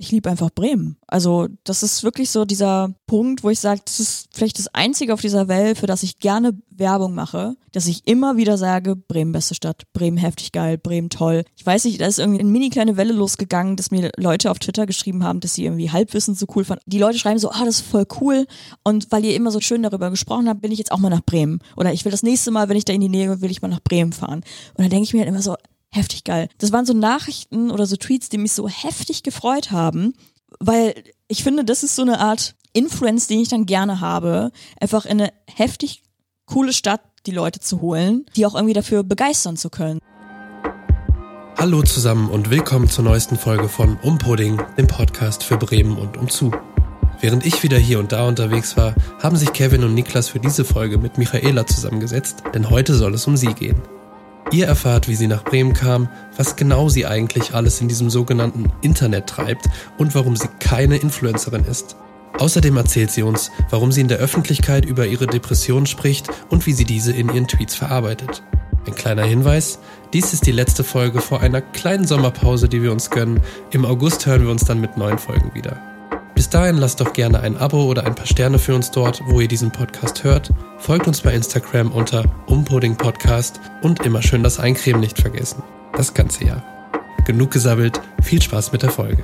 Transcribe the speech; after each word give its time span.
ich 0.00 0.10
liebe 0.10 0.30
einfach 0.30 0.50
Bremen. 0.50 0.96
Also 1.06 1.48
das 1.62 1.82
ist 1.82 2.02
wirklich 2.02 2.30
so 2.30 2.46
dieser 2.46 2.94
Punkt, 3.06 3.44
wo 3.44 3.50
ich 3.50 3.60
sage, 3.60 3.82
das 3.84 4.00
ist 4.00 4.28
vielleicht 4.32 4.58
das 4.58 4.68
Einzige 4.68 5.12
auf 5.12 5.20
dieser 5.20 5.46
Welt, 5.46 5.76
für 5.76 5.86
das 5.86 6.02
ich 6.02 6.18
gerne 6.18 6.58
Werbung 6.70 7.14
mache, 7.14 7.56
dass 7.72 7.86
ich 7.86 8.06
immer 8.06 8.38
wieder 8.38 8.56
sage, 8.56 8.96
Bremen 8.96 9.32
beste 9.32 9.54
Stadt, 9.54 9.82
Bremen 9.92 10.16
heftig 10.16 10.52
geil, 10.52 10.78
Bremen 10.78 11.10
toll. 11.10 11.44
Ich 11.54 11.66
weiß 11.66 11.84
nicht, 11.84 12.00
da 12.00 12.06
ist 12.06 12.18
irgendwie 12.18 12.40
eine 12.40 12.48
mini 12.48 12.70
kleine 12.70 12.96
Welle 12.96 13.12
losgegangen, 13.12 13.76
dass 13.76 13.90
mir 13.90 14.10
Leute 14.16 14.50
auf 14.50 14.58
Twitter 14.58 14.86
geschrieben 14.86 15.22
haben, 15.22 15.40
dass 15.40 15.52
sie 15.52 15.64
irgendwie 15.64 15.90
Halbwissen 15.90 16.34
so 16.34 16.46
cool 16.56 16.64
fanden. 16.64 16.82
Die 16.86 16.98
Leute 16.98 17.18
schreiben 17.18 17.38
so, 17.38 17.50
ah, 17.50 17.66
das 17.66 17.80
ist 17.80 17.86
voll 17.86 18.06
cool 18.22 18.46
und 18.82 19.12
weil 19.12 19.26
ihr 19.26 19.34
immer 19.34 19.50
so 19.50 19.60
schön 19.60 19.82
darüber 19.82 20.08
gesprochen 20.08 20.48
habt, 20.48 20.62
bin 20.62 20.72
ich 20.72 20.78
jetzt 20.78 20.92
auch 20.92 20.98
mal 20.98 21.10
nach 21.10 21.24
Bremen. 21.24 21.60
Oder 21.76 21.92
ich 21.92 22.06
will 22.06 22.12
das 22.12 22.22
nächste 22.22 22.50
Mal, 22.50 22.70
wenn 22.70 22.76
ich 22.78 22.86
da 22.86 22.94
in 22.94 23.02
die 23.02 23.10
Nähe 23.10 23.42
will 23.42 23.50
ich 23.50 23.60
mal 23.60 23.68
nach 23.68 23.82
Bremen 23.82 24.14
fahren. 24.14 24.40
Und 24.74 24.78
dann 24.78 24.88
denke 24.88 25.04
ich 25.04 25.12
mir 25.12 25.20
halt 25.20 25.28
immer 25.28 25.42
so, 25.42 25.56
heftig 25.90 26.24
geil. 26.24 26.48
Das 26.58 26.72
waren 26.72 26.86
so 26.86 26.92
Nachrichten 26.92 27.70
oder 27.70 27.86
so 27.86 27.96
Tweets, 27.96 28.28
die 28.28 28.38
mich 28.38 28.52
so 28.52 28.68
heftig 28.68 29.22
gefreut 29.22 29.70
haben, 29.70 30.14
weil 30.58 30.94
ich 31.28 31.42
finde, 31.42 31.64
das 31.64 31.82
ist 31.82 31.96
so 31.96 32.02
eine 32.02 32.20
Art 32.20 32.54
Influence, 32.72 33.26
den 33.26 33.40
ich 33.40 33.48
dann 33.48 33.66
gerne 33.66 34.00
habe, 34.00 34.52
einfach 34.80 35.04
in 35.04 35.20
eine 35.20 35.32
heftig 35.46 36.02
coole 36.46 36.72
Stadt 36.72 37.00
die 37.26 37.32
Leute 37.32 37.60
zu 37.60 37.80
holen, 37.80 38.24
die 38.36 38.46
auch 38.46 38.54
irgendwie 38.54 38.74
dafür 38.74 39.02
begeistern 39.02 39.56
zu 39.56 39.70
können. 39.70 40.00
Hallo 41.58 41.82
zusammen 41.82 42.30
und 42.30 42.48
willkommen 42.48 42.88
zur 42.88 43.04
neuesten 43.04 43.36
Folge 43.36 43.68
von 43.68 43.98
Umpudding, 44.02 44.62
dem 44.78 44.86
Podcast 44.86 45.42
für 45.42 45.58
Bremen 45.58 45.98
und 45.98 46.16
umzu. 46.16 46.52
Während 47.20 47.44
ich 47.44 47.62
wieder 47.62 47.76
hier 47.76 47.98
und 47.98 48.12
da 48.12 48.26
unterwegs 48.26 48.78
war, 48.78 48.94
haben 49.22 49.36
sich 49.36 49.52
Kevin 49.52 49.84
und 49.84 49.92
Niklas 49.92 50.30
für 50.30 50.40
diese 50.40 50.64
Folge 50.64 50.96
mit 50.96 51.18
Michaela 51.18 51.66
zusammengesetzt, 51.66 52.44
denn 52.54 52.70
heute 52.70 52.94
soll 52.94 53.12
es 53.12 53.26
um 53.26 53.36
sie 53.36 53.52
gehen. 53.52 53.82
Ihr 54.52 54.66
erfahrt, 54.66 55.06
wie 55.06 55.14
sie 55.14 55.28
nach 55.28 55.44
Bremen 55.44 55.74
kam, 55.74 56.08
was 56.36 56.56
genau 56.56 56.88
sie 56.88 57.06
eigentlich 57.06 57.54
alles 57.54 57.80
in 57.80 57.86
diesem 57.86 58.10
sogenannten 58.10 58.72
Internet 58.82 59.28
treibt 59.28 59.68
und 59.96 60.14
warum 60.16 60.34
sie 60.34 60.48
keine 60.58 60.96
Influencerin 60.96 61.64
ist. 61.64 61.96
Außerdem 62.38 62.76
erzählt 62.76 63.12
sie 63.12 63.22
uns, 63.22 63.52
warum 63.70 63.92
sie 63.92 64.00
in 64.00 64.08
der 64.08 64.18
Öffentlichkeit 64.18 64.84
über 64.84 65.06
ihre 65.06 65.26
Depression 65.26 65.86
spricht 65.86 66.28
und 66.48 66.66
wie 66.66 66.72
sie 66.72 66.84
diese 66.84 67.12
in 67.12 67.28
ihren 67.28 67.46
Tweets 67.46 67.76
verarbeitet. 67.76 68.42
Ein 68.86 68.94
kleiner 68.94 69.24
Hinweis, 69.24 69.78
dies 70.12 70.32
ist 70.32 70.46
die 70.46 70.52
letzte 70.52 70.82
Folge 70.82 71.20
vor 71.20 71.42
einer 71.42 71.60
kleinen 71.60 72.06
Sommerpause, 72.06 72.68
die 72.68 72.82
wir 72.82 72.90
uns 72.90 73.10
gönnen. 73.10 73.40
Im 73.70 73.84
August 73.84 74.26
hören 74.26 74.42
wir 74.42 74.50
uns 74.50 74.64
dann 74.64 74.80
mit 74.80 74.96
neuen 74.96 75.18
Folgen 75.18 75.54
wieder. 75.54 75.80
Bis 76.40 76.48
dahin 76.48 76.78
lasst 76.78 77.02
doch 77.02 77.12
gerne 77.12 77.40
ein 77.40 77.58
Abo 77.58 77.84
oder 77.84 78.06
ein 78.06 78.14
paar 78.14 78.24
Sterne 78.24 78.58
für 78.58 78.74
uns 78.74 78.90
dort, 78.90 79.20
wo 79.26 79.42
ihr 79.42 79.46
diesen 79.46 79.70
Podcast 79.70 80.24
hört. 80.24 80.50
Folgt 80.78 81.06
uns 81.06 81.20
bei 81.20 81.34
Instagram 81.34 81.92
unter 81.92 82.24
Umpudding 82.46 82.96
Podcast 82.96 83.60
und 83.82 84.06
immer 84.06 84.22
schön 84.22 84.42
das 84.42 84.58
Eincremen 84.58 85.02
nicht 85.02 85.20
vergessen. 85.20 85.62
Das 85.92 86.14
ganze 86.14 86.46
Jahr. 86.46 86.62
Genug 87.26 87.50
gesabbelt, 87.50 88.00
viel 88.22 88.40
Spaß 88.40 88.72
mit 88.72 88.82
der 88.82 88.88
Folge. 88.88 89.22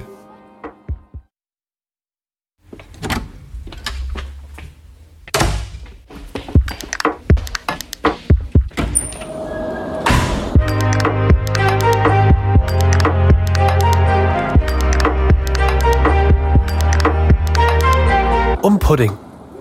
Pudding, 18.86 19.10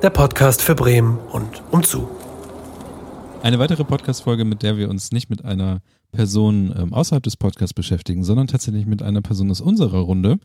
der 0.04 0.12
Podcast 0.12 0.62
für 0.62 0.76
Bremen 0.76 1.18
und 1.18 1.64
umzu. 1.72 2.08
Eine 3.42 3.58
weitere 3.58 3.84
Podcast-Folge, 3.84 4.46
mit 4.46 4.62
der 4.62 4.78
wir 4.78 4.88
uns 4.88 5.12
nicht 5.12 5.32
mit 5.32 5.44
einer 5.44 5.82
Person 6.12 6.72
ähm, 6.78 6.94
außerhalb 6.94 7.24
des 7.24 7.36
Podcasts 7.36 7.74
beschäftigen, 7.74 8.24
sondern 8.24 8.46
tatsächlich 8.46 8.86
mit 8.86 9.02
einer 9.02 9.24
Person 9.24 9.50
aus 9.50 9.62
unserer 9.62 9.98
Runde. 9.98 10.38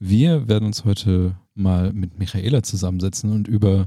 Wir 0.00 0.48
werden 0.48 0.64
uns 0.64 0.84
heute 0.84 1.36
mal 1.54 1.92
mit 1.92 2.18
Michaela 2.18 2.64
zusammensetzen 2.64 3.30
und 3.30 3.46
über 3.46 3.86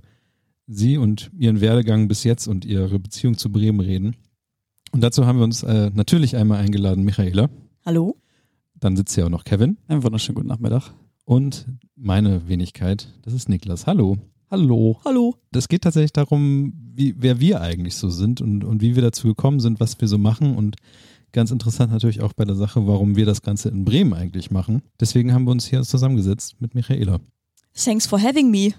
sie 0.68 0.98
und 0.98 1.32
ihren 1.38 1.60
Werdegang 1.60 2.08
bis 2.08 2.24
jetzt 2.24 2.48
und 2.48 2.64
ihre 2.64 2.98
Beziehung 2.98 3.38
zu 3.38 3.52
Bremen 3.52 3.82
reden. 3.82 4.16
Und 4.94 5.02
dazu 5.02 5.26
haben 5.26 5.40
wir 5.40 5.44
uns 5.44 5.64
äh, 5.64 5.92
natürlich 5.94 6.38
einmal 6.38 6.60
eingeladen, 6.60 7.04
Michaela. 7.04 7.50
Hallo. 7.86 8.16
Dann 8.76 8.96
sitzt 8.96 9.16
hier 9.16 9.26
auch 9.26 9.30
noch 9.30 9.44
Kevin. 9.44 9.80
Einen 9.90 10.02
wunderschönen 10.02 10.36
guten 10.36 10.48
Nachmittag. 10.48 10.94
Und 11.30 11.68
meine 11.96 12.48
Wenigkeit, 12.48 13.14
das 13.22 13.36
ist 13.36 13.50
Niklas. 13.50 13.86
Hallo. 13.86 14.18
Hallo. 14.50 15.00
Hallo. 15.06 15.36
Das 15.52 15.68
geht 15.68 15.84
tatsächlich 15.84 16.12
darum, 16.12 16.74
wie, 16.96 17.14
wer 17.20 17.40
wir 17.40 17.62
eigentlich 17.62 17.98
so 17.98 18.10
sind 18.10 18.42
und, 18.42 18.64
und 18.64 18.82
wie 18.82 18.96
wir 18.96 19.04
dazu 19.04 19.28
gekommen 19.28 19.60
sind, 19.60 19.80
was 19.80 20.02
wir 20.02 20.08
so 20.08 20.18
machen 20.18 20.56
und 20.56 20.78
ganz 21.32 21.52
interessant 21.52 21.92
natürlich 21.92 22.22
auch 22.22 22.34
bei 22.34 22.46
der 22.46 22.56
Sache, 22.56 22.88
warum 22.88 23.16
wir 23.16 23.28
das 23.28 23.44
Ganze 23.44 23.70
in 23.70 23.86
Bremen 23.86 24.16
eigentlich 24.16 24.50
machen. 24.50 24.82
Deswegen 25.00 25.32
haben 25.32 25.44
wir 25.44 25.52
uns 25.52 25.68
hier 25.68 25.84
zusammengesetzt 25.84 26.56
mit 26.60 26.74
Michaela. 26.74 27.20
Thanks 27.76 28.08
for 28.08 28.20
having 28.20 28.50
me. 28.50 28.72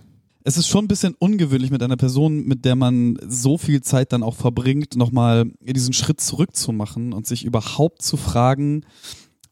Es 0.42 0.56
ist 0.56 0.66
schon 0.66 0.86
ein 0.86 0.88
bisschen 0.88 1.14
ungewöhnlich 1.20 1.70
mit 1.70 1.84
einer 1.84 1.96
Person, 1.96 2.46
mit 2.46 2.64
der 2.64 2.74
man 2.74 3.16
so 3.28 3.58
viel 3.58 3.80
Zeit 3.82 4.12
dann 4.12 4.24
auch 4.24 4.34
verbringt, 4.34 4.96
nochmal 4.96 5.52
diesen 5.60 5.92
Schritt 5.92 6.20
zurückzumachen 6.20 7.12
und 7.12 7.28
sich 7.28 7.44
überhaupt 7.44 8.02
zu 8.02 8.16
fragen, 8.16 8.84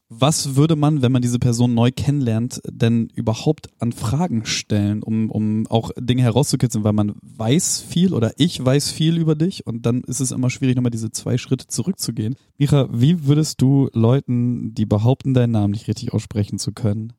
was 0.09 0.55
würde 0.55 0.75
man, 0.75 1.03
wenn 1.03 1.11
man 1.11 1.21
diese 1.21 1.37
Person 1.37 1.75
neu 1.75 1.91
kennenlernt, 1.91 2.61
denn 2.65 3.09
überhaupt 3.13 3.69
an 3.79 3.91
Fragen 3.91 4.43
stellen, 4.43 5.03
um, 5.03 5.29
um 5.29 5.67
auch 5.67 5.91
Dinge 5.97 6.23
herauszukitzeln, 6.23 6.83
weil 6.83 6.93
man 6.93 7.13
weiß 7.21 7.81
viel 7.81 8.15
oder 8.15 8.33
ich 8.37 8.63
weiß 8.63 8.89
viel 8.89 9.17
über 9.17 9.35
dich 9.35 9.67
und 9.67 9.85
dann 9.85 10.01
ist 10.01 10.19
es 10.19 10.31
immer 10.31 10.49
schwierig, 10.49 10.75
nochmal 10.75 10.89
diese 10.89 11.11
zwei 11.11 11.37
Schritte 11.37 11.67
zurückzugehen. 11.67 12.35
Mira, 12.57 12.89
wie 12.91 13.27
würdest 13.27 13.61
du 13.61 13.89
Leuten, 13.93 14.73
die 14.73 14.87
behaupten, 14.87 15.35
deinen 15.35 15.51
Namen 15.51 15.73
nicht 15.73 15.87
richtig 15.87 16.11
aussprechen 16.11 16.57
zu 16.57 16.71
können, 16.71 17.13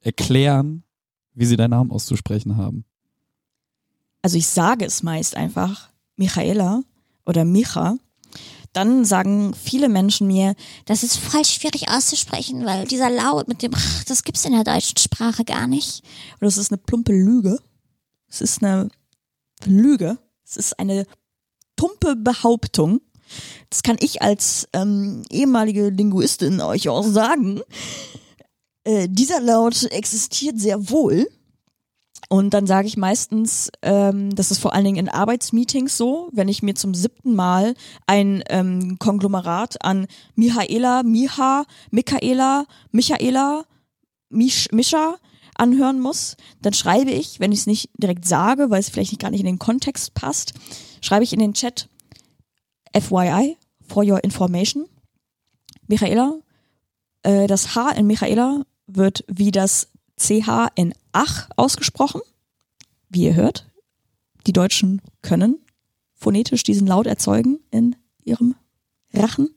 erklären, 0.00 0.82
wie 1.34 1.46
sie 1.46 1.56
deinen 1.56 1.70
Namen 1.70 1.92
auszusprechen 1.92 2.56
haben? 2.56 2.84
Also 4.22 4.38
ich 4.38 4.48
sage 4.48 4.84
es 4.84 5.04
meist 5.04 5.36
einfach 5.36 5.90
Michaela 6.16 6.82
oder 7.24 7.44
Micha 7.44 7.96
dann 8.72 9.04
sagen 9.04 9.54
viele 9.54 9.88
Menschen 9.88 10.26
mir, 10.26 10.54
das 10.86 11.02
ist 11.02 11.16
voll 11.16 11.44
schwierig 11.44 11.90
auszusprechen, 11.90 12.64
weil 12.64 12.86
dieser 12.86 13.10
Laut 13.10 13.48
mit 13.48 13.62
dem, 13.62 13.72
das 14.06 14.24
gibt's 14.24 14.44
in 14.44 14.52
der 14.52 14.64
deutschen 14.64 14.96
Sprache 14.96 15.44
gar 15.44 15.66
nicht. 15.66 16.02
Und 16.34 16.46
das 16.46 16.56
ist 16.56 16.72
eine 16.72 16.78
plumpe 16.78 17.12
Lüge. 17.12 17.58
Es 18.28 18.40
ist 18.40 18.62
eine 18.62 18.88
Lüge. 19.64 20.18
Es 20.44 20.56
ist 20.56 20.78
eine 20.78 21.06
tumpe 21.76 22.16
Behauptung. 22.16 23.00
Das 23.70 23.82
kann 23.82 23.96
ich 24.00 24.22
als 24.22 24.68
ähm, 24.72 25.24
ehemalige 25.30 25.88
Linguistin 25.88 26.60
euch 26.60 26.88
auch 26.88 27.04
sagen. 27.04 27.60
Äh, 28.84 29.08
dieser 29.10 29.40
Laut 29.40 29.84
existiert 29.84 30.58
sehr 30.58 30.90
wohl. 30.90 31.28
Und 32.28 32.54
dann 32.54 32.66
sage 32.66 32.88
ich 32.88 32.96
meistens, 32.96 33.70
ähm, 33.82 34.34
das 34.34 34.50
ist 34.50 34.58
vor 34.58 34.72
allen 34.72 34.84
Dingen 34.84 34.96
in 34.96 35.08
Arbeitsmeetings 35.08 35.96
so, 35.96 36.30
wenn 36.32 36.48
ich 36.48 36.62
mir 36.62 36.74
zum 36.74 36.94
siebten 36.94 37.34
Mal 37.34 37.74
ein 38.06 38.42
ähm, 38.48 38.98
Konglomerat 38.98 39.84
an 39.84 40.06
Michaela, 40.34 41.02
Miha, 41.02 41.64
Michaela, 41.90 42.64
Michaela, 42.90 43.64
Misch, 44.30 44.68
Mischa 44.72 45.16
anhören 45.54 46.00
muss, 46.00 46.36
dann 46.62 46.72
schreibe 46.72 47.10
ich, 47.10 47.38
wenn 47.38 47.52
ich 47.52 47.60
es 47.60 47.66
nicht 47.66 47.90
direkt 47.98 48.26
sage, 48.26 48.70
weil 48.70 48.80
es 48.80 48.88
vielleicht 48.88 49.12
nicht 49.12 49.20
gar 49.20 49.30
nicht 49.30 49.40
in 49.40 49.46
den 49.46 49.58
Kontext 49.58 50.14
passt, 50.14 50.54
schreibe 51.02 51.24
ich 51.24 51.32
in 51.32 51.40
den 51.40 51.52
Chat 51.52 51.88
FYI, 52.98 53.58
for 53.86 54.04
your 54.04 54.24
information. 54.24 54.86
Michaela, 55.86 56.38
äh, 57.22 57.46
das 57.46 57.74
H 57.74 57.90
in 57.90 58.06
Michaela 58.06 58.64
wird 58.86 59.24
wie 59.28 59.50
das 59.50 59.91
CH 60.18 60.68
in 60.74 60.94
Ach 61.12 61.48
ausgesprochen. 61.56 62.20
Wie 63.08 63.24
ihr 63.24 63.34
hört, 63.34 63.66
die 64.46 64.52
Deutschen 64.52 65.02
können 65.20 65.58
phonetisch 66.14 66.62
diesen 66.62 66.86
Laut 66.86 67.06
erzeugen 67.06 67.58
in 67.70 67.96
ihrem 68.24 68.54
Rachen. 69.12 69.50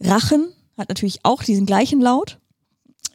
Rachen 0.00 0.52
hat 0.78 0.88
natürlich 0.88 1.20
auch 1.24 1.42
diesen 1.42 1.66
gleichen 1.66 2.00
Laut. 2.00 2.38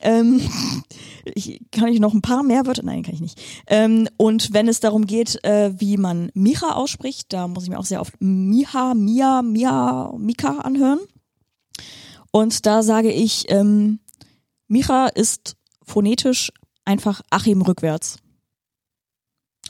Ähm, 0.02 0.42
ich, 1.26 1.62
kann 1.72 1.88
ich 1.88 2.00
noch 2.00 2.14
ein 2.14 2.22
paar 2.22 2.44
mehr 2.44 2.66
Wörter? 2.66 2.84
Nein, 2.84 3.04
kann 3.04 3.16
ich 3.16 3.22
nicht. 3.22 3.42
Ähm, 3.68 4.08
und 4.18 4.54
wenn 4.54 4.68
es 4.68 4.80
darum 4.80 5.08
geht, 5.08 5.44
äh, 5.44 5.74
wie 5.80 5.98
man 5.98 6.30
Micha 6.34 6.74
ausspricht, 6.74 7.34
da 7.34 7.48
muss 7.48 7.64
ich 7.64 7.70
mir 7.70 7.80
auch 7.80 7.86
sehr 7.86 8.02
oft 8.02 8.14
Miha, 8.20 8.94
Mia, 8.94 9.42
Mia, 9.42 10.14
Mika 10.18 10.60
anhören. 10.60 11.00
Und 12.32 12.66
da 12.66 12.84
sage 12.84 13.12
ich, 13.12 13.46
ähm, 13.50 14.00
Micha 14.68 15.08
ist 15.08 15.56
phonetisch 15.86 16.52
einfach 16.84 17.22
Achim 17.30 17.62
rückwärts. 17.62 18.18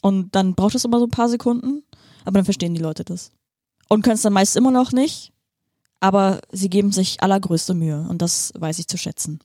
Und 0.01 0.35
dann 0.35 0.56
braucht 0.56 0.75
es 0.75 0.85
immer 0.85 1.00
so 1.00 1.06
ein 1.06 1.12
paar 1.12 1.29
Sekunden, 1.29 1.83
aber 2.25 2.39
dann 2.39 2.45
verstehen 2.45 2.73
die 2.73 2.81
Leute 2.81 3.03
das. 3.03 3.31
Und 3.88 4.01
können 4.01 4.15
es 4.15 4.21
dann 4.21 4.33
meist 4.33 4.56
immer 4.56 4.71
noch 4.71 4.91
nicht, 4.91 5.31
aber 6.00 6.41
sie 6.51 6.69
geben 6.69 6.91
sich 6.91 7.21
allergrößte 7.21 7.73
Mühe 7.73 8.06
und 8.09 8.21
das 8.21 8.51
weiß 8.57 8.79
ich 8.79 8.88
zu 8.88 8.97
schätzen. 8.97 9.39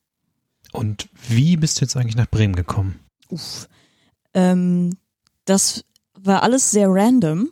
Und 0.73 1.09
wie 1.29 1.57
bist 1.57 1.81
du 1.81 1.85
jetzt 1.85 1.97
eigentlich 1.97 2.17
nach 2.17 2.31
Bremen 2.31 2.55
gekommen? 2.55 3.01
Uff. 3.29 3.69
Ähm, 4.35 4.97
das 5.45 5.85
war 6.15 6.43
alles 6.43 6.71
sehr 6.71 6.89
random. 6.89 7.51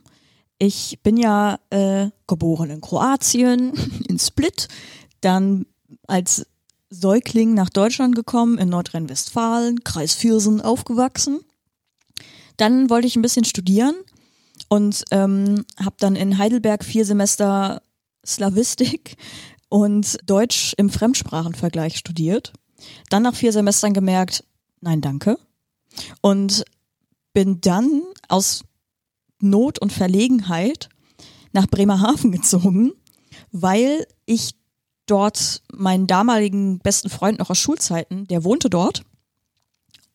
Ich 0.58 0.98
bin 1.02 1.16
ja 1.16 1.58
äh, 1.70 2.10
geboren 2.26 2.70
in 2.70 2.80
Kroatien, 2.80 3.72
in 4.08 4.18
Split, 4.18 4.68
dann 5.20 5.66
als 6.06 6.46
Säugling 6.90 7.54
nach 7.54 7.68
Deutschland 7.68 8.14
gekommen, 8.14 8.58
in 8.58 8.68
Nordrhein-Westfalen, 8.70 9.84
Kreis 9.84 10.14
Viersen 10.14 10.60
aufgewachsen. 10.60 11.40
Dann 12.56 12.90
wollte 12.90 13.06
ich 13.06 13.16
ein 13.16 13.22
bisschen 13.22 13.44
studieren 13.44 13.94
und 14.68 15.04
ähm, 15.10 15.64
habe 15.78 15.96
dann 15.98 16.16
in 16.16 16.38
Heidelberg 16.38 16.84
vier 16.84 17.04
Semester 17.04 17.82
Slavistik 18.26 19.16
und 19.68 20.18
Deutsch 20.24 20.74
im 20.76 20.90
Fremdsprachenvergleich 20.90 21.96
studiert. 21.96 22.52
Dann 23.10 23.22
nach 23.22 23.34
vier 23.34 23.52
Semestern 23.52 23.92
gemerkt, 23.92 24.44
nein, 24.80 25.00
danke. 25.00 25.38
Und 26.20 26.64
bin 27.32 27.60
dann 27.60 28.02
aus 28.28 28.64
Not 29.40 29.78
und 29.78 29.92
Verlegenheit 29.92 30.88
nach 31.52 31.66
Bremerhaven 31.66 32.32
gezogen, 32.32 32.92
weil 33.52 34.06
ich 34.26 34.57
dort 35.10 35.62
meinen 35.72 36.06
damaligen 36.06 36.78
besten 36.78 37.10
Freund 37.10 37.38
noch 37.38 37.50
aus 37.50 37.58
Schulzeiten, 37.58 38.26
der 38.28 38.44
wohnte 38.44 38.70
dort. 38.70 39.02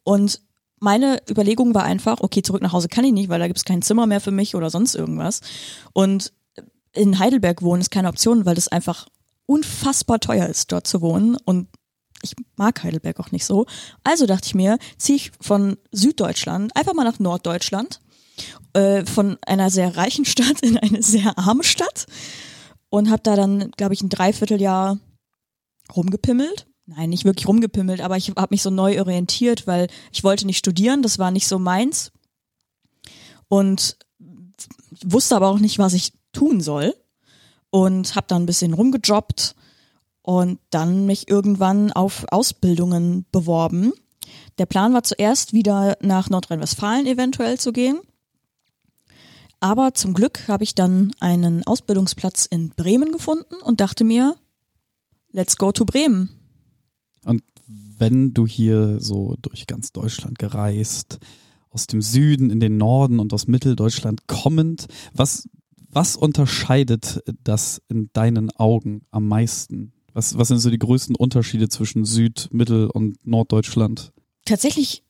Und 0.03 0.41
meine 0.79 1.21
Überlegung 1.29 1.73
war 1.73 1.83
einfach, 1.83 2.19
okay, 2.19 2.41
zurück 2.41 2.61
nach 2.61 2.73
Hause 2.73 2.89
kann 2.89 3.05
ich 3.05 3.13
nicht, 3.13 3.29
weil 3.29 3.39
da 3.39 3.47
gibt 3.47 3.57
es 3.57 3.65
kein 3.65 3.81
Zimmer 3.81 4.05
mehr 4.05 4.19
für 4.19 4.31
mich 4.31 4.55
oder 4.55 4.69
sonst 4.69 4.95
irgendwas. 4.95 5.41
Und 5.93 6.33
in 6.93 7.19
Heidelberg 7.19 7.61
wohnen 7.61 7.81
ist 7.81 7.91
keine 7.91 8.09
Option, 8.09 8.45
weil 8.45 8.55
das 8.55 8.67
einfach 8.67 9.07
unfassbar 9.45 10.19
teuer 10.19 10.47
ist, 10.47 10.71
dort 10.71 10.87
zu 10.87 11.01
wohnen. 11.01 11.37
Und 11.45 11.67
ich 12.21 12.35
mag 12.55 12.83
Heidelberg 12.83 13.19
auch 13.19 13.31
nicht 13.31 13.45
so. 13.45 13.65
Also 14.03 14.25
dachte 14.25 14.47
ich 14.47 14.55
mir, 14.55 14.77
ziehe 14.97 15.15
ich 15.15 15.31
von 15.39 15.77
Süddeutschland 15.91 16.75
einfach 16.75 16.93
mal 16.93 17.03
nach 17.03 17.19
Norddeutschland, 17.19 17.99
äh, 18.73 19.05
von 19.05 19.37
einer 19.45 19.69
sehr 19.69 19.95
reichen 19.95 20.25
Stadt 20.25 20.59
in 20.61 20.77
eine 20.77 21.01
sehr 21.01 21.37
arme 21.37 21.63
Stadt 21.63 22.07
und 22.93 23.09
habe 23.09 23.23
da 23.23 23.35
dann, 23.35 23.71
glaube 23.71 23.95
ich, 23.95 24.03
ein 24.03 24.09
Dreivierteljahr 24.09 24.99
rumgepimmelt. 25.95 26.67
Nein, 26.85 27.09
nicht 27.09 27.25
wirklich 27.25 27.47
rumgepimmelt, 27.47 28.01
aber 28.01 28.17
ich 28.17 28.29
habe 28.29 28.49
mich 28.51 28.61
so 28.61 28.69
neu 28.69 28.99
orientiert, 28.99 29.65
weil 29.65 29.87
ich 30.11 30.23
wollte 30.23 30.45
nicht 30.45 30.59
studieren, 30.59 31.01
das 31.01 31.17
war 31.17 31.31
nicht 31.31 31.47
so 31.47 31.57
meins. 31.57 32.11
Und 33.47 33.97
wusste 35.03 35.35
aber 35.35 35.47
auch 35.47 35.57
nicht, 35.57 35.79
was 35.79 35.93
ich 35.93 36.13
tun 36.33 36.61
soll. 36.61 36.93
Und 37.71 38.15
habe 38.15 38.27
dann 38.27 38.43
ein 38.43 38.45
bisschen 38.45 38.75
rumgejobbt 38.75 39.55
und 40.21 40.59
dann 40.69 41.07
mich 41.07 41.27
irgendwann 41.27 41.91
auf 41.91 42.25
Ausbildungen 42.29 43.25
beworben. 43.31 43.91
Der 44.59 44.67
Plan 44.67 44.93
war 44.93 45.01
zuerst 45.01 45.51
wieder 45.51 45.97
nach 46.01 46.29
Nordrhein-Westfalen 46.29 47.07
eventuell 47.07 47.59
zu 47.59 47.73
gehen. 47.73 48.01
Aber 49.63 49.93
zum 49.93 50.13
Glück 50.13 50.49
habe 50.49 50.65
ich 50.65 50.75
dann 50.75 51.13
einen 51.21 51.65
Ausbildungsplatz 51.65 52.45
in 52.45 52.71
Bremen 52.71 53.13
gefunden 53.13 53.55
und 53.63 53.79
dachte 53.79 54.03
mir, 54.03 54.35
let's 55.31 55.55
go 55.55 55.71
to 55.71 55.85
Bremen. 55.85 56.31
Und 57.23 57.43
wenn 57.97 58.33
du 58.33 58.45
hier 58.45 58.99
so 58.99 59.37
durch 59.41 59.65
ganz 59.65 59.93
Deutschland 59.93 60.37
gereist, 60.37 61.19
aus 61.69 61.87
dem 61.87 62.01
Süden 62.01 62.49
in 62.49 62.59
den 62.59 62.75
Norden 62.75 63.19
und 63.21 63.31
aus 63.31 63.47
Mitteldeutschland 63.47 64.27
kommend, 64.27 64.87
was, 65.13 65.47
was 65.87 66.17
unterscheidet 66.17 67.23
das 67.41 67.81
in 67.87 68.09
deinen 68.11 68.51
Augen 68.51 69.05
am 69.11 69.29
meisten? 69.29 69.93
Was, 70.11 70.37
was 70.37 70.49
sind 70.49 70.59
so 70.59 70.71
die 70.71 70.77
größten 70.77 71.15
Unterschiede 71.15 71.69
zwischen 71.69 72.03
Süd-, 72.03 72.49
Mittel- 72.51 72.89
und 72.89 73.25
Norddeutschland? 73.25 74.11
Tatsächlich 74.43 75.03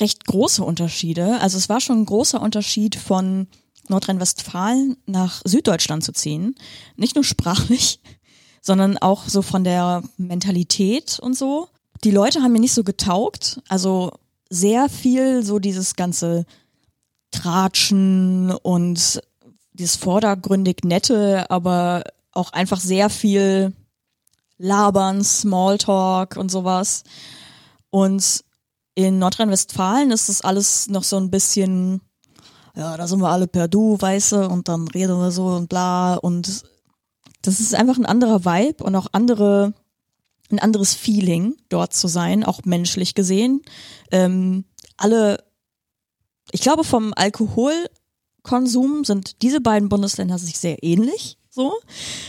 recht 0.00 0.24
große 0.26 0.62
Unterschiede. 0.62 1.40
Also 1.40 1.58
es 1.58 1.68
war 1.68 1.80
schon 1.80 2.02
ein 2.02 2.06
großer 2.06 2.40
Unterschied 2.40 2.96
von 2.96 3.46
Nordrhein-Westfalen 3.88 4.96
nach 5.06 5.42
Süddeutschland 5.44 6.04
zu 6.04 6.12
ziehen. 6.12 6.54
Nicht 6.96 7.14
nur 7.14 7.24
sprachlich, 7.24 8.00
sondern 8.60 8.98
auch 8.98 9.28
so 9.28 9.42
von 9.42 9.64
der 9.64 10.02
Mentalität 10.16 11.18
und 11.20 11.36
so. 11.36 11.68
Die 12.02 12.10
Leute 12.10 12.42
haben 12.42 12.52
mir 12.52 12.60
nicht 12.60 12.74
so 12.74 12.84
getaugt. 12.84 13.60
Also 13.68 14.12
sehr 14.50 14.88
viel 14.88 15.42
so 15.42 15.58
dieses 15.58 15.96
ganze 15.96 16.46
Tratschen 17.30 18.50
und 18.50 19.20
dieses 19.72 19.96
vordergründig 19.96 20.78
nette, 20.84 21.50
aber 21.50 22.04
auch 22.32 22.52
einfach 22.52 22.80
sehr 22.80 23.10
viel 23.10 23.72
Labern, 24.56 25.24
Smalltalk 25.24 26.36
und 26.36 26.50
sowas. 26.50 27.02
Und 27.90 28.44
in 28.94 29.18
Nordrhein-Westfalen 29.18 30.10
ist 30.10 30.28
das 30.28 30.40
alles 30.42 30.88
noch 30.88 31.04
so 31.04 31.16
ein 31.16 31.30
bisschen, 31.30 32.00
ja, 32.76 32.96
da 32.96 33.06
sind 33.06 33.20
wir 33.20 33.28
alle 33.28 33.46
per 33.46 33.68
Du, 33.68 34.00
weiße, 34.00 34.48
und 34.48 34.68
dann 34.68 34.88
reden 34.88 35.18
wir 35.18 35.30
so 35.30 35.46
und 35.46 35.68
bla. 35.68 36.14
Und 36.14 36.62
das 37.42 37.60
ist 37.60 37.74
einfach 37.74 37.98
ein 37.98 38.06
anderer 38.06 38.44
Vibe 38.44 38.84
und 38.84 38.94
auch 38.94 39.08
andere, 39.12 39.74
ein 40.50 40.60
anderes 40.60 40.94
Feeling, 40.94 41.56
dort 41.68 41.92
zu 41.92 42.08
sein, 42.08 42.44
auch 42.44 42.60
menschlich 42.64 43.14
gesehen. 43.14 43.62
Ähm, 44.12 44.64
alle, 44.96 45.42
ich 46.52 46.60
glaube, 46.60 46.84
vom 46.84 47.12
Alkoholkonsum 47.16 49.04
sind 49.04 49.42
diese 49.42 49.60
beiden 49.60 49.88
Bundesländer 49.88 50.38
sich 50.38 50.58
sehr 50.58 50.82
ähnlich, 50.84 51.36
so. 51.50 51.74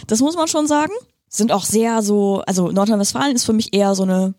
Das 0.08 0.20
muss 0.20 0.36
man 0.36 0.48
schon 0.48 0.68
sagen. 0.68 0.94
Sind 1.28 1.52
auch 1.52 1.66
sehr 1.66 2.02
so, 2.02 2.44
also 2.48 2.72
Nordrhein-Westfalen 2.72 3.36
ist 3.36 3.44
für 3.44 3.54
mich 3.54 3.74
eher 3.74 3.94
so 3.94 4.04
eine 4.04 4.36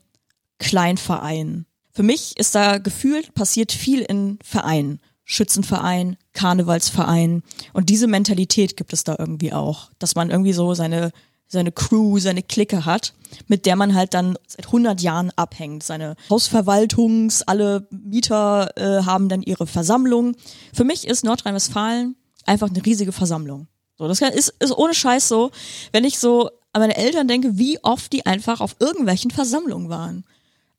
Kleinverein 0.58 1.65
für 1.96 2.02
mich 2.02 2.36
ist 2.36 2.54
da 2.54 2.76
gefühlt 2.76 3.32
passiert 3.32 3.72
viel 3.72 4.02
in 4.02 4.38
Vereinen. 4.44 5.00
Schützenverein, 5.24 6.18
Karnevalsverein. 6.34 7.42
Und 7.72 7.88
diese 7.88 8.06
Mentalität 8.06 8.76
gibt 8.76 8.92
es 8.92 9.02
da 9.02 9.16
irgendwie 9.18 9.54
auch, 9.54 9.90
dass 9.98 10.14
man 10.14 10.28
irgendwie 10.28 10.52
so 10.52 10.74
seine, 10.74 11.10
seine 11.48 11.72
Crew, 11.72 12.18
seine 12.18 12.42
Clique 12.42 12.84
hat, 12.84 13.14
mit 13.48 13.64
der 13.64 13.76
man 13.76 13.94
halt 13.94 14.12
dann 14.12 14.36
seit 14.46 14.66
100 14.66 15.00
Jahren 15.00 15.32
abhängt. 15.36 15.84
Seine 15.84 16.16
Hausverwaltungs, 16.28 17.44
alle 17.44 17.88
Mieter 17.88 18.76
äh, 18.76 19.02
haben 19.06 19.30
dann 19.30 19.40
ihre 19.40 19.66
Versammlung. 19.66 20.36
Für 20.74 20.84
mich 20.84 21.06
ist 21.06 21.24
Nordrhein-Westfalen 21.24 22.14
einfach 22.44 22.68
eine 22.68 22.84
riesige 22.84 23.12
Versammlung. 23.12 23.68
So, 23.96 24.06
das 24.06 24.20
ist, 24.20 24.52
ist 24.60 24.76
ohne 24.76 24.92
Scheiß 24.92 25.28
so, 25.28 25.50
wenn 25.92 26.04
ich 26.04 26.18
so 26.18 26.50
an 26.74 26.82
meine 26.82 26.98
Eltern 26.98 27.26
denke, 27.26 27.56
wie 27.56 27.82
oft 27.82 28.12
die 28.12 28.26
einfach 28.26 28.60
auf 28.60 28.76
irgendwelchen 28.80 29.30
Versammlungen 29.30 29.88
waren. 29.88 30.26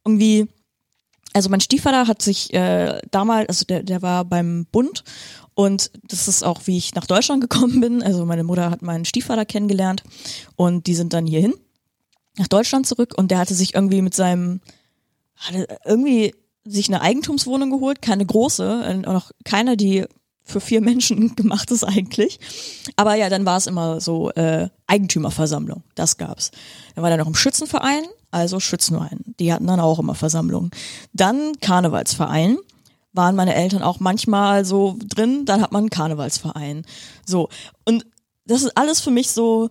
Irgendwie, 0.06 0.48
also 1.34 1.50
mein 1.50 1.62
Stiefvater 1.62 2.08
hat 2.08 2.22
sich 2.22 2.54
äh, 2.54 3.00
damals, 3.12 3.50
also 3.50 3.66
der, 3.66 3.84
der 3.84 4.02
war 4.02 4.26
beim 4.26 4.66
Bund 4.72 5.04
und 5.54 5.92
das 6.04 6.28
ist 6.28 6.44
auch, 6.44 6.62
wie 6.66 6.78
ich 6.78 6.96
nach 6.96 7.06
Deutschland 7.06 7.42
gekommen 7.48 7.82
bin. 7.82 8.04
Also 8.04 8.26
meine 8.26 8.44
Mutter 8.44 8.70
hat 8.70 8.82
meinen 8.82 9.06
Stiefvater 9.06 9.46
kennengelernt 9.46 10.04
und 10.56 10.88
die 10.88 10.96
sind 10.96 11.14
dann 11.14 11.26
hierhin 11.26 11.54
nach 12.38 12.48
Deutschland 12.48 12.86
zurück 12.86 13.14
und 13.18 13.32
der 13.32 13.40
hatte 13.40 13.56
sich 13.56 13.76
irgendwie 13.76 14.02
mit 14.02 14.14
seinem, 14.14 14.62
hatte 15.36 15.68
irgendwie 15.86 16.36
sich 16.64 16.90
eine 16.90 17.02
Eigentumswohnung 17.02 17.72
geholt, 17.72 18.02
keine 18.02 18.26
große, 18.26 19.02
noch 19.06 19.32
keine, 19.44 19.78
die 19.78 20.06
für 20.44 20.60
vier 20.60 20.82
Menschen 20.82 21.36
gemacht 21.36 21.72
ist 21.72 21.84
eigentlich. 21.84 22.40
Aber 22.96 23.16
ja, 23.16 23.30
dann 23.30 23.46
war 23.46 23.58
es 23.58 23.68
immer 23.68 24.00
so 24.02 24.32
äh, 24.32 24.70
Eigentümerversammlung, 24.88 25.84
das 25.96 26.18
gab's. 26.18 26.52
Dann 26.96 27.04
war 27.04 27.12
er 27.12 27.18
noch 27.18 27.28
im 27.28 27.36
Schützenverein 27.36 28.04
also 28.32 28.60
Schützenverein. 28.60 29.24
Die 29.40 29.54
hatten 29.54 29.68
dann 29.68 29.80
auch 29.80 30.00
immer 30.00 30.16
Versammlungen. 30.16 30.72
Dann 31.14 31.54
Karnevalsverein 31.62 32.58
waren 33.14 33.36
meine 33.36 33.56
Eltern 33.56 33.82
auch 33.82 34.00
manchmal 34.00 34.64
so 34.64 34.98
drin, 35.00 35.46
dann 35.46 35.62
hat 35.62 35.72
man 35.72 35.84
einen 35.84 35.90
Karnevalsverein. 35.90 36.86
So. 37.26 37.50
Und 37.86 38.06
das 38.46 38.62
ist 38.62 38.78
alles 38.78 39.02
für 39.02 39.12
mich 39.12 39.32
so 39.32 39.70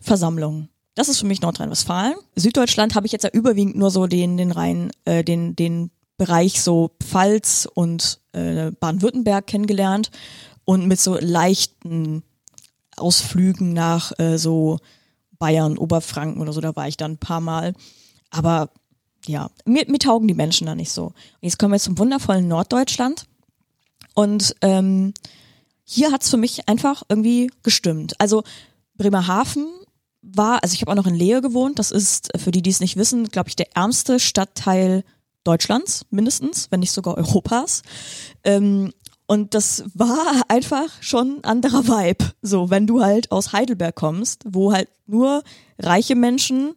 Versammlungen. 0.00 0.68
Das 0.94 1.08
ist 1.08 1.18
für 1.18 1.26
mich 1.26 1.42
Nordrhein-Westfalen. 1.42 2.14
Süddeutschland 2.36 2.94
habe 2.94 3.06
ich 3.06 3.12
jetzt 3.12 3.24
ja 3.24 3.30
überwiegend 3.30 3.76
nur 3.76 3.90
so 3.90 4.06
den, 4.06 4.36
den 4.38 4.50
Rhein, 4.50 4.90
äh, 5.04 5.22
den, 5.22 5.54
den 5.54 5.90
Bereich 6.16 6.62
so 6.62 6.92
Pfalz 7.02 7.68
und 7.72 8.20
äh, 8.32 8.70
Baden-Württemberg 8.70 9.46
kennengelernt 9.46 10.10
und 10.64 10.86
mit 10.86 10.98
so 10.98 11.18
leichten 11.20 12.22
Ausflügen 12.96 13.74
nach 13.74 14.18
äh, 14.18 14.38
so 14.38 14.78
Bayern, 15.38 15.78
Oberfranken 15.78 16.40
oder 16.40 16.52
so, 16.52 16.60
da 16.60 16.74
war 16.76 16.88
ich 16.88 16.96
dann 16.96 17.12
ein 17.12 17.18
paar 17.18 17.40
Mal. 17.40 17.74
Aber 18.30 18.70
ja, 19.26 19.50
mir, 19.64 19.84
mir 19.88 19.98
taugen 19.98 20.28
die 20.28 20.34
Menschen 20.34 20.66
da 20.66 20.74
nicht 20.74 20.92
so. 20.92 21.06
Und 21.06 21.14
jetzt 21.42 21.58
kommen 21.58 21.72
wir 21.72 21.80
zum 21.80 21.98
wundervollen 21.98 22.48
Norddeutschland. 22.48 23.26
Und 24.14 24.54
ähm, 24.62 25.12
hier 25.84 26.12
hat's 26.12 26.30
für 26.30 26.36
mich 26.36 26.68
einfach 26.68 27.02
irgendwie 27.08 27.50
gestimmt. 27.62 28.14
Also 28.18 28.42
Bremerhaven 28.96 29.66
war, 30.22 30.62
also 30.62 30.74
ich 30.74 30.80
habe 30.80 30.92
auch 30.92 30.96
noch 30.96 31.06
in 31.06 31.14
Lehe 31.14 31.40
gewohnt, 31.40 31.78
das 31.78 31.90
ist, 31.90 32.30
für 32.36 32.50
die, 32.50 32.62
die 32.62 32.70
es 32.70 32.80
nicht 32.80 32.96
wissen, 32.96 33.28
glaube 33.28 33.48
ich, 33.48 33.56
der 33.56 33.76
ärmste 33.76 34.18
Stadtteil 34.18 35.04
Deutschlands, 35.44 36.06
mindestens, 36.10 36.70
wenn 36.70 36.80
nicht 36.80 36.90
sogar 36.90 37.16
Europas. 37.16 37.82
Ähm, 38.42 38.92
und 39.26 39.54
das 39.54 39.84
war 39.94 40.42
einfach 40.48 40.90
schon 41.00 41.38
ein 41.38 41.44
anderer 41.44 41.88
Vibe. 41.88 42.32
So, 42.42 42.70
wenn 42.70 42.86
du 42.86 43.02
halt 43.02 43.32
aus 43.32 43.52
Heidelberg 43.52 43.94
kommst, 43.94 44.44
wo 44.46 44.72
halt 44.72 44.88
nur 45.06 45.42
reiche 45.78 46.14
Menschen, 46.14 46.74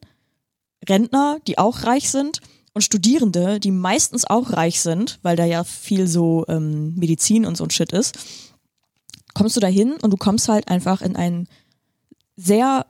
Rentner, 0.87 1.39
die 1.47 1.57
auch 1.57 1.83
reich 1.83 2.09
sind, 2.09 2.41
und 2.73 2.81
Studierende, 2.81 3.59
die 3.59 3.71
meistens 3.71 4.25
auch 4.25 4.53
reich 4.53 4.81
sind, 4.81 5.19
weil 5.21 5.35
da 5.35 5.43
ja 5.43 5.63
viel 5.63 6.07
so 6.07 6.45
ähm, 6.47 6.95
Medizin 6.95 7.45
und 7.45 7.57
so 7.57 7.65
ein 7.65 7.71
Shit 7.71 7.91
ist, 7.91 8.17
kommst 9.33 9.55
du 9.55 9.59
da 9.59 9.67
hin 9.67 9.93
und 10.01 10.11
du 10.11 10.17
kommst 10.17 10.49
halt 10.49 10.67
einfach 10.69 11.01
in 11.01 11.15
ein 11.15 11.47
sehr 12.35 12.85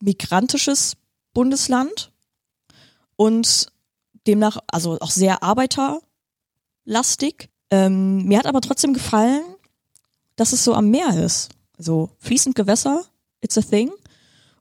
migrantisches 0.00 0.96
Bundesland 1.32 2.12
und 3.16 3.72
demnach 4.26 4.58
also 4.68 4.98
auch 5.00 5.10
sehr 5.10 5.42
arbeiterlastig. 5.42 7.49
Ähm, 7.70 8.24
mir 8.24 8.38
hat 8.38 8.46
aber 8.46 8.60
trotzdem 8.60 8.94
gefallen, 8.94 9.42
dass 10.36 10.52
es 10.52 10.64
so 10.64 10.74
am 10.74 10.90
Meer 10.90 11.22
ist. 11.24 11.50
So 11.78 12.10
fließend 12.18 12.54
Gewässer, 12.54 13.04
it's 13.40 13.58
a 13.58 13.62
thing. 13.62 13.90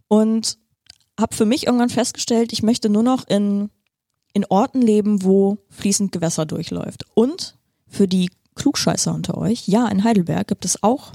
Und 0.07 0.57
habe 1.19 1.35
für 1.35 1.45
mich 1.45 1.65
irgendwann 1.65 1.89
festgestellt, 1.89 2.53
ich 2.53 2.63
möchte 2.63 2.89
nur 2.89 3.03
noch 3.03 3.27
in, 3.27 3.69
in 4.33 4.45
Orten 4.45 4.81
leben, 4.81 5.23
wo 5.23 5.57
fließend 5.69 6.11
Gewässer 6.11 6.45
durchläuft. 6.45 7.05
Und 7.13 7.57
für 7.87 8.07
die 8.07 8.29
Klugscheißer 8.55 9.13
unter 9.13 9.37
euch, 9.37 9.67
ja, 9.67 9.87
in 9.87 10.03
Heidelberg 10.03 10.47
gibt 10.47 10.65
es 10.65 10.83
auch 10.83 11.13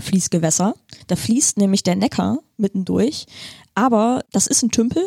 Fließgewässer. 0.00 0.74
Da 1.06 1.16
fließt 1.16 1.56
nämlich 1.56 1.82
der 1.82 1.96
Neckar 1.96 2.38
mittendurch, 2.56 3.26
aber 3.74 4.24
das 4.32 4.46
ist 4.46 4.62
ein 4.62 4.70
Tümpel 4.70 5.02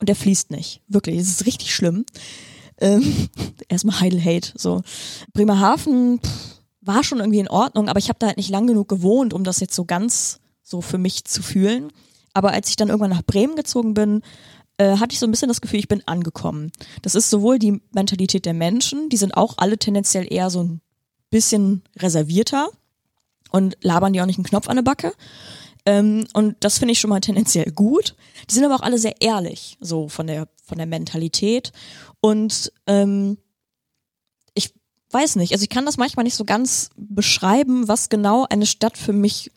und 0.00 0.08
der 0.08 0.16
fließt 0.16 0.50
nicht. 0.50 0.82
Wirklich, 0.88 1.18
es 1.18 1.28
ist 1.28 1.46
richtig 1.46 1.74
schlimm. 1.74 2.04
Ähm, 2.80 3.28
erstmal 3.68 4.00
Heidel-Hate. 4.00 4.52
So. 4.56 4.82
Bremerhaven 5.32 6.20
pff, 6.20 6.60
war 6.80 7.04
schon 7.04 7.18
irgendwie 7.18 7.40
in 7.40 7.48
Ordnung, 7.48 7.88
aber 7.88 7.98
ich 7.98 8.08
habe 8.08 8.18
da 8.18 8.28
halt 8.28 8.36
nicht 8.36 8.50
lang 8.50 8.66
genug 8.66 8.88
gewohnt, 8.88 9.34
um 9.34 9.44
das 9.44 9.60
jetzt 9.60 9.74
so 9.74 9.84
ganz 9.84 10.40
so 10.62 10.80
für 10.80 10.98
mich 10.98 11.24
zu 11.24 11.42
fühlen. 11.42 11.92
Aber 12.32 12.52
als 12.52 12.68
ich 12.68 12.76
dann 12.76 12.88
irgendwann 12.88 13.10
nach 13.10 13.22
Bremen 13.22 13.56
gezogen 13.56 13.94
bin, 13.94 14.22
äh, 14.78 14.98
hatte 14.98 15.12
ich 15.12 15.18
so 15.18 15.26
ein 15.26 15.30
bisschen 15.30 15.48
das 15.48 15.60
Gefühl, 15.60 15.78
ich 15.78 15.88
bin 15.88 16.02
angekommen. 16.06 16.70
Das 17.02 17.14
ist 17.14 17.30
sowohl 17.30 17.58
die 17.58 17.80
Mentalität 17.92 18.44
der 18.44 18.54
Menschen, 18.54 19.08
die 19.08 19.16
sind 19.16 19.36
auch 19.36 19.54
alle 19.56 19.78
tendenziell 19.78 20.30
eher 20.30 20.50
so 20.50 20.62
ein 20.62 20.80
bisschen 21.30 21.82
reservierter 21.96 22.68
und 23.50 23.76
labern 23.80 24.12
die 24.12 24.20
auch 24.20 24.26
nicht 24.26 24.38
einen 24.38 24.44
Knopf 24.44 24.68
an 24.68 24.76
der 24.76 24.82
Backe. 24.82 25.12
Ähm, 25.86 26.26
und 26.34 26.56
das 26.60 26.78
finde 26.78 26.92
ich 26.92 27.00
schon 27.00 27.10
mal 27.10 27.20
tendenziell 27.20 27.70
gut. 27.70 28.16
Die 28.50 28.54
sind 28.54 28.64
aber 28.64 28.74
auch 28.74 28.82
alle 28.82 28.98
sehr 28.98 29.22
ehrlich, 29.22 29.78
so 29.80 30.08
von 30.08 30.26
der, 30.26 30.48
von 30.64 30.78
der 30.78 30.86
Mentalität. 30.86 31.72
Und 32.20 32.72
ähm, 32.86 33.38
ich 34.54 34.74
weiß 35.10 35.36
nicht, 35.36 35.52
also 35.52 35.62
ich 35.62 35.70
kann 35.70 35.86
das 35.86 35.96
manchmal 35.96 36.24
nicht 36.24 36.34
so 36.34 36.44
ganz 36.44 36.90
beschreiben, 36.96 37.86
was 37.88 38.08
genau 38.08 38.46
eine 38.50 38.66
Stadt 38.66 38.98
für 38.98 39.12
mich 39.12 39.52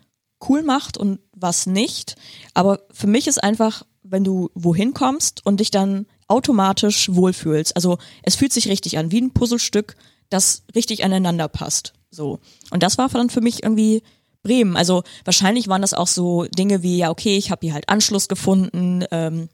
cool 0.47 0.61
macht 0.61 0.97
und 0.97 1.19
was 1.33 1.65
nicht. 1.65 2.15
Aber 2.53 2.79
für 2.91 3.07
mich 3.07 3.27
ist 3.27 3.43
einfach, 3.43 3.83
wenn 4.03 4.23
du 4.23 4.49
wohin 4.53 4.93
kommst 4.93 5.45
und 5.45 5.59
dich 5.59 5.71
dann 5.71 6.05
automatisch 6.27 7.13
wohlfühlst. 7.13 7.75
Also 7.75 7.97
es 8.21 8.35
fühlt 8.35 8.53
sich 8.53 8.67
richtig 8.67 8.99
an, 8.99 9.11
wie 9.11 9.19
ein 9.19 9.33
Puzzlestück, 9.33 9.95
das 10.29 10.63
richtig 10.75 11.03
aneinander 11.03 11.47
passt. 11.47 11.93
So. 12.11 12.39
Und 12.69 12.83
das 12.83 12.99
war 12.99 13.09
dann 13.09 13.31
für 13.31 13.41
mich 13.41 13.63
irgendwie 13.63 14.03
Bremen. 14.43 14.77
Also 14.77 15.03
wahrscheinlich 15.25 15.67
waren 15.67 15.81
das 15.81 15.93
auch 15.93 16.07
so 16.07 16.45
Dinge 16.45 16.83
wie, 16.83 16.97
ja, 16.97 17.09
okay, 17.09 17.37
ich 17.37 17.51
habe 17.51 17.65
hier 17.65 17.73
halt 17.73 17.89
Anschluss 17.89 18.27
gefunden, 18.27 19.03
ähm, 19.11 19.49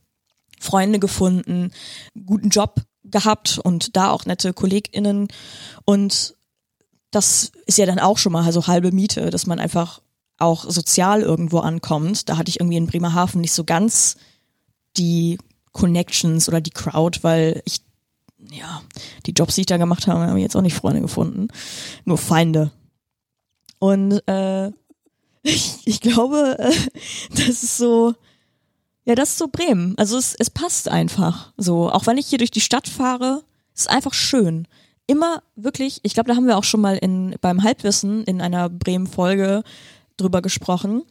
Freunde 0.59 0.99
gefunden, 0.99 1.71
guten 2.25 2.49
Job 2.49 2.81
gehabt 3.03 3.59
und 3.59 3.95
da 3.95 4.11
auch 4.11 4.25
nette 4.25 4.53
KollegInnen. 4.53 5.27
Und 5.85 6.35
das 7.11 7.51
ist 7.65 7.77
ja 7.77 7.85
dann 7.85 7.99
auch 7.99 8.17
schon 8.17 8.31
mal 8.31 8.51
so 8.51 8.67
halbe 8.67 8.91
Miete, 8.91 9.29
dass 9.29 9.47
man 9.47 9.59
einfach 9.59 10.01
auch 10.37 10.69
sozial 10.69 11.21
irgendwo 11.21 11.59
ankommt. 11.59 12.29
Da 12.29 12.37
hatte 12.37 12.49
ich 12.49 12.59
irgendwie 12.59 12.77
in 12.77 12.87
Bremerhaven 12.87 13.41
nicht 13.41 13.53
so 13.53 13.63
ganz 13.63 14.17
die 14.97 15.37
Connections 15.71 16.47
oder 16.47 16.61
die 16.61 16.71
Crowd, 16.71 17.19
weil 17.21 17.61
ich, 17.65 17.81
ja, 18.51 18.81
die 19.25 19.31
Jobs, 19.31 19.55
die 19.55 19.61
ich 19.61 19.67
da 19.67 19.77
gemacht 19.77 20.07
habe, 20.07 20.27
habe 20.27 20.39
ich 20.39 20.43
jetzt 20.43 20.55
auch 20.55 20.61
nicht 20.61 20.75
Freunde 20.75 21.01
gefunden. 21.01 21.47
Nur 22.05 22.17
Feinde. 22.17 22.71
Und 23.79 24.22
äh, 24.27 24.67
ich, 25.44 25.79
ich 25.86 26.01
glaube, 26.01 26.58
äh, 26.60 26.74
das 27.32 27.63
ist 27.63 27.77
so, 27.77 28.13
ja, 29.05 29.13
das 29.15 29.29
ist 29.29 29.38
so 29.38 29.48
Bremen. 29.48 29.94
Also 29.98 30.17
es, 30.17 30.36
es 30.38 30.50
passt 30.50 30.89
einfach 30.89 31.53
so. 31.58 31.91
Auch 31.91 32.08
wenn 32.08 32.17
ich 32.17 32.27
hier 32.27 32.39
durch 32.39 32.51
die 32.51 32.62
Stadt 32.62 32.88
fahre, 32.88 33.44
ist 33.75 33.89
einfach 33.89 34.13
schön. 34.13 34.67
Immer 35.08 35.44
wirklich, 35.55 36.00
ich 36.01 36.15
glaube, 36.15 36.29
da 36.29 36.36
haben 36.36 36.48
wir 36.48 36.58
auch 36.58 36.63
schon 36.63 36.82
mal 36.82 36.98
in, 36.98 37.36
beim 37.39 37.62
Halbwissen 37.62 38.24
in 38.24 38.41
einer 38.41 38.70
Bremen-Folge 38.70 39.63
drüber 40.17 40.41
gesprochen. 40.41 41.03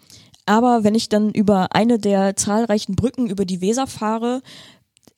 Aber 0.46 0.82
wenn 0.82 0.94
ich 0.94 1.08
dann 1.08 1.30
über 1.30 1.74
eine 1.74 1.98
der 1.98 2.36
zahlreichen 2.36 2.96
Brücken 2.96 3.30
über 3.30 3.44
die 3.44 3.60
Weser 3.60 3.86
fahre 3.86 4.42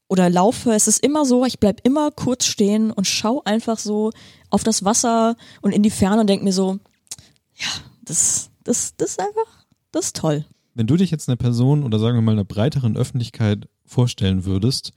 oder 0.09 0.29
laufe, 0.29 0.73
es 0.73 0.87
ist 0.87 1.03
immer 1.03 1.25
so, 1.25 1.45
ich 1.47 1.59
bleib 1.59 1.81
immer 1.85 2.11
kurz 2.11 2.45
stehen 2.45 2.91
und 2.91 3.07
schau 3.07 3.43
einfach 3.45 3.79
so 3.79 4.12
auf 4.50 4.62
das 4.62 4.85
Wasser 4.85 5.37
und 5.62 5.73
in 5.73 5.83
die 5.83 5.91
Ferne 5.91 6.21
und 6.21 6.29
denk 6.29 6.43
mir 6.43 6.53
so, 6.53 6.79
ja, 7.56 7.68
das, 8.04 8.50
das, 8.64 8.94
das 8.96 9.10
ist 9.10 9.20
einfach, 9.20 9.66
das 9.92 10.06
ist 10.06 10.16
toll. 10.16 10.44
Wenn 10.75 10.86
du 10.86 10.96
dich 10.96 11.10
jetzt 11.10 11.28
einer 11.28 11.36
Person 11.36 11.82
oder 11.82 11.98
sagen 11.98 12.16
wir 12.16 12.22
mal 12.22 12.32
einer 12.32 12.44
breiteren 12.44 12.96
Öffentlichkeit 12.96 13.68
vorstellen 13.84 14.44
würdest, 14.44 14.92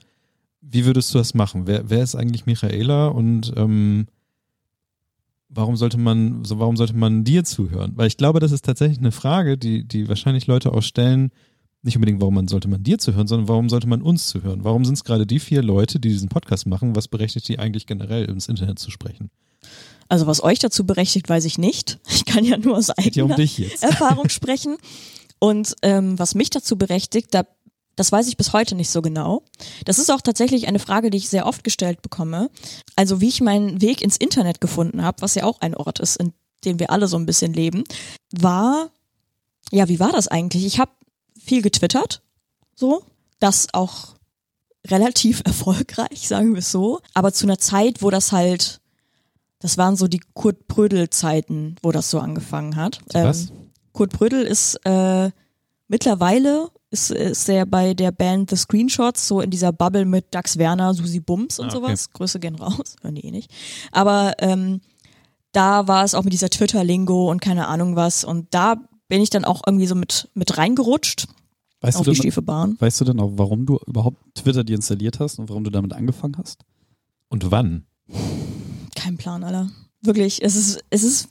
wie 0.61 0.85
würdest 0.85 1.13
du 1.13 1.17
das 1.17 1.33
machen? 1.33 1.67
Wer, 1.67 1.89
wer 1.89 2.03
ist 2.03 2.15
eigentlich 2.15 2.45
Michaela 2.45 3.07
und 3.07 3.53
ähm, 3.55 4.07
warum 5.47 5.77
sollte 5.77 5.97
man, 5.97 6.43
so, 6.43 6.59
warum 6.59 6.75
sollte 6.77 6.95
man 6.95 7.23
dir 7.23 7.43
zuhören? 7.43 7.93
Weil 7.95 8.07
ich 8.07 8.17
glaube, 8.17 8.39
das 8.39 8.51
ist 8.51 8.65
tatsächlich 8.65 8.99
eine 8.99 9.11
Frage, 9.11 9.57
die, 9.57 9.85
die 9.87 10.09
wahrscheinlich 10.09 10.47
Leute 10.47 10.73
auch 10.73 10.83
stellen, 10.83 11.31
nicht 11.81 11.95
unbedingt, 11.95 12.19
warum 12.19 12.35
man 12.35 12.47
sollte 12.49 12.67
man 12.67 12.83
dir 12.83 12.97
zuhören, 12.97 13.27
sondern 13.27 13.47
warum 13.47 13.69
sollte 13.69 13.87
man 13.87 14.01
uns 14.01 14.27
zuhören? 14.27 14.65
Warum 14.65 14.83
sind 14.83 14.95
es 14.95 15.05
gerade 15.05 15.25
die 15.25 15.39
vier 15.39 15.63
Leute, 15.63 15.99
die 15.99 16.09
diesen 16.09 16.27
Podcast 16.27 16.67
machen? 16.67 16.95
Was 16.95 17.07
berechtigt 17.07 17.47
die 17.47 17.57
eigentlich 17.57 17.87
generell 17.87 18.25
ins 18.25 18.49
Internet 18.49 18.79
zu 18.79 18.91
sprechen? 18.91 19.29
Also 20.07 20.25
was 20.25 20.43
euch 20.43 20.59
dazu 20.59 20.85
berechtigt, 20.85 21.29
weiß 21.29 21.45
ich 21.45 21.57
nicht. 21.57 21.99
Ich 22.09 22.25
kann 22.25 22.43
ja 22.43 22.57
nur 22.57 22.77
aus 22.77 22.91
Geht 22.97 23.15
ja 23.15 23.23
um 23.23 23.31
eigener. 23.31 23.81
Erfahrung 23.81 24.29
sprechen. 24.29 24.77
Und 25.39 25.75
ähm, 25.81 26.19
was 26.19 26.35
mich 26.35 26.49
dazu 26.49 26.77
berechtigt, 26.77 27.29
da, 27.31 27.45
das 27.95 28.11
weiß 28.11 28.27
ich 28.27 28.37
bis 28.37 28.53
heute 28.53 28.75
nicht 28.75 28.89
so 28.89 29.01
genau. 29.01 29.43
Das 29.85 29.97
ist 29.97 30.11
auch 30.11 30.21
tatsächlich 30.21 30.67
eine 30.67 30.79
Frage, 30.79 31.09
die 31.09 31.17
ich 31.17 31.29
sehr 31.29 31.47
oft 31.47 31.63
gestellt 31.63 32.01
bekomme. 32.01 32.49
Also 32.95 33.19
wie 33.21 33.29
ich 33.29 33.41
meinen 33.41 33.81
Weg 33.81 34.01
ins 34.01 34.17
Internet 34.17 34.61
gefunden 34.61 35.03
habe, 35.03 35.21
was 35.21 35.35
ja 35.35 35.43
auch 35.43 35.61
ein 35.61 35.75
Ort 35.75 35.99
ist, 35.99 36.17
in 36.17 36.33
dem 36.65 36.79
wir 36.79 36.91
alle 36.91 37.07
so 37.07 37.17
ein 37.17 37.25
bisschen 37.25 37.53
leben, 37.53 37.83
war, 38.31 38.91
ja, 39.71 39.87
wie 39.87 39.99
war 39.99 40.11
das 40.11 40.27
eigentlich? 40.27 40.65
Ich 40.65 40.79
habe 40.79 40.91
viel 41.39 41.61
getwittert, 41.61 42.21
so, 42.75 43.03
das 43.39 43.67
auch 43.73 44.15
relativ 44.87 45.41
erfolgreich, 45.45 46.27
sagen 46.27 46.53
wir 46.53 46.59
es 46.59 46.71
so, 46.71 46.99
aber 47.13 47.33
zu 47.33 47.45
einer 47.45 47.59
Zeit, 47.59 48.01
wo 48.01 48.09
das 48.09 48.31
halt, 48.31 48.78
das 49.59 49.77
waren 49.77 49.95
so 49.95 50.07
die 50.07 50.21
Kurt 50.33 50.67
Prödel-Zeiten, 50.67 51.75
wo 51.81 51.91
das 51.91 52.09
so 52.09 52.19
angefangen 52.19 52.75
hat. 52.75 52.99
Was? 53.13 53.49
Ähm, 53.49 53.57
Kurt 53.93 54.11
Brödel 54.11 54.43
ist 54.43 54.75
äh, 54.85 55.31
mittlerweile 55.87 56.69
ist, 56.91 57.11
ist 57.11 57.47
er 57.49 57.65
bei 57.65 57.93
der 57.93 58.11
Band 58.11 58.49
The 58.49 58.55
Screenshots 58.55 59.27
so 59.27 59.41
in 59.41 59.51
dieser 59.51 59.71
Bubble 59.71 60.05
mit 60.05 60.25
Dax 60.31 60.57
Werner, 60.57 60.93
Susi 60.93 61.19
Bums 61.19 61.59
und 61.59 61.67
Ah, 61.67 61.75
okay. 61.77 61.85
sowas. 61.87 62.11
Grüße 62.11 62.39
gehen 62.39 62.55
raus, 62.55 62.95
hören 63.01 63.15
die 63.15 63.25
eh 63.25 63.31
nicht. 63.31 63.51
Aber 63.91 64.33
ähm, 64.39 64.81
da 65.51 65.87
war 65.87 66.03
es 66.03 66.15
auch 66.15 66.23
mit 66.23 66.33
dieser 66.33 66.49
Twitter-Lingo 66.49 67.29
und 67.29 67.41
keine 67.41 67.67
Ahnung 67.67 67.95
was. 67.95 68.23
Und 68.23 68.47
da 68.51 68.75
bin 69.07 69.21
ich 69.21 69.29
dann 69.29 69.45
auch 69.45 69.61
irgendwie 69.65 69.87
so 69.87 69.95
mit, 69.95 70.29
mit 70.33 70.57
reingerutscht 70.57 71.27
Weißt 71.81 71.97
auf 71.97 72.05
du, 72.05 72.11
die 72.11 72.29
denn, 72.29 72.77
weißt 72.79 73.01
du 73.01 73.05
denn 73.05 73.19
auch, 73.19 73.31
warum 73.35 73.65
du 73.65 73.79
überhaupt 73.85 74.17
Twitter 74.35 74.63
dir 74.63 74.75
installiert 74.75 75.19
hast 75.19 75.39
und 75.39 75.47
warum 75.49 75.63
du 75.63 75.69
damit 75.69 75.93
angefangen 75.93 76.35
hast? 76.37 76.63
Und 77.29 77.51
wann? 77.51 77.85
Kein 79.00 79.18
Plan, 79.18 79.46
Alter. 79.46 79.70
Wirklich, 80.01 80.44
es 80.44 80.58
ist, 80.58 80.84
es 80.89 81.03
ist, 81.03 81.29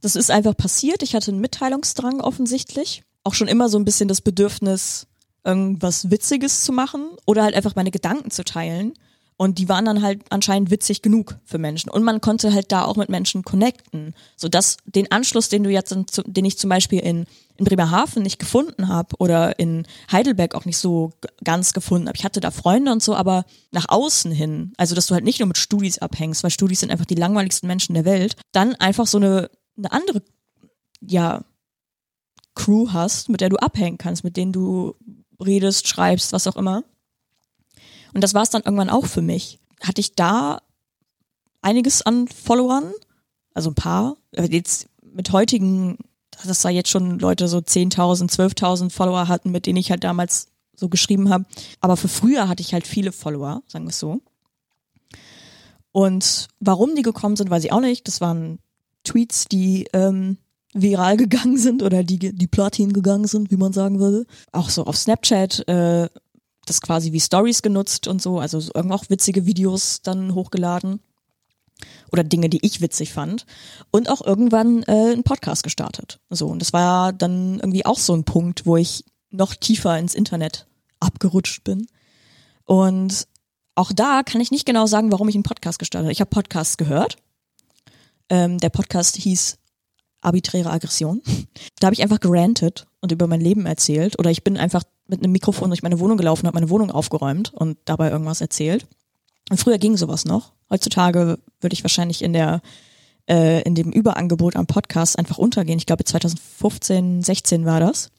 das 0.00 0.16
ist 0.16 0.30
einfach 0.30 0.56
passiert. 0.56 1.02
Ich 1.02 1.14
hatte 1.14 1.30
einen 1.30 1.40
Mitteilungsdrang 1.40 2.22
offensichtlich. 2.22 3.02
Auch 3.22 3.34
schon 3.34 3.48
immer 3.48 3.68
so 3.68 3.78
ein 3.78 3.84
bisschen 3.84 4.08
das 4.08 4.22
Bedürfnis, 4.22 5.06
irgendwas 5.44 6.10
Witziges 6.10 6.62
zu 6.62 6.72
machen 6.72 7.10
oder 7.26 7.42
halt 7.42 7.54
einfach 7.54 7.76
meine 7.76 7.90
Gedanken 7.90 8.30
zu 8.30 8.44
teilen. 8.44 8.94
Und 9.38 9.58
die 9.58 9.68
waren 9.68 9.84
dann 9.84 10.00
halt 10.00 10.22
anscheinend 10.30 10.70
witzig 10.70 11.02
genug 11.02 11.38
für 11.44 11.58
Menschen. 11.58 11.90
Und 11.90 12.02
man 12.02 12.22
konnte 12.22 12.54
halt 12.54 12.72
da 12.72 12.84
auch 12.86 12.96
mit 12.96 13.10
Menschen 13.10 13.42
connecten. 13.42 14.14
So 14.34 14.48
dass 14.48 14.78
den 14.86 15.12
Anschluss, 15.12 15.50
den 15.50 15.62
du 15.62 15.70
jetzt, 15.70 15.92
in- 15.92 16.06
den 16.24 16.44
ich 16.46 16.56
zum 16.56 16.70
Beispiel 16.70 17.00
in, 17.00 17.26
in 17.58 17.64
Bremerhaven 17.66 18.22
nicht 18.22 18.38
gefunden 18.38 18.88
habe 18.88 19.14
oder 19.18 19.58
in 19.58 19.86
Heidelberg 20.10 20.54
auch 20.54 20.64
nicht 20.64 20.78
so 20.78 21.12
ganz 21.44 21.74
gefunden 21.74 22.08
habe. 22.08 22.16
Ich 22.16 22.24
hatte 22.24 22.40
da 22.40 22.50
Freunde 22.50 22.92
und 22.92 23.02
so, 23.02 23.14
aber 23.14 23.44
nach 23.72 23.90
außen 23.90 24.32
hin, 24.32 24.72
also 24.78 24.94
dass 24.94 25.06
du 25.06 25.14
halt 25.14 25.24
nicht 25.24 25.38
nur 25.38 25.48
mit 25.48 25.58
Studis 25.58 25.98
abhängst, 25.98 26.42
weil 26.42 26.50
Studis 26.50 26.80
sind 26.80 26.90
einfach 26.90 27.04
die 27.04 27.14
langweiligsten 27.14 27.66
Menschen 27.66 27.94
der 27.94 28.06
Welt, 28.06 28.36
dann 28.52 28.74
einfach 28.76 29.06
so 29.06 29.18
eine, 29.18 29.50
eine 29.76 29.92
andere, 29.92 30.22
ja, 31.02 31.44
Crew 32.54 32.88
hast, 32.90 33.28
mit 33.28 33.42
der 33.42 33.50
du 33.50 33.56
abhängen 33.56 33.98
kannst, 33.98 34.24
mit 34.24 34.38
denen 34.38 34.52
du 34.52 34.94
redest, 35.44 35.88
schreibst, 35.88 36.32
was 36.32 36.46
auch 36.46 36.56
immer. 36.56 36.84
Und 38.16 38.22
das 38.22 38.32
war 38.32 38.42
es 38.42 38.48
dann 38.48 38.62
irgendwann 38.62 38.88
auch 38.88 39.04
für 39.04 39.20
mich. 39.20 39.58
Hatte 39.82 40.00
ich 40.00 40.14
da 40.14 40.62
einiges 41.60 42.00
an 42.00 42.28
Followern, 42.28 42.94
also 43.52 43.68
ein 43.68 43.74
paar, 43.74 44.16
jetzt 44.32 44.88
mit 45.02 45.32
heutigen, 45.32 45.98
dass 46.46 46.62
da 46.62 46.70
jetzt 46.70 46.88
schon 46.88 47.18
Leute 47.18 47.46
so 47.46 47.58
10.000, 47.58 48.32
12.000 48.34 48.88
Follower 48.88 49.28
hatten, 49.28 49.50
mit 49.50 49.66
denen 49.66 49.76
ich 49.76 49.90
halt 49.90 50.02
damals 50.02 50.48
so 50.74 50.88
geschrieben 50.88 51.28
habe. 51.28 51.44
Aber 51.82 51.98
für 51.98 52.08
früher 52.08 52.48
hatte 52.48 52.62
ich 52.62 52.72
halt 52.72 52.86
viele 52.86 53.12
Follower, 53.12 53.62
sagen 53.66 53.84
wir 53.84 53.90
es 53.90 53.98
so. 53.98 54.22
Und 55.92 56.48
warum 56.58 56.94
die 56.94 57.02
gekommen 57.02 57.36
sind, 57.36 57.50
weiß 57.50 57.64
ich 57.64 57.72
auch 57.72 57.80
nicht. 57.80 58.08
Das 58.08 58.22
waren 58.22 58.60
Tweets, 59.04 59.44
die 59.44 59.88
ähm, 59.92 60.38
viral 60.72 61.18
gegangen 61.18 61.58
sind 61.58 61.82
oder 61.82 62.02
die, 62.02 62.18
die 62.18 62.46
Platin 62.46 62.94
gegangen 62.94 63.26
sind, 63.26 63.50
wie 63.50 63.58
man 63.58 63.74
sagen 63.74 63.98
würde. 63.98 64.24
Auch 64.52 64.70
so 64.70 64.84
auf 64.84 64.96
Snapchat 64.96 65.68
äh, 65.68 66.08
das 66.66 66.80
quasi 66.80 67.12
wie 67.12 67.20
Stories 67.20 67.62
genutzt 67.62 68.06
und 68.06 68.20
so, 68.20 68.38
also 68.38 68.60
so 68.60 68.72
irgendwo 68.74 68.94
auch 68.94 69.08
witzige 69.08 69.46
Videos 69.46 70.02
dann 70.02 70.34
hochgeladen 70.34 71.00
oder 72.12 72.24
Dinge, 72.24 72.48
die 72.48 72.64
ich 72.64 72.80
witzig 72.80 73.12
fand 73.12 73.46
und 73.90 74.10
auch 74.10 74.24
irgendwann 74.24 74.82
äh, 74.84 75.12
einen 75.12 75.22
Podcast 75.22 75.62
gestartet. 75.62 76.20
So 76.30 76.48
und 76.48 76.60
das 76.60 76.72
war 76.72 77.12
dann 77.12 77.60
irgendwie 77.60 77.86
auch 77.86 77.98
so 77.98 78.14
ein 78.14 78.24
Punkt, 78.24 78.66
wo 78.66 78.76
ich 78.76 79.04
noch 79.30 79.54
tiefer 79.54 79.98
ins 79.98 80.14
Internet 80.14 80.66
abgerutscht 81.00 81.64
bin 81.64 81.86
und 82.64 83.26
auch 83.74 83.92
da 83.92 84.22
kann 84.22 84.40
ich 84.40 84.50
nicht 84.50 84.66
genau 84.66 84.86
sagen, 84.86 85.12
warum 85.12 85.28
ich 85.28 85.34
einen 85.34 85.44
Podcast 85.44 85.78
gestartet 85.78 86.06
habe. 86.06 86.12
Ich 86.12 86.20
habe 86.20 86.30
Podcasts 86.30 86.78
gehört. 86.78 87.18
Ähm, 88.28 88.58
der 88.58 88.70
Podcast 88.70 89.16
hieß 89.16 89.58
Arbiträre 90.26 90.70
Aggression. 90.70 91.22
Da 91.78 91.86
habe 91.86 91.94
ich 91.94 92.02
einfach 92.02 92.20
gerantet 92.20 92.86
und 93.00 93.12
über 93.12 93.26
mein 93.26 93.40
Leben 93.40 93.66
erzählt. 93.66 94.18
Oder 94.18 94.30
ich 94.30 94.42
bin 94.42 94.56
einfach 94.56 94.82
mit 95.06 95.22
einem 95.22 95.32
Mikrofon 95.32 95.70
durch 95.70 95.82
meine 95.82 96.00
Wohnung 96.00 96.16
gelaufen, 96.16 96.46
habe 96.46 96.56
meine 96.56 96.70
Wohnung 96.70 96.90
aufgeräumt 96.90 97.52
und 97.54 97.78
dabei 97.84 98.10
irgendwas 98.10 98.40
erzählt. 98.40 98.86
Und 99.50 99.58
früher 99.58 99.78
ging 99.78 99.96
sowas 99.96 100.24
noch. 100.24 100.52
Heutzutage 100.70 101.38
würde 101.60 101.74
ich 101.74 101.84
wahrscheinlich 101.84 102.22
in 102.22 102.32
der 102.32 102.60
äh, 103.28 103.62
in 103.62 103.74
dem 103.74 103.92
Überangebot 103.92 104.56
am 104.56 104.66
Podcast 104.66 105.18
einfach 105.18 105.38
untergehen. 105.38 105.78
Ich 105.78 105.86
glaube 105.86 106.04
2015, 106.04 107.22
16 107.22 107.64
war 107.64 107.80
das. 107.80 108.10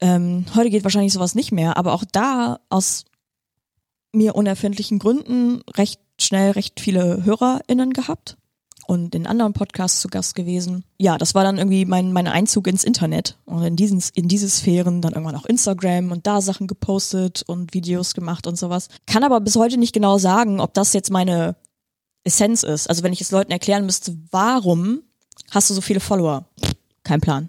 Ähm, 0.00 0.46
heute 0.54 0.70
geht 0.70 0.84
wahrscheinlich 0.84 1.12
sowas 1.12 1.34
nicht 1.34 1.52
mehr, 1.52 1.76
aber 1.76 1.92
auch 1.92 2.04
da 2.10 2.60
aus 2.70 3.04
mir 4.12 4.34
unerfindlichen 4.34 4.98
Gründen 4.98 5.62
recht 5.74 6.00
schnell 6.18 6.52
recht 6.52 6.80
viele 6.80 7.24
HörerInnen 7.24 7.92
gehabt 7.92 8.36
und 8.92 9.14
in 9.14 9.26
anderen 9.26 9.54
Podcasts 9.54 10.02
zu 10.02 10.08
Gast 10.08 10.34
gewesen. 10.34 10.84
Ja, 10.98 11.16
das 11.16 11.34
war 11.34 11.44
dann 11.44 11.56
irgendwie 11.56 11.86
mein, 11.86 12.12
mein 12.12 12.26
Einzug 12.26 12.66
ins 12.66 12.84
Internet 12.84 13.38
und 13.46 13.62
in 13.62 13.74
diesen, 13.74 14.02
in 14.12 14.28
diese 14.28 14.50
Sphären 14.50 15.00
dann 15.00 15.14
irgendwann 15.14 15.34
auch 15.34 15.46
Instagram 15.46 16.12
und 16.12 16.26
da 16.26 16.42
Sachen 16.42 16.66
gepostet 16.66 17.42
und 17.46 17.72
Videos 17.72 18.12
gemacht 18.12 18.46
und 18.46 18.58
sowas. 18.58 18.88
Kann 19.06 19.24
aber 19.24 19.40
bis 19.40 19.56
heute 19.56 19.78
nicht 19.78 19.94
genau 19.94 20.18
sagen, 20.18 20.60
ob 20.60 20.74
das 20.74 20.92
jetzt 20.92 21.10
meine 21.10 21.56
Essenz 22.24 22.64
ist. 22.64 22.86
Also 22.86 23.02
wenn 23.02 23.14
ich 23.14 23.22
es 23.22 23.30
Leuten 23.30 23.50
erklären 23.50 23.86
müsste, 23.86 24.14
warum 24.30 25.00
hast 25.50 25.70
du 25.70 25.74
so 25.74 25.80
viele 25.80 26.00
Follower? 26.00 26.44
Kein 27.02 27.22
Plan. 27.22 27.48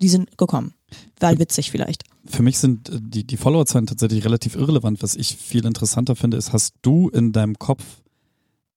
Die 0.00 0.08
sind 0.08 0.38
gekommen. 0.38 0.72
Weil 1.20 1.38
witzig 1.38 1.70
vielleicht. 1.70 2.04
Für 2.24 2.42
mich 2.42 2.58
sind 2.58 2.88
äh, 2.88 2.98
die, 2.98 3.24
die 3.24 3.36
Followerzahlen 3.36 3.86
tatsächlich 3.86 4.24
relativ 4.24 4.56
irrelevant. 4.56 5.02
Was 5.02 5.16
ich 5.16 5.36
viel 5.36 5.66
interessanter 5.66 6.16
finde, 6.16 6.38
ist, 6.38 6.54
hast 6.54 6.76
du 6.80 7.10
in 7.10 7.32
deinem 7.32 7.58
Kopf 7.58 7.84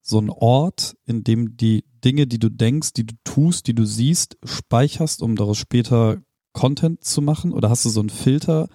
so 0.02 0.18
einen 0.18 0.30
Ort, 0.30 0.98
in 1.06 1.24
dem 1.24 1.56
die 1.56 1.86
Dinge, 2.04 2.28
die 2.28 2.40
du 2.40 2.50
denkst, 2.50 2.94
die 2.94 3.06
du 3.06 3.16
tust, 3.24 3.68
die 3.68 3.76
du 3.76 3.86
siehst, 3.86 4.38
speicherst, 4.44 5.22
um 5.22 5.36
daraus 5.36 5.58
später 5.58 6.18
Content 6.54 7.04
zu 7.04 7.22
machen? 7.22 7.54
Oder 7.54 7.70
hast 7.70 7.86
du 7.86 7.90
so 7.90 8.00
einen 8.00 8.10
Filter, 8.10 8.68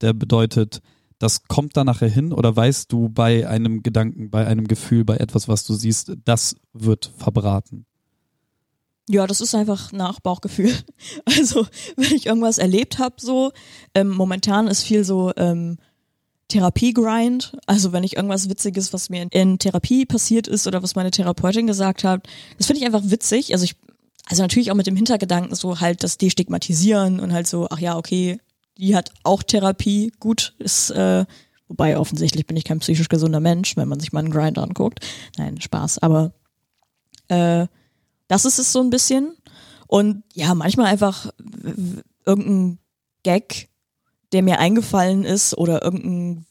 der 0.00 0.12
bedeutet, 0.12 0.80
das 1.18 1.44
kommt 1.44 1.76
da 1.76 1.84
nachher 1.84 2.08
hin? 2.08 2.32
Oder 2.32 2.54
weißt 2.56 2.90
du 2.90 3.08
bei 3.08 3.48
einem 3.48 3.82
Gedanken, 3.82 4.30
bei 4.30 4.46
einem 4.46 4.66
Gefühl, 4.66 5.04
bei 5.04 5.16
etwas, 5.18 5.48
was 5.48 5.64
du 5.64 5.74
siehst, 5.74 6.12
das 6.24 6.56
wird 6.72 7.12
verbraten? 7.16 7.86
Ja, 9.08 9.26
das 9.26 9.40
ist 9.40 9.54
einfach 9.54 9.92
nach 9.92 10.20
Bauchgefühl. 10.20 10.72
Also, 11.24 11.66
wenn 11.96 12.14
ich 12.14 12.26
irgendwas 12.26 12.58
erlebt 12.58 12.98
habe, 12.98 13.16
so, 13.18 13.52
ähm, 13.94 14.08
momentan 14.08 14.68
ist 14.68 14.82
viel 14.82 15.04
so 15.04 15.32
ähm, 15.36 15.78
Therapiegrind. 16.50 17.56
Also, 17.66 17.92
wenn 17.92 18.04
ich 18.04 18.16
irgendwas 18.16 18.48
Witziges, 18.48 18.92
was 18.92 19.08
mir 19.08 19.22
in, 19.22 19.28
in 19.30 19.58
Therapie 19.58 20.04
passiert 20.04 20.46
ist 20.46 20.66
oder 20.66 20.82
was 20.82 20.94
meine 20.94 21.10
Therapeutin 21.10 21.66
gesagt 21.66 22.04
hat, 22.04 22.26
das 22.58 22.66
finde 22.66 22.80
ich 22.80 22.86
einfach 22.86 23.02
witzig. 23.04 23.52
Also, 23.52 23.64
ich, 23.64 23.76
also 24.26 24.42
natürlich 24.42 24.70
auch 24.70 24.76
mit 24.76 24.86
dem 24.86 24.96
Hintergedanken 24.96 25.54
so 25.54 25.80
halt 25.80 26.02
das 26.02 26.18
Destigmatisieren 26.18 27.20
und 27.20 27.32
halt 27.32 27.46
so, 27.46 27.66
ach 27.70 27.78
ja, 27.78 27.96
okay, 27.96 28.38
die 28.76 28.94
hat 28.94 29.12
auch 29.24 29.42
Therapie, 29.42 30.12
gut, 30.20 30.54
ist, 30.58 30.90
äh, 30.90 31.24
wobei 31.68 31.98
offensichtlich 31.98 32.46
bin 32.46 32.56
ich 32.56 32.64
kein 32.64 32.80
psychisch 32.80 33.08
gesunder 33.08 33.40
Mensch, 33.40 33.76
wenn 33.76 33.88
man 33.88 34.00
sich 34.00 34.12
mal 34.12 34.20
einen 34.20 34.30
Grind 34.30 34.58
anguckt. 34.58 35.00
Nein, 35.36 35.60
Spaß, 35.60 35.98
aber 35.98 36.32
äh, 37.28 37.66
das 38.28 38.44
ist 38.44 38.58
es 38.58 38.72
so 38.72 38.80
ein 38.80 38.90
bisschen. 38.90 39.36
Und 39.86 40.22
ja, 40.34 40.54
manchmal 40.54 40.86
einfach 40.86 41.32
irgendein 42.24 42.78
Gag, 43.22 43.69
der 44.32 44.42
mir 44.42 44.58
eingefallen 44.58 45.24
ist 45.24 45.56
oder 45.56 45.82
irgendein, 45.82 46.46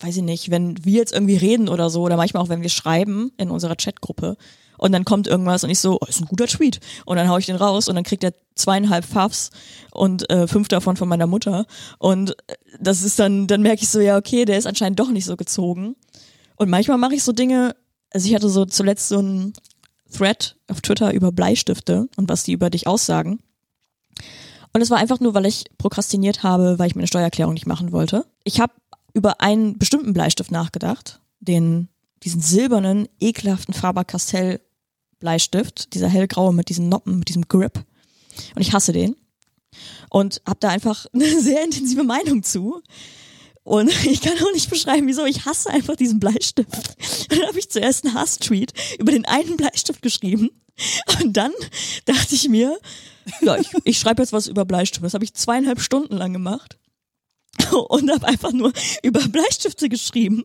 weiß 0.00 0.16
ich 0.16 0.22
nicht, 0.22 0.50
wenn 0.50 0.84
wir 0.84 0.94
jetzt 0.94 1.12
irgendwie 1.12 1.36
reden 1.36 1.68
oder 1.68 1.90
so 1.90 2.02
oder 2.02 2.16
manchmal 2.16 2.42
auch 2.42 2.48
wenn 2.48 2.62
wir 2.62 2.68
schreiben 2.68 3.32
in 3.36 3.50
unserer 3.50 3.76
Chatgruppe 3.76 4.36
und 4.78 4.92
dann 4.92 5.04
kommt 5.04 5.26
irgendwas 5.26 5.64
und 5.64 5.70
ich 5.70 5.80
so, 5.80 5.98
oh, 6.00 6.06
ist 6.06 6.20
ein 6.20 6.28
guter 6.28 6.46
Tweet. 6.46 6.80
Und 7.04 7.16
dann 7.16 7.28
hau 7.28 7.36
ich 7.36 7.46
den 7.46 7.56
raus 7.56 7.88
und 7.88 7.96
dann 7.96 8.04
kriegt 8.04 8.24
er 8.24 8.32
zweieinhalb 8.54 9.04
Pfaffs 9.04 9.50
und 9.92 10.30
äh, 10.30 10.46
fünf 10.46 10.68
davon 10.68 10.96
von 10.96 11.08
meiner 11.08 11.26
Mutter. 11.26 11.66
Und 11.98 12.36
das 12.80 13.02
ist 13.02 13.18
dann, 13.18 13.48
dann 13.48 13.60
merke 13.60 13.82
ich 13.82 13.90
so, 13.90 14.00
ja 14.00 14.16
okay, 14.16 14.44
der 14.44 14.56
ist 14.56 14.66
anscheinend 14.66 15.00
doch 15.00 15.10
nicht 15.10 15.24
so 15.24 15.36
gezogen. 15.36 15.96
Und 16.56 16.70
manchmal 16.70 16.98
mache 16.98 17.14
ich 17.14 17.24
so 17.24 17.32
Dinge, 17.32 17.74
also 18.10 18.26
ich 18.26 18.34
hatte 18.34 18.48
so 18.48 18.64
zuletzt 18.64 19.08
so 19.08 19.18
ein 19.18 19.52
Thread 20.16 20.56
auf 20.68 20.80
Twitter 20.80 21.12
über 21.12 21.32
Bleistifte 21.32 22.08
und 22.16 22.28
was 22.28 22.44
die 22.44 22.52
über 22.52 22.70
dich 22.70 22.86
aussagen. 22.86 23.40
Und 24.72 24.80
es 24.80 24.90
war 24.90 24.98
einfach 24.98 25.20
nur, 25.20 25.34
weil 25.34 25.46
ich 25.46 25.64
prokrastiniert 25.78 26.42
habe, 26.42 26.78
weil 26.78 26.88
ich 26.88 26.94
meine 26.94 27.06
Steuererklärung 27.06 27.54
nicht 27.54 27.66
machen 27.66 27.92
wollte. 27.92 28.26
Ich 28.44 28.60
habe 28.60 28.72
über 29.14 29.40
einen 29.40 29.78
bestimmten 29.78 30.12
Bleistift 30.12 30.50
nachgedacht, 30.50 31.20
den 31.40 31.88
diesen 32.22 32.40
silbernen, 32.40 33.08
ekelhaften 33.20 33.74
Faber-Castell 33.74 34.60
Bleistift, 35.18 35.94
dieser 35.94 36.08
hellgraue 36.08 36.52
mit 36.52 36.68
diesen 36.68 36.88
Noppen, 36.88 37.18
mit 37.18 37.28
diesem 37.28 37.48
Grip. 37.48 37.84
Und 38.54 38.62
ich 38.62 38.72
hasse 38.72 38.92
den. 38.92 39.16
Und 40.10 40.40
habe 40.46 40.58
da 40.60 40.68
einfach 40.68 41.06
eine 41.12 41.40
sehr 41.40 41.64
intensive 41.64 42.04
Meinung 42.04 42.42
zu. 42.42 42.82
Und 43.68 43.92
ich 44.06 44.22
kann 44.22 44.32
auch 44.38 44.52
nicht 44.52 44.70
beschreiben, 44.70 45.06
wieso. 45.06 45.26
Ich 45.26 45.44
hasse 45.44 45.68
einfach 45.68 45.94
diesen 45.94 46.18
Bleistift. 46.18 46.96
Dann 47.28 47.42
habe 47.46 47.58
ich 47.58 47.68
zuerst 47.68 48.04
einen 48.04 48.14
Hass-Tweet 48.14 48.72
über 48.98 49.12
den 49.12 49.26
einen 49.26 49.58
Bleistift 49.58 50.00
geschrieben. 50.00 50.50
Und 51.20 51.36
dann 51.36 51.50
dachte 52.04 52.36
ich 52.36 52.48
mir, 52.48 52.78
ja, 53.40 53.56
ich, 53.56 53.68
ich 53.82 53.98
schreibe 53.98 54.22
jetzt 54.22 54.32
was 54.32 54.46
über 54.46 54.64
Bleistift. 54.64 55.04
Das 55.04 55.14
habe 55.14 55.24
ich 55.24 55.34
zweieinhalb 55.34 55.80
Stunden 55.80 56.16
lang 56.16 56.32
gemacht. 56.32 56.78
Und 57.88 58.10
habe 58.12 58.28
einfach 58.28 58.52
nur 58.52 58.72
über 59.02 59.20
Bleistifte 59.26 59.88
geschrieben. 59.88 60.44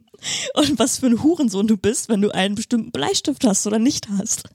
Und 0.55 0.79
was 0.79 0.97
für 0.97 1.05
ein 1.05 1.21
Hurensohn 1.21 1.67
du 1.67 1.77
bist, 1.77 2.09
wenn 2.09 2.21
du 2.21 2.31
einen 2.31 2.55
bestimmten 2.55 2.91
Bleistift 2.91 3.45
hast 3.45 3.67
oder 3.67 3.77
nicht 3.77 4.09
hast. 4.09 4.49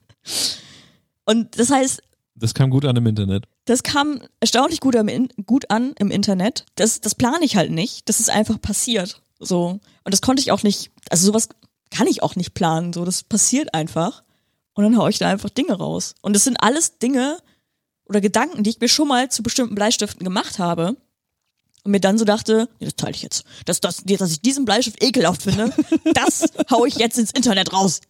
Und 1.23 1.57
das 1.57 1.71
heißt, 1.71 2.03
das 2.39 2.53
kam 2.53 2.69
gut 2.69 2.85
an 2.85 2.95
im 2.95 3.05
Internet. 3.05 3.45
Das 3.65 3.83
kam 3.83 4.21
erstaunlich 4.39 4.79
gut, 4.79 4.95
am, 4.95 5.09
gut 5.45 5.69
an 5.69 5.93
im 5.99 6.11
Internet. 6.11 6.65
Das, 6.75 7.01
das 7.01 7.15
plane 7.15 7.43
ich 7.43 7.55
halt 7.55 7.71
nicht. 7.71 8.07
Das 8.09 8.19
ist 8.19 8.29
einfach 8.29 8.59
passiert. 8.59 9.21
So. 9.39 9.79
Und 10.03 10.13
das 10.13 10.21
konnte 10.21 10.41
ich 10.41 10.51
auch 10.51 10.63
nicht, 10.63 10.91
also 11.09 11.25
sowas 11.27 11.49
kann 11.91 12.07
ich 12.07 12.23
auch 12.23 12.35
nicht 12.35 12.53
planen. 12.53 12.93
So, 12.93 13.05
das 13.05 13.23
passiert 13.23 13.73
einfach. 13.73 14.23
Und 14.73 14.83
dann 14.83 14.97
haue 14.97 15.09
ich 15.09 15.19
da 15.19 15.29
einfach 15.29 15.49
Dinge 15.49 15.73
raus. 15.73 16.15
Und 16.21 16.33
das 16.33 16.45
sind 16.45 16.57
alles 16.57 16.99
Dinge 16.99 17.37
oder 18.05 18.21
Gedanken, 18.21 18.63
die 18.63 18.69
ich 18.69 18.79
mir 18.79 18.89
schon 18.89 19.07
mal 19.07 19.29
zu 19.29 19.43
bestimmten 19.43 19.75
Bleistiften 19.75 20.23
gemacht 20.23 20.59
habe. 20.59 20.95
Und 21.83 21.91
mir 21.91 21.99
dann 21.99 22.17
so 22.17 22.25
dachte, 22.25 22.69
nee, 22.79 22.85
das 22.85 22.95
teile 22.95 23.13
ich 23.13 23.21
jetzt. 23.21 23.43
Dass, 23.65 23.79
dass, 23.79 24.03
dass 24.03 24.31
ich 24.31 24.41
diesen 24.41 24.65
Bleistift 24.65 25.03
ekelhaft 25.03 25.43
finde, 25.43 25.73
das 26.13 26.45
haue 26.69 26.87
ich 26.87 26.95
jetzt 26.95 27.17
ins 27.17 27.31
Internet 27.31 27.73
raus. 27.73 28.01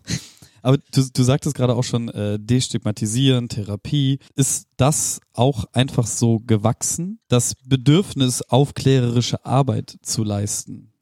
Aber 0.61 0.77
du, 0.77 1.03
du 1.13 1.23
sagtest 1.23 1.55
gerade 1.55 1.75
auch 1.75 1.83
schon, 1.83 2.09
äh, 2.09 2.39
destigmatisieren, 2.39 3.49
Therapie. 3.49 4.19
Ist 4.35 4.67
das 4.77 5.19
auch 5.33 5.65
einfach 5.73 6.07
so 6.07 6.39
gewachsen, 6.45 7.19
das 7.27 7.55
Bedürfnis, 7.65 8.41
aufklärerische 8.41 9.45
Arbeit 9.45 9.97
zu 10.01 10.23
leisten? 10.23 10.93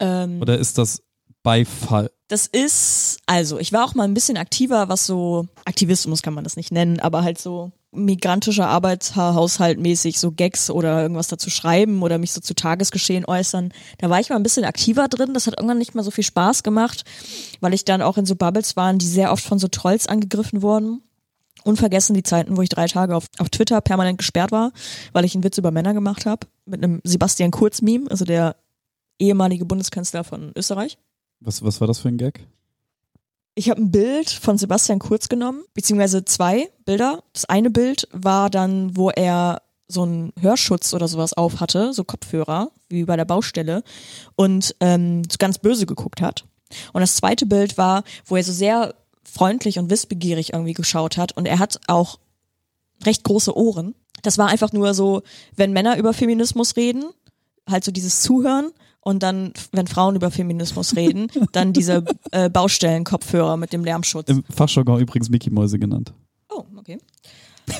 Ähm, 0.00 0.40
Oder 0.40 0.58
ist 0.58 0.78
das 0.78 1.02
Beifall? 1.42 2.10
Das 2.28 2.46
ist, 2.46 3.18
also 3.26 3.58
ich 3.58 3.72
war 3.72 3.84
auch 3.84 3.94
mal 3.94 4.04
ein 4.04 4.14
bisschen 4.14 4.36
aktiver, 4.36 4.88
was 4.88 5.06
so, 5.06 5.46
Aktivismus 5.64 6.22
kann 6.22 6.34
man 6.34 6.44
das 6.44 6.56
nicht 6.56 6.72
nennen, 6.72 7.00
aber 7.00 7.22
halt 7.22 7.38
so 7.38 7.70
migrantischer 7.94 8.66
Arbeitshaushalt 8.68 9.78
mäßig 9.78 10.18
so 10.18 10.32
Gags 10.32 10.70
oder 10.70 11.02
irgendwas 11.02 11.28
dazu 11.28 11.50
schreiben 11.50 12.02
oder 12.02 12.18
mich 12.18 12.32
so 12.32 12.40
zu 12.40 12.54
Tagesgeschehen 12.54 13.24
äußern. 13.24 13.72
Da 13.98 14.10
war 14.10 14.20
ich 14.20 14.30
mal 14.30 14.36
ein 14.36 14.42
bisschen 14.42 14.64
aktiver 14.64 15.08
drin. 15.08 15.34
Das 15.34 15.46
hat 15.46 15.54
irgendwann 15.58 15.78
nicht 15.78 15.94
mehr 15.94 16.04
so 16.04 16.10
viel 16.10 16.24
Spaß 16.24 16.62
gemacht, 16.62 17.04
weil 17.60 17.74
ich 17.74 17.84
dann 17.84 18.02
auch 18.02 18.18
in 18.18 18.26
so 18.26 18.36
Bubbles 18.36 18.76
war, 18.76 18.92
die 18.94 19.06
sehr 19.06 19.32
oft 19.32 19.44
von 19.44 19.58
so 19.58 19.68
Trolls 19.68 20.06
angegriffen 20.06 20.62
wurden. 20.62 21.02
Unvergessen 21.64 22.14
die 22.14 22.22
Zeiten, 22.22 22.56
wo 22.56 22.62
ich 22.62 22.68
drei 22.68 22.86
Tage 22.86 23.16
auf, 23.16 23.26
auf 23.38 23.48
Twitter 23.48 23.80
permanent 23.80 24.18
gesperrt 24.18 24.52
war, 24.52 24.72
weil 25.12 25.24
ich 25.24 25.34
einen 25.34 25.44
Witz 25.44 25.56
über 25.56 25.70
Männer 25.70 25.94
gemacht 25.94 26.26
habe. 26.26 26.46
Mit 26.66 26.84
einem 26.84 27.00
Sebastian 27.04 27.50
Kurz-Meme, 27.50 28.10
also 28.10 28.24
der 28.24 28.56
ehemalige 29.18 29.64
Bundeskanzler 29.64 30.24
von 30.24 30.52
Österreich. 30.56 30.98
Was, 31.40 31.62
was 31.62 31.80
war 31.80 31.86
das 31.88 32.00
für 32.00 32.08
ein 32.08 32.18
Gag? 32.18 32.46
Ich 33.56 33.70
habe 33.70 33.80
ein 33.80 33.92
Bild 33.92 34.30
von 34.30 34.58
Sebastian 34.58 34.98
Kurz 34.98 35.28
genommen, 35.28 35.62
beziehungsweise 35.74 36.24
zwei 36.24 36.70
Bilder. 36.84 37.22
Das 37.32 37.44
eine 37.44 37.70
Bild 37.70 38.08
war 38.12 38.50
dann, 38.50 38.96
wo 38.96 39.10
er 39.10 39.62
so 39.86 40.02
einen 40.02 40.32
Hörschutz 40.40 40.92
oder 40.92 41.06
sowas 41.06 41.34
auf 41.34 41.60
hatte, 41.60 41.92
so 41.92 42.02
Kopfhörer, 42.02 42.72
wie 42.88 43.04
bei 43.04 43.16
der 43.16 43.24
Baustelle, 43.24 43.84
und 44.34 44.74
ähm, 44.80 45.22
so 45.30 45.36
ganz 45.38 45.58
böse 45.58 45.86
geguckt 45.86 46.20
hat. 46.20 46.46
Und 46.92 47.00
das 47.00 47.14
zweite 47.14 47.46
Bild 47.46 47.78
war, 47.78 48.02
wo 48.24 48.34
er 48.34 48.42
so 48.42 48.52
sehr 48.52 48.94
freundlich 49.22 49.78
und 49.78 49.90
wissbegierig 49.90 50.52
irgendwie 50.52 50.72
geschaut 50.72 51.16
hat. 51.16 51.32
Und 51.32 51.46
er 51.46 51.60
hat 51.60 51.80
auch 51.86 52.18
recht 53.04 53.22
große 53.22 53.56
Ohren. 53.56 53.94
Das 54.22 54.36
war 54.36 54.48
einfach 54.48 54.72
nur 54.72 54.94
so, 54.94 55.22
wenn 55.54 55.72
Männer 55.72 55.96
über 55.96 56.12
Feminismus 56.12 56.76
reden, 56.76 57.04
halt 57.68 57.84
so 57.84 57.92
dieses 57.92 58.20
Zuhören 58.20 58.72
Und 59.04 59.22
dann, 59.22 59.52
wenn 59.72 59.86
Frauen 59.86 60.16
über 60.16 60.30
Feminismus 60.30 60.96
reden, 60.96 61.30
dann 61.52 61.74
diese 61.74 62.04
äh, 62.30 62.48
Baustellenkopfhörer 62.48 63.58
mit 63.58 63.72
dem 63.74 63.84
Lärmschutz. 63.84 64.30
Im 64.30 64.42
Fachjargon 64.44 64.98
übrigens 64.98 65.28
Mickey 65.28 65.50
Mäuse 65.50 65.78
genannt. 65.78 66.14
Oh, 66.48 66.64
okay. 66.78 66.98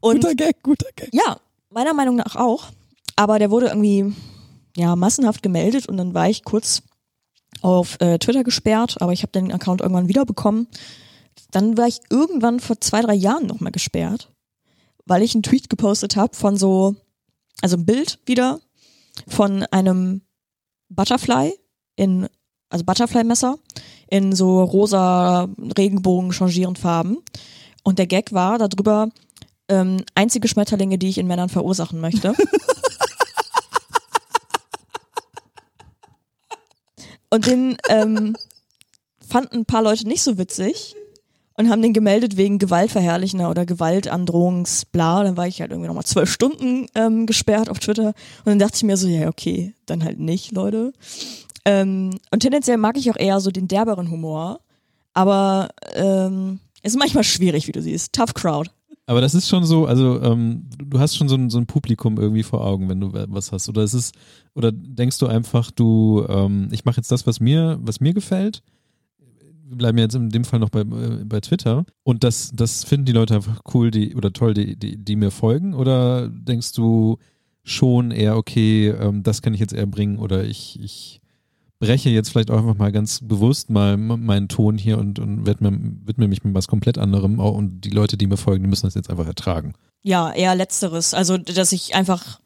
Und 0.00 0.22
guter 0.22 0.34
Gag, 0.34 0.62
guter 0.62 0.88
Gag. 0.96 1.10
ja, 1.12 1.36
meiner 1.70 1.92
Meinung 1.92 2.16
nach 2.16 2.34
auch. 2.34 2.70
Aber 3.14 3.38
der 3.38 3.50
wurde 3.50 3.66
irgendwie 3.66 4.14
ja 4.74 4.96
massenhaft 4.96 5.42
gemeldet 5.42 5.86
und 5.86 5.98
dann 5.98 6.14
war 6.14 6.28
ich 6.30 6.44
kurz 6.44 6.82
auf 7.60 8.00
äh, 8.00 8.18
Twitter 8.18 8.42
gesperrt, 8.42 8.96
aber 9.00 9.12
ich 9.12 9.22
habe 9.22 9.32
den 9.32 9.52
Account 9.52 9.82
irgendwann 9.82 10.08
wiederbekommen. 10.08 10.66
Dann 11.50 11.76
war 11.76 11.86
ich 11.86 12.00
irgendwann 12.08 12.58
vor 12.58 12.80
zwei, 12.80 13.02
drei 13.02 13.14
Jahren 13.14 13.46
nochmal 13.46 13.70
gesperrt, 13.70 14.32
weil 15.04 15.22
ich 15.22 15.34
einen 15.34 15.42
Tweet 15.42 15.68
gepostet 15.68 16.16
habe 16.16 16.34
von 16.34 16.56
so, 16.56 16.96
also 17.60 17.76
ein 17.76 17.84
Bild 17.84 18.18
wieder 18.24 18.60
von 19.28 19.64
einem 19.64 20.22
Butterfly 20.88 21.54
in, 21.96 22.28
also 22.68 22.84
Butterfly-Messer 22.84 23.58
in 24.08 24.34
so 24.34 24.62
rosa 24.62 25.48
Regenbogen 25.76 26.32
changierend 26.32 26.78
Farben. 26.78 27.18
Und 27.82 27.98
der 27.98 28.06
Gag 28.06 28.32
war 28.32 28.58
darüber, 28.58 29.08
ähm, 29.68 30.04
einzige 30.14 30.48
Schmetterlinge, 30.48 30.98
die 30.98 31.08
ich 31.08 31.18
in 31.18 31.26
Männern 31.26 31.48
verursachen 31.48 32.00
möchte. 32.00 32.34
Und 37.30 37.46
den 37.46 37.78
ähm, 37.88 38.36
fanden 39.26 39.60
ein 39.60 39.64
paar 39.64 39.82
Leute 39.82 40.06
nicht 40.06 40.22
so 40.22 40.36
witzig 40.36 40.94
und 41.62 41.70
haben 41.70 41.82
den 41.82 41.92
gemeldet 41.92 42.36
wegen 42.36 42.58
Gewaltverherrlichender 42.58 43.48
oder 43.48 43.64
Gewaltandrohungsbla. 43.64 45.22
Dann 45.22 45.36
war 45.36 45.46
ich 45.46 45.60
halt 45.60 45.70
irgendwie 45.70 45.86
nochmal 45.86 46.04
zwölf 46.04 46.30
Stunden 46.30 46.86
ähm, 46.94 47.26
gesperrt 47.26 47.70
auf 47.70 47.78
Twitter. 47.78 48.08
Und 48.08 48.46
dann 48.46 48.58
dachte 48.58 48.76
ich 48.76 48.82
mir 48.82 48.96
so, 48.96 49.06
ja, 49.06 49.28
okay, 49.28 49.74
dann 49.86 50.02
halt 50.02 50.18
nicht, 50.18 50.52
Leute. 50.52 50.92
Ähm, 51.64 52.10
und 52.32 52.40
tendenziell 52.40 52.78
mag 52.78 52.96
ich 52.96 53.10
auch 53.10 53.16
eher 53.16 53.40
so 53.40 53.50
den 53.50 53.68
derberen 53.68 54.10
Humor. 54.10 54.60
Aber 55.14 55.68
ähm, 55.94 56.58
ist 56.82 56.98
manchmal 56.98 57.24
schwierig, 57.24 57.68
wie 57.68 57.72
du 57.72 57.80
siehst. 57.80 58.12
Tough 58.12 58.34
Crowd. 58.34 58.70
Aber 59.06 59.20
das 59.20 59.34
ist 59.34 59.48
schon 59.48 59.64
so, 59.64 59.86
also 59.86 60.20
ähm, 60.22 60.68
du 60.78 60.98
hast 60.98 61.16
schon 61.16 61.28
so 61.28 61.36
ein, 61.36 61.50
so 61.50 61.58
ein 61.58 61.66
Publikum 61.66 62.18
irgendwie 62.18 62.42
vor 62.42 62.64
Augen, 62.64 62.88
wenn 62.88 63.00
du 63.00 63.12
was 63.12 63.52
hast. 63.52 63.68
Oder 63.68 63.82
ist 63.82 63.94
es, 63.94 64.12
oder 64.54 64.72
denkst 64.72 65.18
du 65.18 65.26
einfach, 65.26 65.70
du, 65.70 66.24
ähm, 66.28 66.68
ich 66.72 66.84
mache 66.84 66.96
jetzt 66.96 67.12
das, 67.12 67.26
was 67.26 67.38
mir, 67.38 67.78
was 67.82 68.00
mir 68.00 68.14
gefällt. 68.14 68.62
Bleiben 69.76 69.98
jetzt 69.98 70.14
in 70.14 70.30
dem 70.30 70.44
Fall 70.44 70.60
noch 70.60 70.70
bei, 70.70 70.80
äh, 70.80 71.24
bei 71.24 71.40
Twitter. 71.40 71.84
Und 72.02 72.24
das, 72.24 72.52
das 72.54 72.84
finden 72.84 73.06
die 73.06 73.12
Leute 73.12 73.34
einfach 73.34 73.60
cool, 73.74 73.90
die, 73.90 74.14
oder 74.14 74.32
toll, 74.32 74.54
die, 74.54 74.76
die, 74.76 74.96
die 74.96 75.16
mir 75.16 75.30
folgen. 75.30 75.74
Oder 75.74 76.28
denkst 76.28 76.72
du 76.72 77.18
schon 77.64 78.10
eher, 78.10 78.36
okay, 78.36 78.88
ähm, 78.88 79.22
das 79.22 79.42
kann 79.42 79.54
ich 79.54 79.60
jetzt 79.60 79.72
eher 79.72 79.86
bringen 79.86 80.18
oder 80.18 80.44
ich, 80.44 80.80
ich 80.80 81.20
breche 81.78 82.10
jetzt 82.10 82.30
vielleicht 82.30 82.50
auch 82.50 82.58
einfach 82.58 82.76
mal 82.76 82.92
ganz 82.92 83.20
bewusst 83.22 83.68
mal 83.68 83.96
meinen 83.96 84.48
Ton 84.48 84.78
hier 84.78 84.98
und, 84.98 85.18
und 85.18 85.46
widme, 85.46 85.76
widme 86.04 86.28
mich 86.28 86.44
mit 86.44 86.54
was 86.54 86.68
komplett 86.68 86.96
anderem. 86.96 87.40
Und 87.40 87.80
die 87.80 87.90
Leute, 87.90 88.16
die 88.16 88.28
mir 88.28 88.36
folgen, 88.36 88.62
die 88.62 88.70
müssen 88.70 88.86
das 88.86 88.94
jetzt 88.94 89.10
einfach 89.10 89.26
ertragen. 89.26 89.74
Ja, 90.02 90.32
eher 90.32 90.54
letzteres. 90.54 91.12
Also, 91.12 91.38
dass 91.38 91.72
ich 91.72 91.96
einfach 91.96 92.40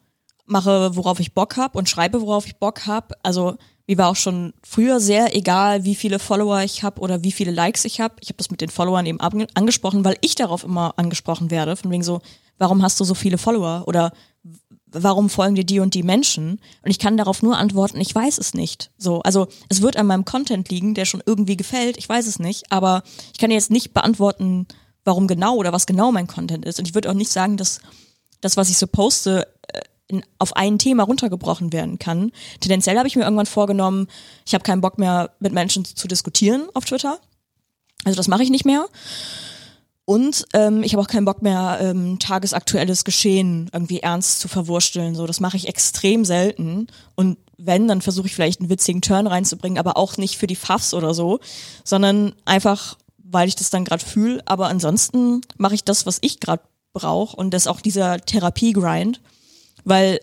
mache, 0.47 0.95
worauf 0.95 1.19
ich 1.19 1.35
Bock 1.35 1.55
hab 1.55 1.75
und 1.75 1.87
schreibe, 1.87 2.21
worauf 2.21 2.47
ich 2.47 2.57
Bock 2.57 2.87
hab. 2.87 3.13
Also, 3.21 3.57
mir 3.87 3.97
war 3.97 4.09
auch 4.09 4.15
schon 4.15 4.53
früher 4.63 4.99
sehr 4.99 5.35
egal, 5.35 5.85
wie 5.85 5.95
viele 5.95 6.19
Follower 6.19 6.61
ich 6.61 6.83
habe 6.83 7.01
oder 7.01 7.23
wie 7.23 7.31
viele 7.31 7.51
Likes 7.51 7.85
ich 7.85 8.01
habe. 8.01 8.15
Ich 8.19 8.27
habe 8.27 8.37
das 8.37 8.51
mit 8.51 8.61
den 8.61 8.69
Followern 8.69 9.05
eben 9.05 9.19
ange- 9.19 9.47
angesprochen, 9.53 10.03
weil 10.03 10.17
ich 10.21 10.35
darauf 10.35 10.63
immer 10.65 10.93
angesprochen 10.97 11.51
werde. 11.51 11.77
Von 11.77 11.89
wegen 11.89 12.03
so, 12.03 12.21
warum 12.57 12.83
hast 12.83 12.99
du 12.99 13.05
so 13.05 13.13
viele 13.13 13.37
Follower? 13.37 13.83
Oder 13.87 14.11
warum 14.91 15.29
folgen 15.29 15.55
dir 15.55 15.63
die 15.63 15.79
und 15.79 15.93
die 15.93 16.03
Menschen? 16.03 16.59
Und 16.83 16.91
ich 16.91 16.99
kann 16.99 17.15
darauf 17.17 17.41
nur 17.41 17.57
antworten, 17.57 18.01
ich 18.01 18.13
weiß 18.13 18.37
es 18.39 18.53
nicht. 18.53 18.91
So, 18.97 19.21
also 19.21 19.47
es 19.69 19.81
wird 19.81 19.95
an 19.95 20.07
meinem 20.07 20.25
Content 20.25 20.69
liegen, 20.69 20.93
der 20.93 21.05
schon 21.05 21.23
irgendwie 21.25 21.57
gefällt, 21.57 21.97
ich 21.97 22.09
weiß 22.09 22.27
es 22.27 22.39
nicht, 22.39 22.71
aber 22.71 23.03
ich 23.31 23.39
kann 23.39 23.51
jetzt 23.51 23.71
nicht 23.71 23.93
beantworten, 23.93 24.67
warum 25.05 25.27
genau 25.27 25.55
oder 25.55 25.71
was 25.71 25.85
genau 25.85 26.11
mein 26.11 26.27
Content 26.27 26.65
ist. 26.65 26.79
Und 26.79 26.87
ich 26.87 26.93
würde 26.93 27.09
auch 27.09 27.15
nicht 27.15 27.31
sagen, 27.31 27.55
dass 27.55 27.79
das, 28.41 28.57
was 28.57 28.69
ich 28.69 28.77
so 28.77 28.87
poste, 28.87 29.47
in, 30.07 30.23
auf 30.39 30.55
ein 30.55 30.79
Thema 30.79 31.03
runtergebrochen 31.03 31.73
werden 31.73 31.99
kann. 31.99 32.31
Tendenziell 32.59 32.97
habe 32.97 33.07
ich 33.07 33.15
mir 33.15 33.23
irgendwann 33.23 33.45
vorgenommen, 33.45 34.07
ich 34.45 34.53
habe 34.53 34.63
keinen 34.63 34.81
Bock 34.81 34.97
mehr 34.97 35.31
mit 35.39 35.53
Menschen 35.53 35.85
zu 35.85 36.07
diskutieren 36.07 36.67
auf 36.73 36.85
Twitter. 36.85 37.19
Also 38.05 38.15
das 38.15 38.27
mache 38.27 38.43
ich 38.43 38.49
nicht 38.49 38.65
mehr. 38.65 38.87
Und 40.05 40.45
ähm, 40.53 40.83
ich 40.83 40.93
habe 40.93 41.03
auch 41.03 41.09
keinen 41.09 41.25
Bock 41.25 41.41
mehr, 41.41 41.79
ähm, 41.81 42.17
tagesaktuelles 42.17 43.03
Geschehen 43.03 43.69
irgendwie 43.73 43.99
ernst 43.99 44.39
zu 44.39 44.47
verwursteln. 44.47 45.15
So, 45.15 45.27
das 45.27 45.41
mache 45.41 45.57
ich 45.57 45.67
extrem 45.67 46.23
selten. 46.23 46.87
Und 47.15 47.37
wenn, 47.57 47.89
dann 47.89 48.01
versuche 48.01 48.27
ich 48.27 48.35
vielleicht 48.35 48.61
einen 48.61 48.69
witzigen 48.69 49.01
Turn 49.01 49.27
reinzubringen, 49.27 49.77
aber 49.77 49.97
auch 49.97 50.15
nicht 50.15 50.37
für 50.37 50.47
die 50.47 50.55
Pfaffs 50.55 50.93
oder 50.93 51.13
so, 51.13 51.41
sondern 51.83 52.33
einfach, 52.45 52.97
weil 53.17 53.49
ich 53.49 53.57
das 53.57 53.69
dann 53.69 53.83
gerade 53.83 54.05
fühle. 54.05 54.41
Aber 54.45 54.69
ansonsten 54.69 55.41
mache 55.57 55.75
ich 55.75 55.83
das, 55.83 56.05
was 56.05 56.19
ich 56.21 56.39
gerade 56.39 56.63
brauche 56.93 57.35
und 57.35 57.53
das 57.53 57.63
ist 57.63 57.67
auch 57.67 57.81
dieser 57.81 58.19
Therapie-Grind, 58.21 59.19
weil 59.87 60.19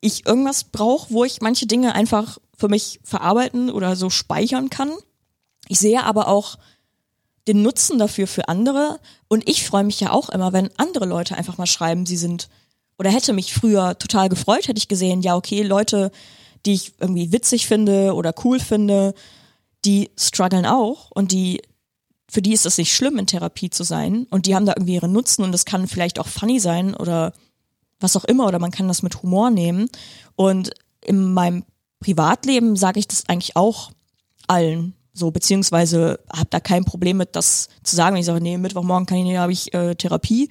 ich 0.00 0.26
irgendwas 0.26 0.64
brauche, 0.64 1.10
wo 1.10 1.24
ich 1.24 1.40
manche 1.40 1.66
Dinge 1.66 1.94
einfach 1.94 2.36
für 2.54 2.68
mich 2.68 3.00
verarbeiten 3.02 3.70
oder 3.70 3.96
so 3.96 4.10
speichern 4.10 4.68
kann. 4.68 4.92
Ich 5.68 5.78
sehe 5.78 6.04
aber 6.04 6.28
auch 6.28 6.58
den 7.48 7.62
Nutzen 7.62 7.98
dafür 7.98 8.26
für 8.26 8.48
andere. 8.48 9.00
Und 9.28 9.48
ich 9.48 9.64
freue 9.64 9.84
mich 9.84 10.00
ja 10.00 10.10
auch 10.10 10.28
immer, 10.28 10.52
wenn 10.52 10.68
andere 10.76 11.06
Leute 11.06 11.34
einfach 11.34 11.56
mal 11.56 11.66
schreiben, 11.66 12.04
sie 12.04 12.18
sind 12.18 12.50
oder 12.98 13.10
hätte 13.10 13.32
mich 13.32 13.54
früher 13.54 13.98
total 13.98 14.28
gefreut, 14.28 14.68
hätte 14.68 14.78
ich 14.78 14.88
gesehen, 14.88 15.22
ja 15.22 15.34
okay, 15.34 15.62
Leute, 15.62 16.10
die 16.66 16.74
ich 16.74 16.92
irgendwie 17.00 17.32
witzig 17.32 17.66
finde 17.66 18.14
oder 18.14 18.34
cool 18.44 18.60
finde, 18.60 19.14
die 19.86 20.10
strugglen 20.18 20.66
auch. 20.66 21.10
Und 21.10 21.32
die 21.32 21.62
für 22.28 22.42
die 22.42 22.52
ist 22.52 22.66
es 22.66 22.76
nicht 22.76 22.92
schlimm, 22.94 23.18
in 23.18 23.26
Therapie 23.26 23.70
zu 23.70 23.82
sein. 23.82 24.26
Und 24.28 24.44
die 24.44 24.54
haben 24.54 24.66
da 24.66 24.74
irgendwie 24.76 24.94
ihre 24.94 25.08
Nutzen 25.08 25.42
und 25.42 25.52
das 25.52 25.64
kann 25.64 25.88
vielleicht 25.88 26.18
auch 26.18 26.26
funny 26.26 26.60
sein 26.60 26.94
oder 26.94 27.32
was 28.04 28.16
auch 28.16 28.24
immer 28.24 28.46
oder 28.46 28.60
man 28.60 28.70
kann 28.70 28.86
das 28.86 29.02
mit 29.02 29.22
Humor 29.22 29.50
nehmen. 29.50 29.88
Und 30.36 30.70
in 31.00 31.32
meinem 31.32 31.64
Privatleben 32.00 32.76
sage 32.76 33.00
ich 33.00 33.08
das 33.08 33.24
eigentlich 33.28 33.56
auch 33.56 33.90
allen 34.46 34.94
so 35.14 35.30
beziehungsweise 35.30 36.18
habe 36.30 36.50
da 36.50 36.60
kein 36.60 36.84
Problem 36.84 37.16
mit 37.18 37.36
das 37.36 37.68
zu 37.84 37.94
sagen. 37.96 38.16
Ich 38.16 38.26
sage 38.26 38.40
nee 38.40 38.58
Mittwochmorgen 38.58 39.06
kann 39.06 39.18
ich 39.18 39.24
nicht 39.24 39.38
habe 39.38 39.52
ich 39.52 39.72
äh, 39.72 39.94
Therapie. 39.94 40.48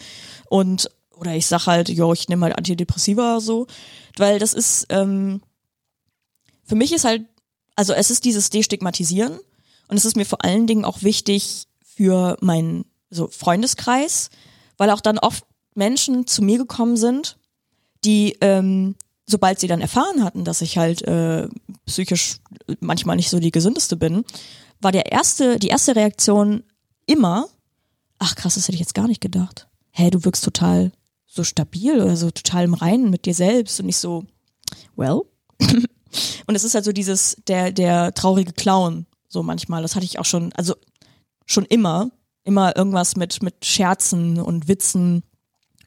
Und 0.49 0.89
oder 1.11 1.35
ich 1.35 1.45
sag 1.45 1.67
halt 1.67 1.89
jo 1.89 2.13
ich 2.13 2.29
nehme 2.29 2.45
halt 2.45 2.57
Antidepressiva 2.57 3.39
so. 3.41 3.67
Weil 4.17 4.39
das 4.39 4.53
ist 4.53 4.87
ähm, 4.89 5.41
für 6.63 6.75
mich 6.75 6.93
ist 6.93 7.03
halt 7.03 7.25
also 7.75 7.93
es 7.93 8.09
ist 8.09 8.23
dieses 8.23 8.49
Destigmatisieren. 8.49 9.37
Und 9.89 9.97
es 9.97 10.05
ist 10.05 10.15
mir 10.15 10.25
vor 10.25 10.43
allen 10.43 10.65
Dingen 10.65 10.85
auch 10.85 11.03
wichtig 11.03 11.67
für 11.83 12.37
meinen 12.39 12.85
so 13.09 13.27
Freundeskreis, 13.27 14.29
weil 14.77 14.89
auch 14.89 15.01
dann 15.01 15.19
oft 15.19 15.43
Menschen 15.75 16.25
zu 16.25 16.41
mir 16.41 16.57
gekommen 16.57 16.97
sind, 16.97 17.37
die 18.05 18.37
ähm, 18.41 18.95
sobald 19.25 19.59
sie 19.59 19.67
dann 19.67 19.81
erfahren 19.81 20.23
hatten, 20.23 20.43
dass 20.43 20.61
ich 20.61 20.77
halt 20.77 21.01
äh, 21.03 21.47
psychisch 21.85 22.37
manchmal 22.79 23.15
nicht 23.15 23.29
so 23.29 23.39
die 23.39 23.51
gesündeste 23.51 23.95
bin, 23.95 24.25
war 24.81 24.91
der 24.91 25.11
erste, 25.11 25.59
die 25.59 25.69
erste 25.69 25.95
Reaktion 25.95 26.63
immer, 27.05 27.47
ach 28.19 28.35
krass, 28.35 28.55
das 28.55 28.67
hätte 28.67 28.75
ich 28.75 28.81
jetzt 28.81 28.95
gar 28.95 29.07
nicht 29.07 29.21
gedacht. 29.21 29.67
Hä, 29.91 30.09
du 30.09 30.23
wirkst 30.25 30.43
total 30.43 30.91
so 31.25 31.43
stabil 31.43 31.95
oder 31.95 32.15
so 32.15 32.31
total 32.31 32.65
im 32.65 32.73
Reinen 32.73 33.09
mit 33.09 33.25
dir 33.25 33.33
selbst 33.33 33.79
und 33.79 33.87
nicht 33.87 33.97
so, 33.97 34.25
well. 34.95 35.21
und 35.59 36.55
es 36.55 36.63
ist 36.63 36.75
halt 36.75 36.85
so 36.85 36.91
dieses, 36.91 37.37
der, 37.47 37.71
der 37.71 38.13
traurige 38.13 38.53
Clown, 38.53 39.05
so 39.29 39.41
manchmal. 39.41 39.81
Das 39.81 39.95
hatte 39.95 40.05
ich 40.05 40.19
auch 40.19 40.25
schon, 40.25 40.53
also 40.53 40.75
schon 41.45 41.65
immer, 41.65 42.11
immer 42.43 42.75
irgendwas 42.75 43.15
mit, 43.15 43.41
mit 43.41 43.65
Scherzen 43.65 44.39
und 44.39 44.67
Witzen 44.67 45.23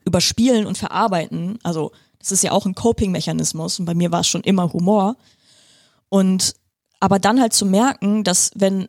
überspielen 0.05 0.67
und 0.67 0.79
verarbeiten. 0.79 1.59
Also 1.63 1.93
das 2.27 2.33
ist 2.33 2.43
ja 2.43 2.53
auch 2.53 2.67
ein 2.67 2.75
Coping-Mechanismus 2.75 3.79
und 3.79 3.85
bei 3.85 3.95
mir 3.95 4.11
war 4.11 4.21
es 4.21 4.27
schon 4.27 4.43
immer 4.43 4.73
Humor. 4.73 5.17
Und 6.09 6.55
aber 6.99 7.19
dann 7.21 7.41
halt 7.41 7.53
zu 7.53 7.67
merken, 7.67 8.25
dass 8.25 8.51
wenn 8.55 8.89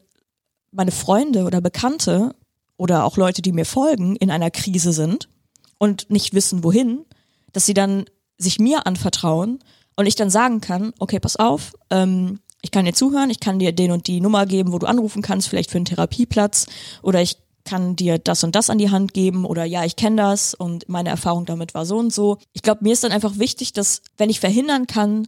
meine 0.71 0.91
Freunde 0.91 1.43
oder 1.43 1.61
Bekannte 1.61 2.33
oder 2.77 3.05
auch 3.05 3.15
Leute, 3.15 3.41
die 3.41 3.51
mir 3.51 3.65
folgen, 3.65 4.15
in 4.15 4.31
einer 4.31 4.49
Krise 4.49 4.91
sind 4.91 5.29
und 5.77 6.09
nicht 6.09 6.33
wissen, 6.33 6.63
wohin, 6.63 7.05
dass 7.53 7.65
sie 7.65 7.73
dann 7.75 8.05
sich 8.39 8.59
mir 8.59 8.87
anvertrauen 8.87 9.59
und 9.95 10.07
ich 10.07 10.15
dann 10.15 10.29
sagen 10.31 10.59
kann, 10.59 10.93
okay, 10.99 11.19
pass 11.19 11.35
auf, 11.35 11.73
ähm, 11.91 12.39
ich 12.61 12.71
kann 12.71 12.85
dir 12.85 12.93
zuhören, 12.93 13.29
ich 13.29 13.39
kann 13.39 13.59
dir 13.59 13.71
den 13.71 13.91
und 13.91 14.07
die 14.07 14.19
Nummer 14.19 14.45
geben, 14.45 14.71
wo 14.71 14.79
du 14.79 14.87
anrufen 14.87 15.21
kannst, 15.21 15.47
vielleicht 15.47 15.69
für 15.69 15.77
einen 15.77 15.85
Therapieplatz 15.85 16.65
oder 17.03 17.21
ich 17.21 17.37
kann 17.67 17.95
dir 17.95 18.17
das 18.17 18.43
und 18.43 18.55
das 18.55 18.69
an 18.69 18.77
die 18.77 18.89
Hand 18.89 19.13
geben 19.13 19.45
oder 19.45 19.65
ja, 19.65 19.83
ich 19.83 19.97
kenne 19.97 20.15
das 20.15 20.53
und 20.53 20.87
meine 20.87 21.09
Erfahrung 21.09 21.45
damit 21.45 21.73
war 21.73 21.85
so 21.85 21.97
und 21.97 22.13
so. 22.13 22.37
Ich 22.53 22.61
glaube, 22.61 22.83
mir 22.83 22.93
ist 22.93 23.03
dann 23.03 23.11
einfach 23.11 23.37
wichtig, 23.37 23.73
dass 23.73 24.01
wenn 24.17 24.29
ich 24.29 24.39
verhindern 24.39 24.87
kann, 24.87 25.27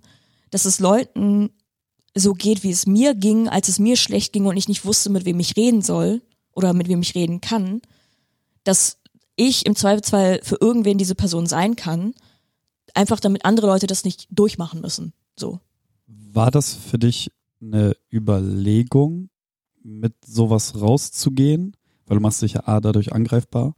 dass 0.49 0.65
es 0.65 0.79
Leuten 0.79 1.49
so 2.15 2.33
geht, 2.33 2.63
wie 2.63 2.71
es 2.71 2.87
mir 2.87 3.13
ging, 3.13 3.49
als 3.49 3.67
es 3.67 3.77
mir 3.77 3.97
schlecht 3.97 4.31
ging 4.31 4.45
und 4.45 4.57
ich 4.57 4.69
nicht 4.69 4.85
wusste, 4.85 5.09
mit 5.09 5.25
wem 5.25 5.39
ich 5.39 5.57
reden 5.57 5.81
soll 5.81 6.21
oder 6.53 6.73
mit 6.73 6.87
wem 6.87 7.01
ich 7.01 7.13
reden 7.13 7.41
kann, 7.41 7.81
dass 8.63 8.97
ich 9.35 9.65
im 9.65 9.75
Zweifelsfall 9.75 10.39
für 10.41 10.57
irgendwen 10.59 10.97
diese 10.97 11.15
Person 11.15 11.45
sein 11.45 11.75
kann, 11.75 12.13
einfach 12.93 13.19
damit 13.19 13.45
andere 13.45 13.67
Leute 13.67 13.87
das 13.87 14.05
nicht 14.05 14.27
durchmachen 14.31 14.81
müssen. 14.81 15.13
So. 15.35 15.59
War 16.07 16.51
das 16.51 16.73
für 16.73 16.97
dich 16.97 17.31
eine 17.61 17.95
Überlegung, 18.11 19.29
mit 19.83 20.13
sowas 20.25 20.79
rauszugehen? 20.79 21.75
Weil 22.09 22.17
du 22.17 22.21
machst 22.21 22.41
dich 22.41 22.53
ja 22.53 22.67
A 22.67 22.81
dadurch 22.81 23.13
angreifbar 23.13 23.75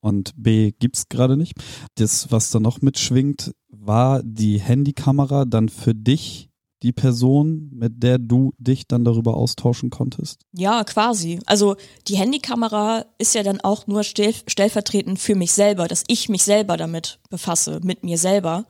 und 0.00 0.32
B 0.36 0.72
gibt's 0.72 1.08
gerade 1.08 1.36
nicht. 1.36 1.54
Das, 1.96 2.32
was 2.32 2.50
da 2.50 2.58
noch 2.58 2.80
mitschwingt, 2.80 3.52
war 3.68 4.22
die 4.22 4.58
Handykamera 4.58 5.44
dann 5.44 5.68
für 5.68 5.94
dich 5.94 6.48
die 6.82 6.92
Person, 6.92 7.68
mit 7.72 8.02
der 8.02 8.18
du 8.18 8.54
dich 8.56 8.88
dann 8.88 9.04
darüber 9.04 9.36
austauschen 9.36 9.90
konntest? 9.90 10.46
Ja, 10.52 10.82
quasi. 10.84 11.38
Also 11.44 11.76
die 12.08 12.16
Handykamera 12.16 13.04
ist 13.18 13.34
ja 13.34 13.42
dann 13.42 13.60
auch 13.60 13.86
nur 13.86 14.02
stell 14.02 14.34
stellvertretend 14.46 15.18
für 15.18 15.34
mich 15.34 15.52
selber, 15.52 15.88
dass 15.88 16.04
ich 16.08 16.30
mich 16.30 16.42
selber 16.42 16.78
damit 16.78 17.20
befasse, 17.28 17.80
mit 17.84 18.02
mir 18.02 18.16
selber 18.16 18.64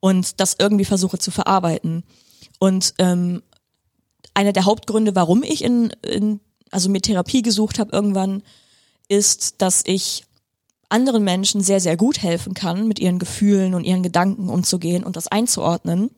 und 0.00 0.40
das 0.40 0.56
irgendwie 0.58 0.86
versuche 0.86 1.18
zu 1.18 1.30
verarbeiten. 1.30 2.04
Und 2.58 2.94
ähm, 2.98 3.42
einer 4.32 4.54
der 4.54 4.64
Hauptgründe, 4.64 5.14
warum 5.14 5.42
ich 5.42 5.62
in, 5.62 5.92
in 6.00 6.40
also 6.72 6.88
mir 6.88 7.00
Therapie 7.00 7.42
gesucht 7.42 7.78
habe 7.78 7.92
irgendwann, 7.92 8.42
ist, 9.08 9.62
dass 9.62 9.82
ich 9.84 10.24
anderen 10.88 11.24
Menschen 11.24 11.62
sehr, 11.62 11.80
sehr 11.80 11.96
gut 11.96 12.22
helfen 12.22 12.54
kann, 12.54 12.88
mit 12.88 12.98
ihren 12.98 13.18
Gefühlen 13.18 13.74
und 13.74 13.84
ihren 13.84 14.02
Gedanken 14.02 14.48
umzugehen 14.48 15.04
und 15.04 15.16
das 15.16 15.28
einzuordnen. 15.28 16.10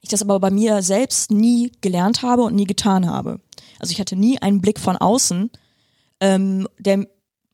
Ich 0.00 0.08
das 0.08 0.22
aber 0.22 0.40
bei 0.40 0.50
mir 0.50 0.82
selbst 0.82 1.30
nie 1.30 1.72
gelernt 1.80 2.22
habe 2.22 2.42
und 2.42 2.54
nie 2.54 2.64
getan 2.64 3.06
habe. 3.06 3.40
Also 3.78 3.92
ich 3.92 4.00
hatte 4.00 4.16
nie 4.16 4.40
einen 4.40 4.60
Blick 4.60 4.80
von 4.80 4.96
außen, 4.96 5.50
ähm, 6.20 6.68
der 6.78 7.06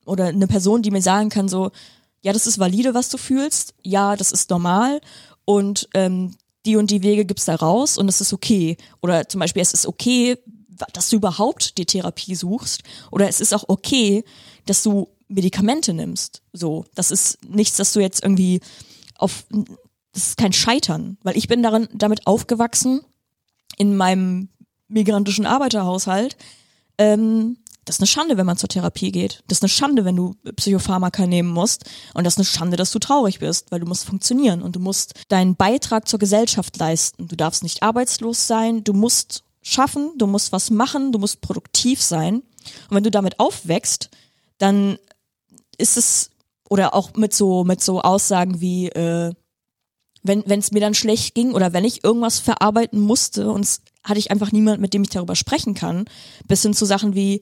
oder 0.05 0.27
eine 0.27 0.47
Person, 0.47 0.81
die 0.81 0.91
mir 0.91 1.01
sagen 1.01 1.29
kann 1.29 1.49
so, 1.49 1.71
ja, 2.21 2.33
das 2.33 2.47
ist 2.47 2.59
valide, 2.59 2.93
was 2.93 3.09
du 3.09 3.17
fühlst, 3.17 3.73
ja, 3.83 4.15
das 4.15 4.31
ist 4.31 4.49
normal 4.49 5.01
und 5.45 5.89
ähm, 5.93 6.33
die 6.65 6.75
und 6.75 6.91
die 6.91 7.03
Wege 7.03 7.25
gibt's 7.25 7.45
da 7.45 7.55
raus 7.55 7.97
und 7.97 8.09
es 8.09 8.21
ist 8.21 8.33
okay. 8.33 8.77
Oder 9.01 9.27
zum 9.29 9.39
Beispiel, 9.39 9.61
es 9.61 9.73
ist 9.73 9.85
okay, 9.85 10.37
dass 10.93 11.09
du 11.09 11.17
überhaupt 11.17 11.77
die 11.77 11.85
Therapie 11.85 12.35
suchst. 12.35 12.83
Oder 13.11 13.27
es 13.27 13.39
ist 13.39 13.53
auch 13.53 13.65
okay, 13.67 14.23
dass 14.65 14.83
du 14.83 15.09
Medikamente 15.27 15.93
nimmst. 15.93 16.41
So, 16.53 16.85
das 16.95 17.11
ist 17.11 17.37
nichts, 17.45 17.77
dass 17.77 17.93
du 17.93 17.99
jetzt 17.99 18.23
irgendwie 18.23 18.61
auf, 19.17 19.45
das 20.13 20.29
ist 20.29 20.37
kein 20.37 20.53
Scheitern, 20.53 21.17
weil 21.23 21.37
ich 21.37 21.47
bin 21.47 21.63
darin, 21.63 21.89
damit 21.93 22.27
aufgewachsen 22.27 23.01
in 23.77 23.95
meinem 23.95 24.49
migrantischen 24.87 25.45
Arbeiterhaushalt, 25.45 26.37
ähm, 26.97 27.57
das 27.87 27.95
ist 27.95 28.01
eine 28.01 28.07
Schande, 28.07 28.37
wenn 28.37 28.45
man 28.45 28.57
zur 28.57 28.67
Therapie 28.67 29.13
geht. 29.13 29.43
Das 29.47 29.59
ist 29.59 29.63
eine 29.63 29.69
Schande, 29.69 30.03
wenn 30.03 30.17
du 30.17 30.35
Psychopharmaka 30.57 31.25
nehmen 31.25 31.49
musst. 31.49 31.85
Und 32.13 32.25
das 32.25 32.33
ist 32.33 32.39
eine 32.39 32.45
Schande, 32.45 32.75
dass 32.75 32.91
du 32.91 32.99
traurig 32.99 33.39
bist, 33.39 33.71
weil 33.71 33.79
du 33.79 33.85
musst 33.85 34.03
funktionieren 34.03 34.61
und 34.61 34.75
du 34.75 34.81
musst 34.81 35.13
deinen 35.29 35.55
Beitrag 35.55 36.05
zur 36.05 36.19
Gesellschaft 36.19 36.75
leisten. 36.77 37.29
Du 37.29 37.37
darfst 37.37 37.63
nicht 37.63 37.83
arbeitslos 37.83 38.45
sein, 38.45 38.83
du 38.83 38.91
musst 38.91 39.45
schaffen, 39.67 40.11
du 40.17 40.27
musst 40.27 40.51
was 40.51 40.69
machen, 40.69 41.11
du 41.11 41.19
musst 41.19 41.41
produktiv 41.41 42.01
sein. 42.01 42.35
Und 42.89 42.95
wenn 42.95 43.03
du 43.03 43.11
damit 43.11 43.39
aufwächst, 43.39 44.09
dann 44.57 44.97
ist 45.77 45.97
es, 45.97 46.31
oder 46.69 46.93
auch 46.93 47.13
mit 47.15 47.33
so, 47.33 47.63
mit 47.63 47.81
so 47.81 48.01
Aussagen 48.01 48.61
wie, 48.61 48.87
äh, 48.87 49.33
wenn 50.23 50.59
es 50.59 50.71
mir 50.71 50.81
dann 50.81 50.93
schlecht 50.93 51.35
ging 51.35 51.53
oder 51.53 51.71
wenn 51.71 51.85
ich 51.85 52.03
irgendwas 52.03 52.39
verarbeiten 52.39 52.99
musste 52.99 53.49
und 53.49 53.79
hatte 54.03 54.19
ich 54.19 54.31
einfach 54.31 54.51
niemand, 54.51 54.81
mit 54.81 54.93
dem 54.93 55.03
ich 55.03 55.09
darüber 55.09 55.35
sprechen 55.35 55.73
kann, 55.73 56.05
bis 56.47 56.63
hin 56.63 56.73
zu 56.73 56.85
Sachen 56.85 57.15
wie, 57.15 57.41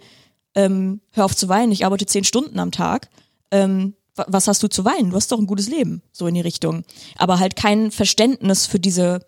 ähm, 0.53 1.01
hör 1.11 1.25
auf 1.25 1.35
zu 1.35 1.49
weinen, 1.49 1.71
ich 1.71 1.85
arbeite 1.85 2.05
zehn 2.05 2.23
Stunden 2.23 2.59
am 2.59 2.71
Tag. 2.71 3.09
Ähm, 3.49 3.95
was 4.15 4.47
hast 4.47 4.61
du 4.63 4.67
zu 4.67 4.85
weinen? 4.85 5.09
Du 5.09 5.15
hast 5.15 5.31
doch 5.31 5.39
ein 5.39 5.47
gutes 5.47 5.67
Leben, 5.67 6.01
so 6.11 6.27
in 6.27 6.35
die 6.35 6.41
Richtung. 6.41 6.83
Aber 7.17 7.39
halt 7.39 7.55
kein 7.55 7.91
Verständnis 7.91 8.65
für 8.65 8.79
diese 8.79 9.25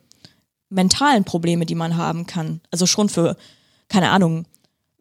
mentalen 0.69 1.23
Probleme, 1.23 1.65
die 1.65 1.75
man 1.75 1.97
haben 1.97 2.25
kann. 2.25 2.61
Also 2.71 2.85
schon 2.85 3.09
für, 3.09 3.37
keine 3.87 4.09
Ahnung, 4.09 4.45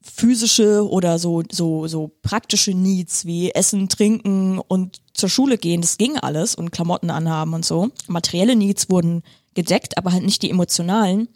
physische 0.03 0.89
oder 0.89 1.19
so, 1.19 1.43
so, 1.51 1.87
so 1.89 2.13
praktische 2.23 2.73
Needs 2.73 3.25
wie 3.25 3.51
Essen, 3.51 3.89
Trinken 3.89 4.59
und 4.59 5.01
zur 5.15 5.29
Schule 5.29 5.59
gehen, 5.59 5.81
das 5.81 5.99
ging 5.99 6.17
alles 6.17 6.55
und 6.55 6.71
Klamotten 6.71 7.11
anhaben 7.11 7.55
und 7.55 7.65
so. 7.65 7.91
Materielle 8.07 8.55
Needs 8.55 8.89
wurden 8.89 9.23
gedeckt, 9.55 9.99
aber 9.99 10.13
halt 10.13 10.23
nicht 10.23 10.43
die 10.43 10.51
emotionalen. 10.51 11.29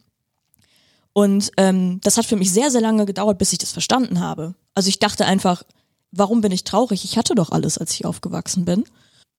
Und 1.13 1.51
ähm, 1.57 2.01
das 2.03 2.17
hat 2.17 2.27
für 2.27 2.37
mich 2.37 2.53
sehr, 2.53 2.71
sehr 2.71 2.81
lange 2.81 3.07
gedauert, 3.07 3.39
bis 3.39 3.53
ich 3.53 3.59
das 3.59 3.73
verstanden 3.73 4.21
habe. 4.21 4.55
Also 4.75 4.89
ich 4.89 5.01
dachte 5.01 5.27
einfach, 5.27 5.65
warum 6.13 6.41
bin 6.41 6.53
ich 6.53 6.65
traurig? 6.65 7.05
Ich 7.05 7.19
hatte 7.19 7.35
doch 7.35 7.51
alles, 7.51 7.79
als 7.79 7.93
ich 7.95 8.07
aufgewachsen 8.07 8.65
bin. 8.65 8.85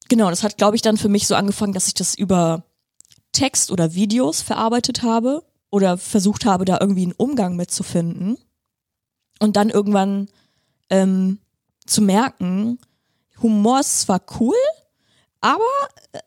Genau, 0.09 0.29
das 0.29 0.43
hat, 0.43 0.57
glaube 0.57 0.75
ich, 0.75 0.81
dann 0.81 0.97
für 0.97 1.07
mich 1.07 1.27
so 1.27 1.35
angefangen, 1.35 1.73
dass 1.73 1.87
ich 1.87 1.93
das 1.93 2.15
über 2.15 2.65
Text 3.31 3.71
oder 3.71 3.93
Videos 3.93 4.41
verarbeitet 4.41 5.03
habe 5.03 5.43
oder 5.69 5.97
versucht 5.97 6.45
habe, 6.45 6.65
da 6.65 6.77
irgendwie 6.79 7.03
einen 7.03 7.13
Umgang 7.13 7.55
mitzufinden. 7.55 8.37
Und 9.39 9.55
dann 9.55 9.69
irgendwann 9.69 10.29
ähm, 10.89 11.39
zu 11.85 12.01
merken, 12.01 12.77
Humor 13.41 13.79
ist 13.79 14.01
zwar 14.01 14.21
cool, 14.39 14.55
aber 15.39 15.63
äh, 16.11 16.19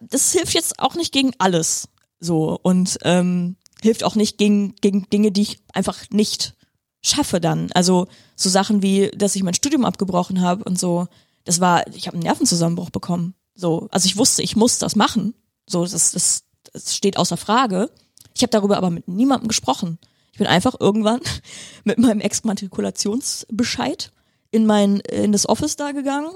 das 0.00 0.32
hilft 0.32 0.54
jetzt 0.54 0.78
auch 0.78 0.94
nicht 0.94 1.12
gegen 1.12 1.32
alles. 1.38 1.88
So. 2.20 2.58
Und 2.62 2.98
ähm, 3.02 3.56
hilft 3.82 4.04
auch 4.04 4.14
nicht 4.14 4.38
gegen, 4.38 4.76
gegen 4.80 5.08
Dinge, 5.10 5.32
die 5.32 5.42
ich 5.42 5.58
einfach 5.72 6.04
nicht 6.10 6.54
schaffe 7.02 7.40
dann. 7.40 7.70
Also 7.72 8.06
so 8.36 8.48
Sachen 8.48 8.82
wie, 8.82 9.10
dass 9.10 9.34
ich 9.34 9.42
mein 9.42 9.54
Studium 9.54 9.84
abgebrochen 9.84 10.40
habe 10.40 10.62
und 10.64 10.78
so, 10.78 11.08
das 11.44 11.60
war, 11.60 11.86
ich 11.88 12.06
habe 12.06 12.14
einen 12.14 12.22
Nervenzusammenbruch 12.22 12.90
bekommen. 12.90 13.34
So, 13.54 13.88
also 13.90 14.06
ich 14.06 14.16
wusste, 14.16 14.42
ich 14.42 14.54
muss 14.54 14.78
das 14.78 14.94
machen. 14.94 15.34
So, 15.66 15.84
das, 15.84 16.12
das, 16.12 16.44
das 16.72 16.96
steht 16.96 17.16
außer 17.16 17.36
Frage. 17.36 17.90
Ich 18.34 18.42
habe 18.42 18.50
darüber 18.50 18.76
aber 18.76 18.90
mit 18.90 19.08
niemandem 19.08 19.48
gesprochen. 19.48 19.98
Ich 20.32 20.38
bin 20.38 20.46
einfach 20.46 20.74
irgendwann 20.80 21.20
mit 21.84 21.98
meinem 21.98 22.20
Exmatrikulationsbescheid 22.20 24.12
in 24.50 24.66
mein 24.66 25.00
in 25.00 25.32
das 25.32 25.48
Office 25.48 25.76
da 25.76 25.92
gegangen, 25.92 26.30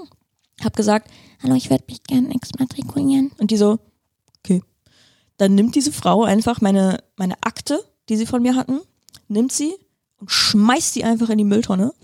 habe 0.63 0.75
gesagt, 0.75 1.09
hallo, 1.41 1.55
ich 1.55 1.69
würde 1.69 1.83
mich 1.87 2.03
gerne 2.03 2.33
exmatrikulieren. 2.33 3.31
Und 3.37 3.51
die 3.51 3.57
so, 3.57 3.79
okay, 4.39 4.63
dann 5.37 5.55
nimmt 5.55 5.75
diese 5.75 5.91
Frau 5.91 6.23
einfach 6.23 6.61
meine, 6.61 7.03
meine 7.15 7.35
Akte, 7.41 7.83
die 8.09 8.17
sie 8.17 8.25
von 8.25 8.41
mir 8.41 8.55
hatten, 8.55 8.79
nimmt 9.27 9.51
sie 9.51 9.75
und 10.17 10.31
schmeißt 10.31 10.93
sie 10.93 11.03
einfach 11.03 11.29
in 11.29 11.37
die 11.37 11.43
Mülltonne. 11.43 11.93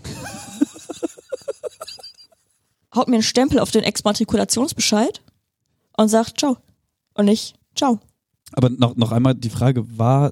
haut 2.95 3.07
mir 3.07 3.15
einen 3.15 3.23
Stempel 3.23 3.59
auf 3.59 3.71
den 3.71 3.83
Exmatrikulationsbescheid 3.83 5.21
und 5.97 6.09
sagt 6.09 6.39
ciao. 6.39 6.57
Und 7.15 7.27
ich 7.27 7.53
ciao. 7.75 7.99
Aber 8.53 8.69
noch, 8.69 8.95
noch 8.95 9.11
einmal 9.11 9.35
die 9.35 9.49
Frage, 9.49 9.97
war 9.97 10.31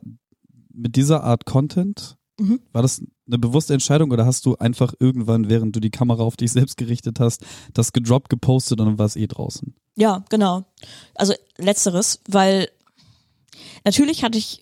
mit 0.73 0.95
dieser 0.95 1.23
Art 1.23 1.45
Content, 1.45 2.17
mhm. 2.39 2.59
war 2.71 2.81
das 2.81 3.01
eine 3.27 3.39
bewusste 3.39 3.73
Entscheidung 3.73 4.11
oder 4.11 4.25
hast 4.25 4.45
du 4.45 4.55
einfach 4.57 4.93
irgendwann, 4.99 5.49
während 5.49 5.75
du 5.75 5.79
die 5.79 5.89
Kamera 5.89 6.23
auf 6.23 6.37
dich 6.37 6.51
selbst 6.51 6.77
gerichtet 6.77 7.19
hast, 7.19 7.45
das 7.73 7.93
gedroppt, 7.93 8.29
gepostet 8.29 8.79
und 8.79 8.87
dann 8.87 8.99
war 8.99 9.05
es 9.05 9.15
eh 9.15 9.27
draußen? 9.27 9.73
Ja, 9.95 10.23
genau. 10.29 10.63
Also 11.15 11.33
letzteres, 11.57 12.21
weil 12.27 12.69
Natürlich 13.83 14.23
hatte 14.23 14.37
ich 14.37 14.61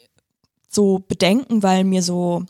so 0.70 1.04
Bedenken, 1.08 1.64
weil 1.64 1.84
mir 1.84 2.04
so 2.04 2.46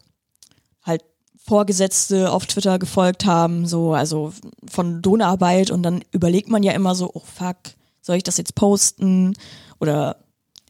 halt 0.83 1.03
Vorgesetzte 1.37 2.31
auf 2.31 2.45
Twitter 2.45 2.79
gefolgt 2.79 3.25
haben, 3.25 3.65
so, 3.65 3.93
also 3.93 4.33
von 4.67 5.01
Donarbeit 5.01 5.71
und 5.71 5.83
dann 5.83 6.03
überlegt 6.11 6.49
man 6.49 6.63
ja 6.63 6.73
immer 6.73 6.95
so, 6.95 7.11
oh 7.13 7.23
fuck, 7.23 7.57
soll 8.09 8.17
ich 8.17 8.23
das 8.23 8.37
jetzt 8.37 8.55
posten 8.55 9.35
oder 9.79 10.15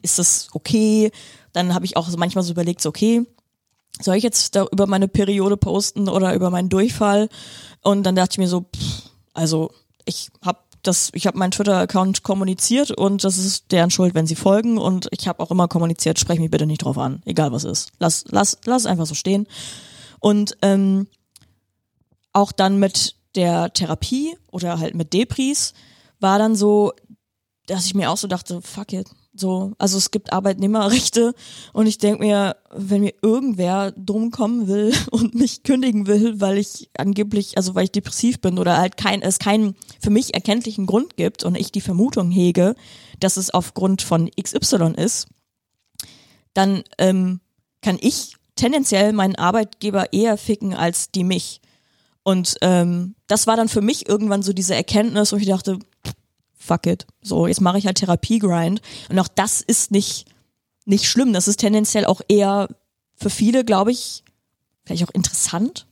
ist 0.01 0.19
das 0.19 0.49
okay? 0.51 1.09
Dann 1.53 1.73
habe 1.73 1.85
ich 1.85 1.95
auch 1.95 2.09
manchmal 2.17 2.43
so 2.43 2.51
überlegt, 2.51 2.81
so, 2.81 2.89
okay, 2.89 3.25
soll 4.01 4.17
ich 4.17 4.23
jetzt 4.23 4.57
da 4.57 4.65
über 4.73 4.87
meine 4.87 5.07
Periode 5.07 5.55
posten 5.55 6.09
oder 6.09 6.33
über 6.33 6.49
meinen 6.49 6.67
Durchfall? 6.67 7.29
Und 7.81 8.03
dann 8.03 8.17
dachte 8.17 8.33
ich 8.33 8.37
mir 8.39 8.49
so, 8.49 8.65
pff, 8.75 9.03
also 9.33 9.71
ich 10.03 10.31
habe 10.43 10.59
das, 10.83 11.11
ich 11.13 11.27
habe 11.27 11.37
meinen 11.37 11.51
Twitter-Account 11.51 12.23
kommuniziert 12.23 12.91
und 12.91 13.23
das 13.23 13.37
ist 13.37 13.71
deren 13.71 13.89
Schuld, 13.89 14.15
wenn 14.15 14.27
sie 14.27 14.35
folgen. 14.35 14.77
Und 14.77 15.07
ich 15.11 15.29
habe 15.29 15.41
auch 15.41 15.51
immer 15.51 15.69
kommuniziert, 15.69 16.19
sprech 16.19 16.39
mich 16.39 16.51
bitte 16.51 16.65
nicht 16.65 16.83
drauf 16.83 16.97
an, 16.97 17.21
egal 17.23 17.53
was 17.53 17.63
ist. 17.63 17.93
Lass, 17.99 18.25
lass, 18.27 18.57
lass 18.65 18.85
einfach 18.85 19.05
so 19.05 19.15
stehen. 19.15 19.47
Und 20.19 20.57
ähm, 20.61 21.07
auch 22.33 22.51
dann 22.51 22.79
mit 22.79 23.15
der 23.35 23.71
Therapie 23.71 24.35
oder 24.51 24.77
halt 24.77 24.93
mit 24.93 25.13
Depris 25.13 25.73
war 26.19 26.37
dann 26.37 26.55
so, 26.55 26.91
dass 27.69 27.85
ich 27.85 27.93
mir 27.93 28.09
auch 28.09 28.17
so 28.17 28.27
dachte, 28.27 28.61
fuck 28.61 28.93
it, 28.93 29.07
so, 29.33 29.73
also 29.77 29.97
es 29.97 30.11
gibt 30.11 30.33
Arbeitnehmerrechte 30.33 31.33
und 31.71 31.87
ich 31.87 31.99
denke 31.99 32.23
mir, 32.23 32.57
wenn 32.71 33.01
mir 33.01 33.13
irgendwer 33.21 33.91
drum 33.91 34.31
kommen 34.31 34.67
will 34.67 34.93
und 35.11 35.35
mich 35.35 35.63
kündigen 35.63 36.07
will, 36.07 36.41
weil 36.41 36.57
ich 36.57 36.89
angeblich, 36.97 37.57
also 37.57 37.75
weil 37.75 37.85
ich 37.85 37.91
depressiv 37.91 38.41
bin 38.41 38.57
oder 38.57 38.77
halt 38.77 38.97
kein, 38.97 39.21
es 39.21 39.39
keinen 39.39 39.75
für 40.01 40.09
mich 40.09 40.33
erkenntlichen 40.33 40.87
Grund 40.87 41.15
gibt 41.15 41.43
und 41.43 41.55
ich 41.55 41.71
die 41.71 41.81
Vermutung 41.81 42.31
hege, 42.31 42.75
dass 43.19 43.37
es 43.37 43.51
aufgrund 43.51 44.01
von 44.01 44.29
XY 44.31 44.93
ist, 44.97 45.27
dann 46.53 46.83
ähm, 46.97 47.39
kann 47.81 47.97
ich 48.01 48.35
tendenziell 48.55 49.13
meinen 49.13 49.35
Arbeitgeber 49.35 50.11
eher 50.11 50.37
ficken 50.37 50.73
als 50.73 51.11
die 51.11 51.23
mich. 51.23 51.61
Und 52.23 52.55
ähm, 52.61 53.15
das 53.27 53.47
war 53.47 53.55
dann 53.55 53.69
für 53.69 53.81
mich 53.81 54.09
irgendwann 54.09 54.43
so 54.43 54.53
diese 54.53 54.75
Erkenntnis, 54.75 55.31
wo 55.31 55.37
ich 55.37 55.47
dachte, 55.47 55.79
fuck 56.69 56.85
it. 56.85 57.05
So, 57.21 57.47
jetzt 57.47 57.61
mache 57.61 57.77
ich 57.77 57.85
halt 57.85 57.97
Therapiegrind. 57.97 58.81
Und 59.09 59.19
auch 59.19 59.27
das 59.27 59.61
ist 59.61 59.91
nicht 59.91 60.25
nicht 60.89 61.05
schlimm. 61.05 61.33
Das 61.33 61.47
ist 61.47 61.57
tendenziell 61.57 62.05
auch 62.05 62.21
eher 62.27 62.67
für 63.15 63.29
viele, 63.29 63.63
glaube 63.63 63.91
ich, 63.91 64.23
vielleicht 64.83 65.03
auch 65.03 65.13
interessant 65.13 65.85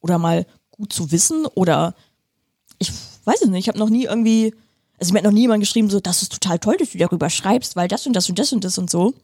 oder 0.00 0.18
mal 0.18 0.46
gut 0.70 0.92
zu 0.92 1.10
wissen 1.10 1.46
oder 1.46 1.94
ich 2.78 2.92
weiß 3.24 3.42
es 3.42 3.48
nicht, 3.48 3.64
ich 3.64 3.68
habe 3.68 3.78
noch 3.78 3.90
nie 3.90 4.04
irgendwie, 4.04 4.54
also 4.98 5.12
mir 5.12 5.18
hat 5.18 5.24
noch 5.24 5.32
nie 5.32 5.42
jemand 5.42 5.60
geschrieben, 5.60 5.90
so, 5.90 5.98
das 5.98 6.22
ist 6.22 6.32
total 6.32 6.58
toll, 6.58 6.76
dass 6.78 6.90
du 6.90 6.98
darüber 6.98 7.30
schreibst, 7.30 7.74
weil 7.74 7.88
das 7.88 8.06
und 8.06 8.12
das 8.12 8.28
und 8.28 8.38
das 8.38 8.52
und 8.52 8.64
das 8.64 8.78
und 8.78 8.90
so. 8.90 9.14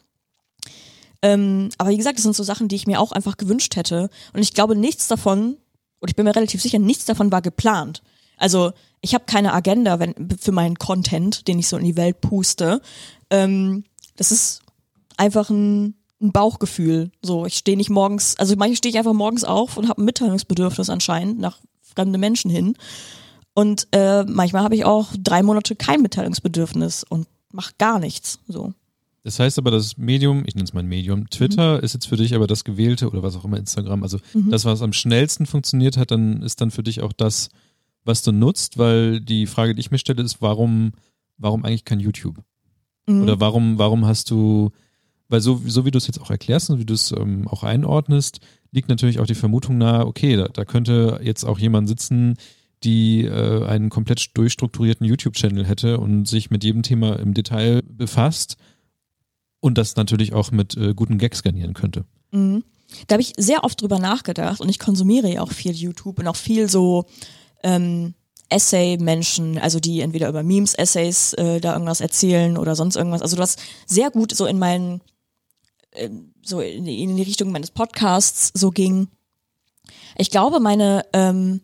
Ähm, 1.23 1.69
aber 1.79 1.91
wie 1.91 1.97
gesagt, 1.97 2.17
das 2.17 2.23
sind 2.25 2.35
so 2.35 2.43
Sachen, 2.43 2.69
die 2.69 2.77
ich 2.77 2.87
mir 2.87 2.99
auch 3.01 3.13
einfach 3.13 3.37
gewünscht 3.37 3.77
hätte. 3.77 4.09
Und 4.33 4.41
ich 4.41 4.55
glaube, 4.55 4.75
nichts 4.75 5.07
davon, 5.07 5.59
und 6.01 6.09
ich 6.09 6.17
bin 6.17 6.25
mir 6.25 6.35
relativ 6.35 6.63
sicher, 6.63 6.79
nichts 6.79 7.05
davon 7.05 7.31
war 7.31 7.43
geplant. 7.43 8.03
Also 8.37 8.73
ich 9.01 9.15
habe 9.15 9.25
keine 9.27 9.53
Agenda 9.53 9.99
wenn, 9.99 10.15
für 10.41 10.53
meinen 10.53 10.79
Content, 10.79 11.49
den 11.49 11.59
ich 11.59 11.69
so 11.69 11.77
in 11.77 11.85
die 11.85 11.97
Welt 11.97 12.21
puste. 12.21 12.81
Ähm, 13.31 13.85
das 14.17 14.33
ist 14.33 14.63
einfach 15.17 15.51
ein, 15.51 15.95
ein 16.21 16.33
Bauchgefühl. 16.33 17.11
So, 17.23 17.47
ich 17.47 17.55
stehe 17.55 17.77
nicht 17.77 17.91
morgens, 17.91 18.37
also 18.37 18.55
manchmal 18.57 18.77
stehe 18.77 18.91
ich 18.91 18.99
einfach 18.99 19.13
morgens 19.13 19.45
auf 19.45 19.77
und 19.77 19.89
habe 19.89 20.03
ein 20.03 20.05
Mitteilungsbedürfnis 20.05 20.91
anscheinend 20.91 21.39
nach 21.39 21.59
fremde 21.83 22.19
Menschen 22.19 22.51
hin. 22.51 22.75
Und 23.55 23.89
äh, 23.93 24.25
manchmal 24.25 24.63
habe 24.63 24.75
ich 24.75 24.85
auch 24.85 25.09
drei 25.19 25.43
Monate 25.43 25.77
kein 25.77 26.03
Mitteilungsbedürfnis 26.03 27.05
und 27.05 27.27
mache 27.53 27.73
gar 27.79 27.99
nichts. 27.99 28.39
So. 28.47 28.73
Das 29.23 29.39
heißt 29.39 29.59
aber, 29.59 29.71
das 29.71 29.99
Medium, 29.99 30.45
ich 30.47 30.55
nenne 30.55 30.65
es 30.65 30.73
mal 30.73 30.81
ein 30.81 30.87
Medium, 30.87 31.29
Twitter 31.29 31.79
mhm. 31.79 31.85
ist 31.85 31.95
jetzt 31.95 32.07
für 32.07 32.17
dich 32.17 32.35
aber 32.35 32.47
das 32.47 32.65
gewählte 32.65 33.09
oder 33.11 33.23
was 33.23 33.37
auch 33.37 33.45
immer 33.45 33.59
Instagram, 33.59 34.03
also 34.03 34.19
mhm. 34.33 34.51
das, 34.51 34.65
was 34.65 34.81
am 34.83 34.93
schnellsten 34.93 35.47
funktioniert 35.47 35.97
hat, 35.97 36.11
dann 36.11 36.43
ist 36.43 36.61
dann 36.61 36.71
für 36.71 36.83
dich 36.83 37.03
auch 37.03 37.13
das, 37.13 37.51
was 38.05 38.23
du 38.23 38.33
nutzt, 38.33 38.79
weil 38.79 39.21
die 39.21 39.47
Frage, 39.47 39.75
die 39.75 39.81
ich 39.81 39.91
mir 39.91 39.99
stelle, 39.99 40.23
ist, 40.23 40.41
warum, 40.41 40.93
warum 41.39 41.65
eigentlich 41.65 41.85
kein 41.85 42.01
YouTube? 42.01 42.43
Mhm. 43.07 43.23
Oder 43.23 43.41
warum, 43.41 43.79
warum 43.79 44.07
hast 44.07 44.31
du, 44.31 44.71
weil 45.29 45.41
so, 45.41 45.61
so 45.65 45.85
wie 45.85 45.91
du 45.91 45.99
es 45.99 46.07
jetzt 46.07 46.21
auch 46.21 46.31
erklärst 46.31 46.71
und 46.71 46.79
wie 46.79 46.87
du 46.87 46.95
es 46.95 47.13
ähm, 47.13 47.47
auch 47.49 47.63
einordnest, 47.63 48.41
liegt 48.73 48.89
natürlich 48.89 49.19
auch 49.21 49.27
die 49.27 49.35
Vermutung 49.35 49.79
nahe, 49.79 50.07
okay, 50.07 50.37
da, 50.37 50.49
da 50.49 50.65
könnte 50.65 51.21
jetzt 51.23 51.45
auch 51.45 51.59
jemand 51.59 51.89
sitzen, 51.89 52.37
die 52.83 53.25
äh, 53.25 53.65
einen 53.67 53.91
komplett 53.91 54.37
durchstrukturierten 54.37 55.07
YouTube-Channel 55.07 55.67
hätte 55.67 55.99
und 55.99 56.27
sich 56.27 56.51
mit 56.51 56.65
jedem 56.65 56.83
Thema 56.83 57.19
im 57.19 57.35
Detail 57.35 57.83
befasst 57.83 58.57
und 59.61 59.77
das 59.77 59.97
natürlich 59.97 60.33
auch 60.33 60.51
mit 60.51 60.77
äh, 60.77 60.95
guten 60.95 61.19
Gags 61.19 61.43
garnieren 61.43 61.75
könnte. 61.75 62.05
Mhm. 62.33 62.65
Da 63.07 63.15
habe 63.15 63.23
ich 63.23 63.35
sehr 63.37 63.63
oft 63.63 63.81
drüber 63.81 63.99
nachgedacht 63.99 64.61
und 64.61 64.69
ich 64.69 64.79
konsumiere 64.79 65.33
ja 65.33 65.43
auch 65.43 65.53
viel 65.53 65.73
YouTube 65.73 66.19
und 66.19 66.27
auch 66.27 66.37
viel 66.37 66.69
so 66.69 67.05
ähm, 67.63 68.15
Essay-Menschen, 68.51 69.59
also 69.59 69.81
die 69.81 70.01
entweder 70.01 70.29
über 70.29 70.43
Memes-Essays 70.43 71.35
äh, 71.35 71.61
da 71.61 71.73
irgendwas 71.73 72.01
erzählen 72.01 72.59
oder 72.59 72.75
sonst 72.75 72.97
irgendwas. 72.97 73.23
Also 73.23 73.37
du 73.37 73.43
hast 73.43 73.61
sehr 73.87 74.11
gut 74.11 74.35
so 74.35 74.47
in 74.47 74.59
meinen, 74.59 75.01
äh, 75.93 76.11
so 76.43 76.61
in 76.61 76.85
die, 76.85 77.03
in 77.03 77.17
die 77.17 77.23
Richtung 77.23 77.53
meines 77.53 77.71
Podcasts 77.71 78.51
so 78.55 78.71
ging. 78.71 79.09
Ich 80.17 80.31
glaube, 80.31 80.61
meine, 80.61 81.07
ähm, 81.13 81.61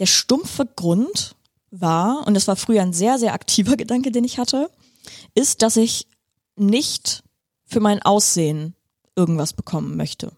der 0.00 0.06
stumpfe 0.06 0.66
Grund 0.66 1.36
war, 1.70 2.26
und 2.26 2.34
das 2.34 2.48
war 2.48 2.56
früher 2.56 2.82
ein 2.82 2.92
sehr, 2.92 3.18
sehr 3.18 3.32
aktiver 3.32 3.76
Gedanke, 3.76 4.10
den 4.10 4.24
ich 4.24 4.38
hatte, 4.38 4.70
ist, 5.34 5.62
dass 5.62 5.76
ich 5.76 6.08
nicht 6.56 7.22
für 7.66 7.80
mein 7.80 8.02
Aussehen 8.02 8.74
irgendwas 9.16 9.52
bekommen 9.52 9.96
möchte. 9.96 10.32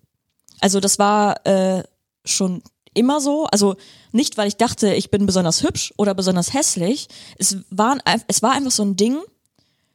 Also 0.60 0.80
das 0.80 0.98
war 0.98 1.46
äh, 1.46 1.82
schon 2.24 2.62
immer 2.96 3.20
so. 3.20 3.46
Also 3.46 3.76
nicht, 4.12 4.36
weil 4.36 4.48
ich 4.48 4.56
dachte, 4.56 4.94
ich 4.94 5.10
bin 5.10 5.26
besonders 5.26 5.62
hübsch 5.62 5.92
oder 5.96 6.14
besonders 6.14 6.52
hässlich. 6.54 7.08
Es 7.38 7.58
war, 7.70 7.98
es 8.28 8.42
war 8.42 8.52
einfach 8.52 8.70
so 8.70 8.82
ein 8.82 8.96
Ding, 8.96 9.18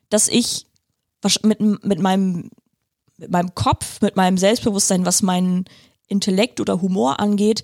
dass 0.10 0.28
ich 0.28 0.68
mit, 1.44 1.60
mit 1.60 2.00
meinem 2.00 2.50
mit 3.22 3.32
meinem 3.32 3.54
Kopf, 3.54 4.02
mit 4.02 4.16
meinem 4.16 4.38
Selbstbewusstsein, 4.38 5.06
was 5.06 5.22
meinen 5.22 5.66
Intellekt 6.08 6.60
oder 6.60 6.82
Humor 6.82 7.20
angeht, 7.20 7.64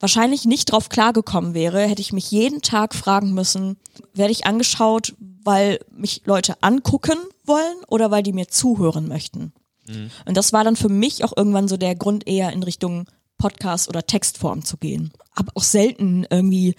wahrscheinlich 0.00 0.44
nicht 0.46 0.72
drauf 0.72 0.88
klargekommen 0.88 1.54
wäre, 1.54 1.82
hätte 1.82 2.00
ich 2.02 2.12
mich 2.12 2.30
jeden 2.30 2.62
Tag 2.62 2.94
fragen 2.94 3.34
müssen, 3.34 3.76
werde 4.14 4.32
ich 4.32 4.46
angeschaut, 4.46 5.14
weil 5.44 5.80
mich 5.90 6.22
Leute 6.24 6.56
angucken 6.62 7.18
wollen 7.44 7.76
oder 7.88 8.10
weil 8.10 8.22
die 8.22 8.32
mir 8.32 8.48
zuhören 8.48 9.06
möchten. 9.06 9.52
Mhm. 9.86 10.10
Und 10.24 10.36
das 10.36 10.52
war 10.52 10.64
dann 10.64 10.76
für 10.76 10.88
mich 10.88 11.24
auch 11.24 11.36
irgendwann 11.36 11.68
so 11.68 11.76
der 11.76 11.94
Grund 11.94 12.26
eher 12.26 12.52
in 12.52 12.62
Richtung 12.62 13.06
Podcast 13.38 13.88
oder 13.88 14.06
Textform 14.06 14.64
zu 14.64 14.76
gehen. 14.76 15.12
Hab 15.34 15.50
auch 15.56 15.62
selten 15.62 16.26
irgendwie 16.30 16.74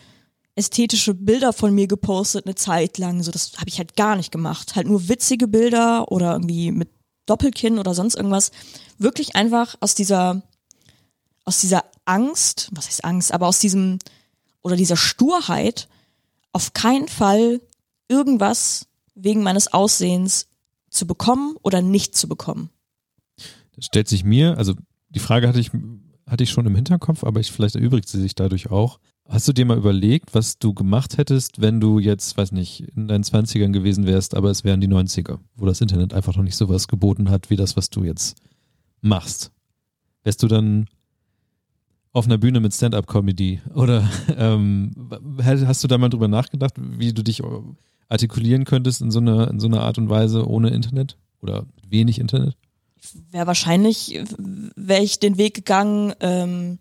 ästhetische 0.55 1.13
Bilder 1.13 1.53
von 1.53 1.73
mir 1.75 1.87
gepostet 1.87 2.45
eine 2.45 2.55
Zeit 2.55 2.97
lang. 2.97 3.21
So, 3.21 3.31
das 3.31 3.53
habe 3.57 3.67
ich 3.67 3.77
halt 3.77 3.95
gar 3.95 4.15
nicht 4.15 4.31
gemacht. 4.31 4.75
Halt 4.75 4.87
nur 4.87 5.09
witzige 5.09 5.47
Bilder 5.47 6.11
oder 6.11 6.33
irgendwie 6.33 6.71
mit 6.71 6.89
Doppelkinn 7.25 7.77
oder 7.77 7.93
sonst 7.93 8.15
irgendwas. 8.15 8.51
Wirklich 8.97 9.35
einfach 9.35 9.75
aus 9.81 9.95
dieser, 9.95 10.43
aus 11.43 11.59
dieser 11.59 11.83
Angst, 12.05 12.69
was 12.71 12.87
heißt 12.87 13.03
Angst, 13.03 13.33
aber 13.33 13.47
aus 13.47 13.59
diesem 13.59 13.99
oder 14.61 14.75
dieser 14.75 14.97
Sturheit 14.97 15.87
auf 16.53 16.73
keinen 16.73 17.07
Fall 17.07 17.61
irgendwas 18.07 18.87
wegen 19.13 19.43
meines 19.43 19.73
Aussehens 19.73 20.47
zu 20.89 21.05
bekommen 21.05 21.57
oder 21.61 21.81
nicht 21.81 22.15
zu 22.15 22.27
bekommen. 22.27 22.69
Das 23.75 23.85
stellt 23.85 24.07
sich 24.07 24.23
mir, 24.23 24.57
also 24.57 24.73
die 25.09 25.19
Frage 25.19 25.47
hatte 25.47 25.59
ich 25.59 25.71
hatte 26.27 26.43
ich 26.43 26.49
schon 26.49 26.65
im 26.65 26.75
Hinterkopf, 26.75 27.23
aber 27.23 27.39
ich, 27.39 27.51
vielleicht 27.51 27.75
erübrigt 27.75 28.09
sie 28.09 28.21
sich 28.21 28.35
dadurch 28.35 28.71
auch. 28.71 28.99
Hast 29.27 29.47
du 29.47 29.53
dir 29.53 29.65
mal 29.65 29.77
überlegt, 29.77 30.35
was 30.35 30.59
du 30.59 30.73
gemacht 30.73 31.17
hättest, 31.17 31.59
wenn 31.61 31.79
du 31.79 31.99
jetzt, 31.99 32.37
weiß 32.37 32.51
nicht, 32.51 32.81
in 32.95 33.07
deinen 33.07 33.23
20ern 33.23 33.71
gewesen 33.71 34.05
wärst, 34.05 34.35
aber 34.35 34.51
es 34.51 34.63
wären 34.63 34.81
die 34.81 34.87
90er, 34.87 35.39
wo 35.55 35.65
das 35.65 35.81
Internet 35.81 36.13
einfach 36.13 36.35
noch 36.35 36.43
nicht 36.43 36.55
so 36.55 36.69
was 36.69 36.87
geboten 36.87 37.29
hat, 37.29 37.49
wie 37.49 37.55
das, 37.55 37.75
was 37.75 37.89
du 37.89 38.03
jetzt 38.03 38.37
machst? 39.01 39.51
Wärst 40.23 40.43
du 40.43 40.47
dann 40.47 40.87
auf 42.11 42.25
einer 42.25 42.37
Bühne 42.37 42.59
mit 42.59 42.73
Stand-up-Comedy? 42.73 43.61
Oder 43.73 44.09
ähm, 44.37 44.91
hast 45.43 45.83
du 45.83 45.87
da 45.87 45.97
mal 45.97 46.09
drüber 46.09 46.27
nachgedacht, 46.27 46.73
wie 46.77 47.13
du 47.13 47.23
dich 47.23 47.41
artikulieren 48.09 48.63
könntest 48.63 49.01
in 49.01 49.11
so 49.11 49.19
einer, 49.19 49.49
in 49.49 49.59
so 49.59 49.67
einer 49.67 49.81
Art 49.81 49.97
und 49.97 50.09
Weise 50.09 50.47
ohne 50.47 50.69
Internet 50.69 51.17
oder 51.41 51.65
wenig 51.87 52.19
Internet? 52.19 52.55
Wäre 53.31 53.47
wahrscheinlich, 53.47 54.19
wäre 54.75 55.03
ich 55.03 55.19
den 55.19 55.37
Weg 55.37 55.53
gegangen, 55.53 56.13
ähm, 56.19 56.79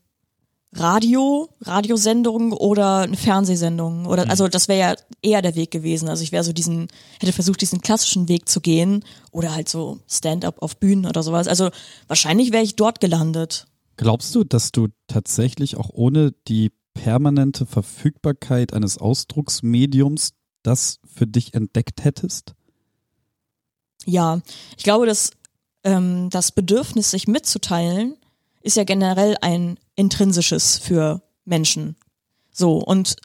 Radio, 0.76 1.48
Radiosendung 1.60 2.52
oder 2.52 3.00
eine 3.00 3.16
Fernsehsendung. 3.16 4.06
Oder 4.06 4.24
mhm. 4.24 4.30
also 4.30 4.48
das 4.48 4.68
wäre 4.68 4.80
ja 4.80 4.96
eher 5.22 5.42
der 5.42 5.54
Weg 5.54 5.70
gewesen. 5.70 6.08
Also 6.08 6.22
ich 6.22 6.32
wäre 6.32 6.44
so 6.44 6.52
diesen, 6.52 6.88
hätte 7.20 7.32
versucht, 7.32 7.60
diesen 7.60 7.80
klassischen 7.80 8.28
Weg 8.28 8.48
zu 8.48 8.60
gehen 8.60 9.04
oder 9.30 9.54
halt 9.54 9.68
so 9.68 10.00
Stand-up 10.08 10.60
auf 10.62 10.76
Bühnen 10.76 11.06
oder 11.06 11.22
sowas. 11.22 11.46
Also 11.46 11.70
wahrscheinlich 12.08 12.52
wäre 12.52 12.64
ich 12.64 12.76
dort 12.76 13.00
gelandet. 13.00 13.66
Glaubst 13.96 14.34
du, 14.34 14.42
dass 14.42 14.72
du 14.72 14.88
tatsächlich 15.06 15.76
auch 15.76 15.90
ohne 15.92 16.32
die 16.48 16.72
permanente 16.94 17.66
Verfügbarkeit 17.66 18.72
eines 18.72 18.98
Ausdrucksmediums 18.98 20.32
das 20.62 20.98
für 21.04 21.26
dich 21.26 21.54
entdeckt 21.54 22.02
hättest? 22.02 22.54
Ja, 24.06 24.40
ich 24.76 24.82
glaube, 24.84 25.06
dass 25.06 25.30
ähm, 25.84 26.30
das 26.30 26.52
Bedürfnis, 26.52 27.10
sich 27.10 27.28
mitzuteilen, 27.28 28.16
ist 28.62 28.76
ja 28.76 28.84
generell 28.84 29.36
ein 29.40 29.78
intrinsisches 29.94 30.78
für 30.78 31.22
Menschen. 31.44 31.96
So, 32.50 32.78
und 32.78 33.16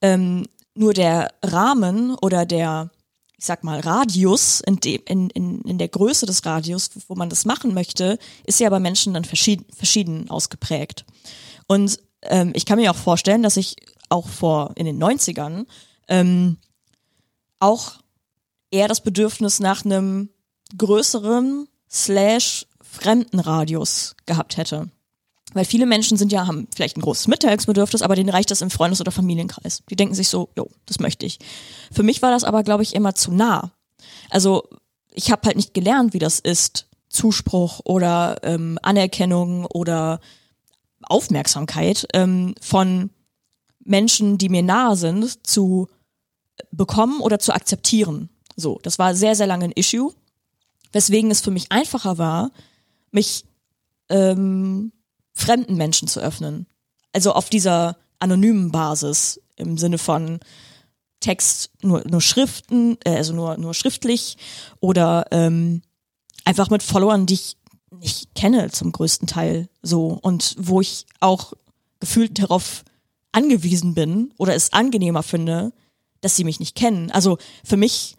ähm, 0.00 0.46
nur 0.74 0.94
der 0.94 1.34
Rahmen 1.42 2.14
oder 2.14 2.46
der, 2.46 2.90
ich 3.36 3.44
sag 3.44 3.64
mal, 3.64 3.80
Radius, 3.80 4.60
in, 4.60 4.76
de, 4.76 5.00
in, 5.06 5.30
in, 5.30 5.60
in 5.62 5.78
der 5.78 5.88
Größe 5.88 6.24
des 6.24 6.46
Radius, 6.46 6.90
wo 7.08 7.16
man 7.16 7.28
das 7.28 7.44
machen 7.44 7.74
möchte, 7.74 8.18
ist 8.44 8.60
ja 8.60 8.70
bei 8.70 8.78
Menschen 8.78 9.14
dann 9.14 9.24
verschieden, 9.24 9.66
verschieden 9.74 10.30
ausgeprägt. 10.30 11.04
Und 11.66 11.98
ähm, 12.22 12.52
ich 12.54 12.64
kann 12.64 12.78
mir 12.78 12.90
auch 12.90 12.96
vorstellen, 12.96 13.42
dass 13.42 13.56
ich 13.56 13.74
auch 14.08 14.28
vor 14.28 14.72
in 14.76 14.86
den 14.86 15.02
90ern 15.02 15.66
ähm, 16.06 16.58
auch 17.58 17.98
eher 18.70 18.88
das 18.88 19.02
Bedürfnis 19.02 19.60
nach 19.60 19.84
einem 19.84 20.30
größeren 20.76 21.66
slash 21.90 22.66
Fremdenradius 22.80 24.16
gehabt 24.26 24.56
hätte. 24.56 24.90
Weil 25.54 25.64
viele 25.64 25.86
Menschen 25.86 26.18
sind 26.18 26.30
ja, 26.30 26.46
haben 26.46 26.68
vielleicht 26.74 26.98
ein 26.98 27.02
großes 27.02 27.28
Mitteilungsbedürfnis, 27.28 28.02
aber 28.02 28.16
denen 28.16 28.28
reicht 28.28 28.50
das 28.50 28.60
im 28.60 28.70
Freundes- 28.70 29.00
oder 29.00 29.12
Familienkreis. 29.12 29.82
Die 29.88 29.96
denken 29.96 30.14
sich 30.14 30.28
so, 30.28 30.50
jo, 30.56 30.68
das 30.84 31.00
möchte 31.00 31.24
ich. 31.24 31.38
Für 31.90 32.02
mich 32.02 32.20
war 32.20 32.30
das 32.30 32.44
aber, 32.44 32.62
glaube 32.62 32.82
ich, 32.82 32.94
immer 32.94 33.14
zu 33.14 33.32
nah. 33.32 33.72
Also 34.28 34.68
ich 35.12 35.30
habe 35.30 35.46
halt 35.46 35.56
nicht 35.56 35.72
gelernt, 35.72 36.12
wie 36.12 36.18
das 36.18 36.38
ist, 36.38 36.86
Zuspruch 37.08 37.80
oder 37.84 38.36
ähm, 38.42 38.78
Anerkennung 38.82 39.64
oder 39.64 40.20
Aufmerksamkeit 41.02 42.06
ähm, 42.12 42.54
von 42.60 43.10
Menschen, 43.82 44.36
die 44.36 44.50
mir 44.50 44.62
nahe 44.62 44.96
sind, 44.96 45.46
zu 45.46 45.88
bekommen 46.70 47.20
oder 47.20 47.38
zu 47.38 47.54
akzeptieren. 47.54 48.28
So, 48.56 48.78
das 48.82 48.98
war 48.98 49.14
sehr, 49.14 49.34
sehr 49.34 49.46
lange 49.46 49.64
ein 49.66 49.72
Issue 49.72 50.12
weswegen 50.92 51.30
es 51.30 51.40
für 51.40 51.50
mich 51.50 51.70
einfacher 51.70 52.18
war, 52.18 52.50
mich 53.10 53.44
ähm, 54.08 54.92
fremden 55.32 55.76
Menschen 55.76 56.08
zu 56.08 56.20
öffnen. 56.20 56.66
Also 57.12 57.32
auf 57.32 57.50
dieser 57.50 57.96
anonymen 58.18 58.70
Basis 58.70 59.40
im 59.56 59.78
Sinne 59.78 59.98
von 59.98 60.40
Text 61.20 61.70
nur, 61.82 62.06
nur 62.08 62.20
Schriften, 62.20 62.96
äh, 63.04 63.16
also 63.16 63.32
nur, 63.32 63.58
nur 63.58 63.74
schriftlich 63.74 64.36
oder 64.80 65.26
ähm, 65.30 65.82
einfach 66.44 66.70
mit 66.70 66.82
Followern, 66.82 67.26
die 67.26 67.34
ich 67.34 67.56
nicht 67.90 68.34
kenne 68.34 68.70
zum 68.70 68.92
größten 68.92 69.26
Teil 69.26 69.68
so 69.82 70.18
und 70.20 70.54
wo 70.58 70.80
ich 70.80 71.06
auch 71.20 71.52
gefühlt 72.00 72.38
darauf 72.38 72.84
angewiesen 73.32 73.94
bin 73.94 74.32
oder 74.38 74.54
es 74.54 74.72
angenehmer 74.72 75.22
finde, 75.22 75.72
dass 76.20 76.36
sie 76.36 76.44
mich 76.44 76.60
nicht 76.60 76.74
kennen. 76.74 77.10
Also 77.10 77.38
für 77.64 77.76
mich 77.76 78.16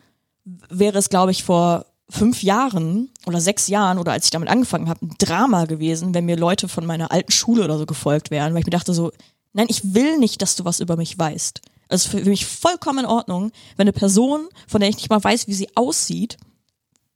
wäre 0.70 0.98
es, 0.98 1.10
glaube 1.10 1.32
ich, 1.32 1.44
vor 1.44 1.86
fünf 2.10 2.42
Jahren 2.44 3.10
oder 3.26 3.40
sechs 3.40 3.68
Jahren 3.68 4.00
oder 4.00 4.12
als 4.12 4.26
ich 4.26 4.32
damit 4.32 4.50
angefangen 4.50 4.90
habe, 4.90 5.06
ein 5.06 5.16
Drama 5.20 5.66
gewesen, 5.66 6.14
wenn 6.14 6.26
mir 6.26 6.38
Leute 6.38 6.68
von 6.68 6.86
meiner 6.86 7.12
alten 7.12 7.32
Schule 7.32 7.64
oder 7.64 7.78
so 7.78 7.86
gefolgt 7.86 8.32
wären, 8.32 8.54
weil 8.54 8.62
ich 8.62 8.66
mir 8.66 8.72
dachte 8.72 8.94
so, 8.94 9.12
nein, 9.54 9.68
ich 9.70 9.94
will 9.94 10.18
nicht, 10.18 10.42
dass 10.42 10.56
du 10.56 10.66
was 10.66 10.80
über 10.80 10.98
mich 10.98 11.18
weißt. 11.18 11.62
Es 11.88 12.06
ist 12.06 12.12
für 12.12 12.24
mich 12.24 12.46
vollkommen 12.46 13.00
in 13.00 13.06
Ordnung, 13.06 13.52
wenn 13.76 13.84
eine 13.84 13.94
Person, 13.94 14.48
von 14.68 14.80
der 14.80 14.90
ich 14.90 14.98
nicht 14.98 15.10
mal 15.10 15.24
weiß, 15.24 15.48
wie 15.48 15.54
sie 15.54 15.70
aussieht, 15.76 16.38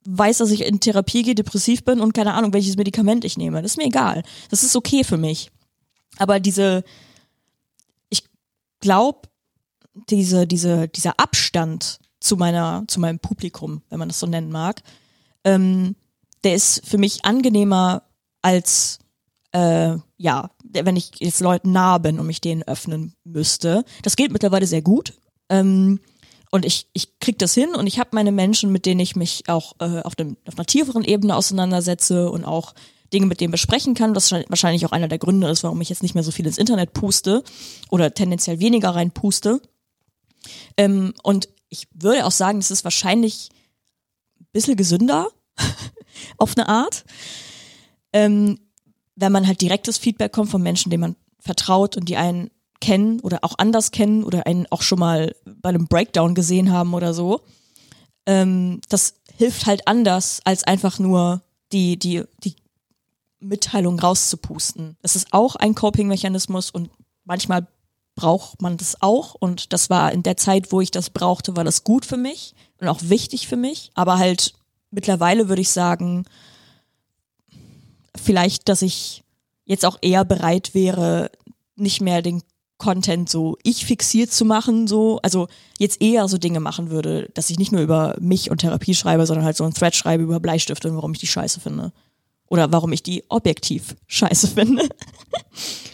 weiß, 0.06 0.40
dass 0.40 0.52
ich 0.52 0.66
in 0.66 0.80
Therapie 0.80 1.24
gehe, 1.24 1.36
depressiv 1.36 1.84
bin 1.84 2.00
und 2.00 2.14
keine 2.14 2.34
Ahnung, 2.34 2.54
welches 2.54 2.76
Medikament 2.76 3.24
ich 3.24 3.38
nehme. 3.38 3.62
Das 3.62 3.72
ist 3.72 3.78
mir 3.78 3.86
egal. 3.86 4.24
Das 4.50 4.64
ist 4.64 4.76
okay 4.76 5.04
für 5.04 5.18
mich. 5.18 5.50
Aber 6.18 6.40
diese, 6.40 6.84
ich 8.10 8.24
glaube, 8.80 9.30
diese, 10.10 10.46
diese, 10.48 10.88
dieser 10.88 11.20
Abstand 11.20 12.00
zu 12.24 12.38
meiner, 12.38 12.86
zu 12.88 13.00
meinem 13.00 13.20
Publikum, 13.20 13.82
wenn 13.90 14.00
man 14.00 14.08
das 14.08 14.20
so 14.20 14.28
nennen 14.28 14.52
mag, 14.52 14.82
ähm, 15.44 15.96
der 16.44 16.56
ist 16.56 16.86
für 16.86 16.98
mich 16.98 17.26
angenehmer 17.26 18.04
als 18.42 19.00
äh, 19.52 19.98
ja, 20.18 20.50
wenn 20.64 20.96
ich 20.96 21.12
jetzt 21.20 21.42
Leuten 21.42 21.72
nah 21.72 21.98
bin 21.98 22.20
und 22.20 22.26
mich 22.26 22.42
denen 22.42 22.64
öffnen 22.64 23.14
müsste. 23.24 23.86
Das 24.02 24.16
geht 24.16 24.32
mittlerweile 24.32 24.66
sehr 24.66 24.82
gut. 24.82 25.14
Ähm, 25.50 26.00
und 26.50 26.66
ich, 26.66 26.88
ich 26.94 27.20
krieg 27.20 27.38
das 27.40 27.54
hin 27.54 27.76
und 27.76 27.88
ich 27.88 28.00
habe 28.00 28.12
meine 28.14 28.32
Menschen, 28.32 28.72
mit 28.72 28.86
denen 28.86 29.00
ich 29.00 29.16
mich 29.16 29.44
auch 29.48 29.74
äh, 29.80 30.02
auf, 30.02 30.16
dem, 30.16 30.38
auf 30.48 30.58
einer 30.58 30.66
tieferen 30.66 31.04
Ebene 31.04 31.36
auseinandersetze 31.36 32.30
und 32.30 32.46
auch 32.46 32.74
Dinge 33.12 33.26
mit 33.26 33.42
denen 33.42 33.52
besprechen 33.52 33.96
kann, 33.96 34.16
was 34.16 34.32
wahrscheinlich 34.32 34.86
auch 34.86 34.92
einer 34.92 35.08
der 35.08 35.20
Gründe 35.20 35.48
ist, 35.48 35.64
warum 35.64 35.82
ich 35.82 35.90
jetzt 35.90 36.04
nicht 36.04 36.16
mehr 36.16 36.24
so 36.24 36.32
viel 36.32 36.48
ins 36.48 36.58
Internet 36.58 36.94
puste 36.94 37.44
oder 37.90 38.14
tendenziell 38.14 38.60
weniger 38.60 38.90
rein 38.90 39.12
puste. 39.12 39.62
Ähm, 40.78 41.14
und 41.22 41.50
ich 41.74 41.88
würde 41.94 42.26
auch 42.26 42.32
sagen, 42.32 42.60
das 42.60 42.72
ist 42.72 42.84
wahrscheinlich 42.84 43.50
ein 44.40 44.48
bisschen 44.54 44.78
gesünder 44.78 45.30
auf 46.38 46.56
eine 46.56 46.70
Art. 46.70 47.04
Ähm, 48.14 48.60
wenn 49.16 49.32
man 49.32 49.48
halt 49.48 49.62
direktes 49.62 49.98
Feedback 49.98 50.32
kommt 50.32 50.52
von 50.52 50.62
Menschen, 50.62 50.92
denen 50.92 51.02
man 51.02 51.16
vertraut 51.40 51.98
und 51.98 52.08
die 52.08 52.18
einen 52.18 52.52
kennen 52.80 53.20
oder 53.22 53.40
auch 53.42 53.56
anders 53.58 53.92
kennen 53.92 54.24
oder 54.24 54.46
einen 54.46 54.68
auch 54.70 54.84
schon 54.84 55.00
mal 55.00 55.36
bei 55.46 55.70
einem 55.70 55.88
Breakdown 55.88 56.36
gesehen 56.36 56.72
haben 56.72 56.94
oder 56.94 57.14
so. 57.14 57.42
Ähm, 58.28 58.80
das 58.90 59.16
hilft 59.36 59.66
halt 59.66 59.88
anders, 59.88 60.42
als 60.46 60.64
einfach 60.64 61.00
nur 61.00 61.42
die, 61.72 61.98
die, 61.98 62.24
die 62.44 62.56
Mitteilung 63.40 64.00
rauszupusten. 64.00 64.96
Das 65.02 65.16
ist 65.16 65.34
auch 65.34 65.56
ein 65.56 65.74
Coping-Mechanismus 65.74 66.70
und 66.70 66.92
manchmal 67.26 67.68
braucht 68.16 68.62
man 68.62 68.78
das 68.78 69.02
auch 69.02 69.36
und 69.36 69.74
das 69.74 69.90
war 69.90 70.12
in 70.12 70.24
der 70.24 70.38
Zeit, 70.38 70.72
wo 70.72 70.82
ich 70.82 70.92
das 70.92 71.10
brauchte, 71.10 71.56
war 71.56 71.64
das 71.64 71.84
gut 71.84 72.06
für 72.06 72.18
mich 72.18 72.54
und 72.80 72.88
auch 72.88 73.00
wichtig 73.02 73.48
für 73.48 73.56
mich. 73.56 73.92
Aber 73.96 74.18
halt 74.18 74.54
mittlerweile 74.92 75.50
würde 75.50 75.62
ich 75.62 75.72
sagen, 75.72 76.26
vielleicht, 78.16 78.70
dass 78.70 78.82
ich 78.82 79.24
jetzt 79.66 79.86
auch 79.86 79.98
eher 80.02 80.26
bereit 80.26 80.74
wäre, 80.74 81.32
nicht 81.76 82.02
mehr 82.02 82.22
den 82.22 82.44
Content 82.78 83.30
so 83.30 83.58
ich 83.64 83.86
fixiert 83.86 84.32
zu 84.32 84.46
machen, 84.46 84.88
so, 84.88 85.20
also 85.24 85.48
jetzt 85.78 86.02
eher 86.02 86.28
so 86.28 86.38
Dinge 86.38 86.60
machen 86.60 86.90
würde, 86.90 87.30
dass 87.34 87.50
ich 87.50 87.58
nicht 87.58 87.72
nur 87.72 87.82
über 87.82 88.16
mich 88.20 88.52
und 88.52 88.60
Therapie 88.60 88.94
schreibe, 88.94 89.26
sondern 89.26 89.46
halt 89.46 89.56
so 89.56 89.64
ein 89.64 89.74
Thread 89.74 89.96
schreibe 89.96 90.24
über 90.24 90.40
Bleistifte 90.40 90.90
und 90.90 90.96
warum 90.98 91.14
ich 91.14 91.20
die 91.20 91.28
scheiße 91.28 91.60
finde. 91.62 91.94
Oder 92.50 92.72
warum 92.72 92.92
ich 92.92 93.02
die 93.02 93.24
objektiv 93.30 93.96
scheiße 94.08 94.50
finde. 94.50 94.88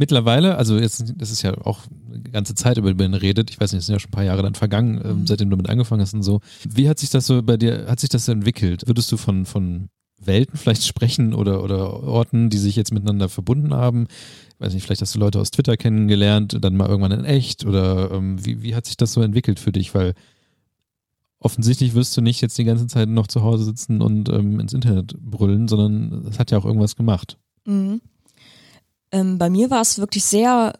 Mittlerweile, 0.00 0.56
also 0.56 0.78
jetzt, 0.78 1.12
das 1.16 1.32
ist 1.32 1.42
ja 1.42 1.58
auch 1.66 1.80
eine 2.08 2.22
ganze 2.30 2.54
Zeit, 2.54 2.78
über 2.78 2.94
die 2.94 3.02
man 3.02 3.14
redet. 3.14 3.50
Ich 3.50 3.60
weiß 3.60 3.72
nicht, 3.72 3.80
es 3.80 3.86
sind 3.86 3.96
ja 3.96 3.98
schon 3.98 4.10
ein 4.10 4.12
paar 4.12 4.22
Jahre 4.22 4.44
dann 4.44 4.54
vergangen, 4.54 5.00
ähm, 5.04 5.20
mhm. 5.20 5.26
seitdem 5.26 5.50
du 5.50 5.56
damit 5.56 5.68
angefangen 5.68 6.02
hast 6.02 6.14
und 6.14 6.22
so. 6.22 6.40
Wie 6.68 6.88
hat 6.88 7.00
sich 7.00 7.10
das 7.10 7.26
so 7.26 7.42
bei 7.42 7.56
dir, 7.56 7.86
hat 7.88 7.98
sich 7.98 8.08
das 8.08 8.28
entwickelt? 8.28 8.84
Würdest 8.86 9.10
du 9.10 9.16
von, 9.16 9.44
von 9.44 9.88
Welten 10.20 10.56
vielleicht 10.56 10.84
sprechen 10.84 11.34
oder, 11.34 11.64
oder 11.64 12.04
Orten, 12.04 12.48
die 12.48 12.58
sich 12.58 12.76
jetzt 12.76 12.92
miteinander 12.92 13.28
verbunden 13.28 13.74
haben. 13.74 14.06
Ich 14.54 14.60
weiß 14.60 14.72
nicht, 14.72 14.84
vielleicht 14.84 15.02
hast 15.02 15.16
du 15.16 15.18
Leute 15.18 15.40
aus 15.40 15.50
Twitter 15.50 15.76
kennengelernt, 15.76 16.58
dann 16.60 16.76
mal 16.76 16.88
irgendwann 16.88 17.18
in 17.18 17.24
echt 17.24 17.64
oder 17.64 18.12
ähm, 18.12 18.44
wie, 18.44 18.62
wie 18.62 18.76
hat 18.76 18.86
sich 18.86 18.96
das 18.96 19.12
so 19.12 19.20
entwickelt 19.20 19.58
für 19.58 19.72
dich? 19.72 19.94
Weil 19.96 20.14
offensichtlich 21.40 21.94
wirst 21.94 22.16
du 22.16 22.20
nicht 22.20 22.40
jetzt 22.40 22.56
die 22.56 22.64
ganze 22.64 22.86
Zeit 22.86 23.08
noch 23.08 23.26
zu 23.26 23.42
Hause 23.42 23.64
sitzen 23.64 24.00
und 24.00 24.28
ähm, 24.28 24.60
ins 24.60 24.72
Internet 24.72 25.16
brüllen, 25.20 25.66
sondern 25.66 26.26
es 26.28 26.38
hat 26.38 26.52
ja 26.52 26.58
auch 26.58 26.64
irgendwas 26.64 26.94
gemacht. 26.94 27.36
Mhm. 27.64 28.00
Ähm, 29.12 29.38
bei 29.38 29.50
mir 29.50 29.70
war 29.70 29.80
es 29.80 29.98
wirklich 29.98 30.24
sehr 30.24 30.74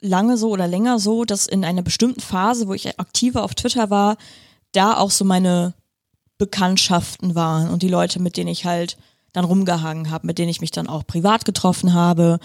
lange 0.00 0.36
so 0.36 0.50
oder 0.50 0.66
länger 0.66 0.98
so, 0.98 1.24
dass 1.24 1.46
in 1.46 1.64
einer 1.64 1.82
bestimmten 1.82 2.20
Phase, 2.20 2.68
wo 2.68 2.74
ich 2.74 2.98
aktiver 2.98 3.44
auf 3.44 3.54
Twitter 3.54 3.90
war, 3.90 4.16
da 4.72 4.96
auch 4.96 5.10
so 5.10 5.24
meine 5.24 5.74
Bekanntschaften 6.38 7.34
waren 7.34 7.70
und 7.70 7.82
die 7.82 7.88
Leute, 7.88 8.20
mit 8.20 8.36
denen 8.36 8.48
ich 8.48 8.64
halt 8.64 8.96
dann 9.32 9.44
rumgehangen 9.44 10.10
habe, 10.10 10.26
mit 10.26 10.38
denen 10.38 10.48
ich 10.48 10.60
mich 10.60 10.72
dann 10.72 10.88
auch 10.88 11.06
privat 11.06 11.44
getroffen 11.44 11.94
habe 11.94 12.40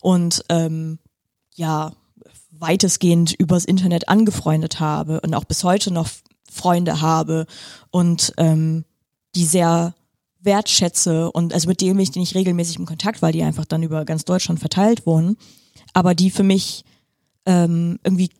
und 0.00 0.44
ähm, 0.48 0.98
ja, 1.54 1.92
weitestgehend 2.50 3.32
übers 3.32 3.64
Internet 3.64 4.08
angefreundet 4.08 4.80
habe 4.80 5.20
und 5.20 5.34
auch 5.34 5.44
bis 5.44 5.64
heute 5.64 5.92
noch 5.92 6.08
Freunde 6.50 7.00
habe 7.00 7.46
und 7.90 8.34
ähm, 8.36 8.84
die 9.34 9.44
sehr 9.44 9.94
wertschätze 10.42 11.30
und 11.30 11.52
also 11.52 11.68
mit 11.68 11.80
denen 11.80 11.96
bin 11.96 12.02
ich 12.02 12.14
nicht 12.14 12.34
regelmäßig 12.34 12.76
im 12.78 12.86
Kontakt, 12.86 13.22
weil 13.22 13.32
die 13.32 13.42
einfach 13.42 13.64
dann 13.64 13.82
über 13.82 14.04
ganz 14.04 14.24
Deutschland 14.24 14.60
verteilt 14.60 15.06
wohnen, 15.06 15.36
aber 15.92 16.14
die 16.14 16.30
für 16.30 16.42
mich 16.42 16.84
ähm, 17.46 17.98
irgendwie 18.04 18.30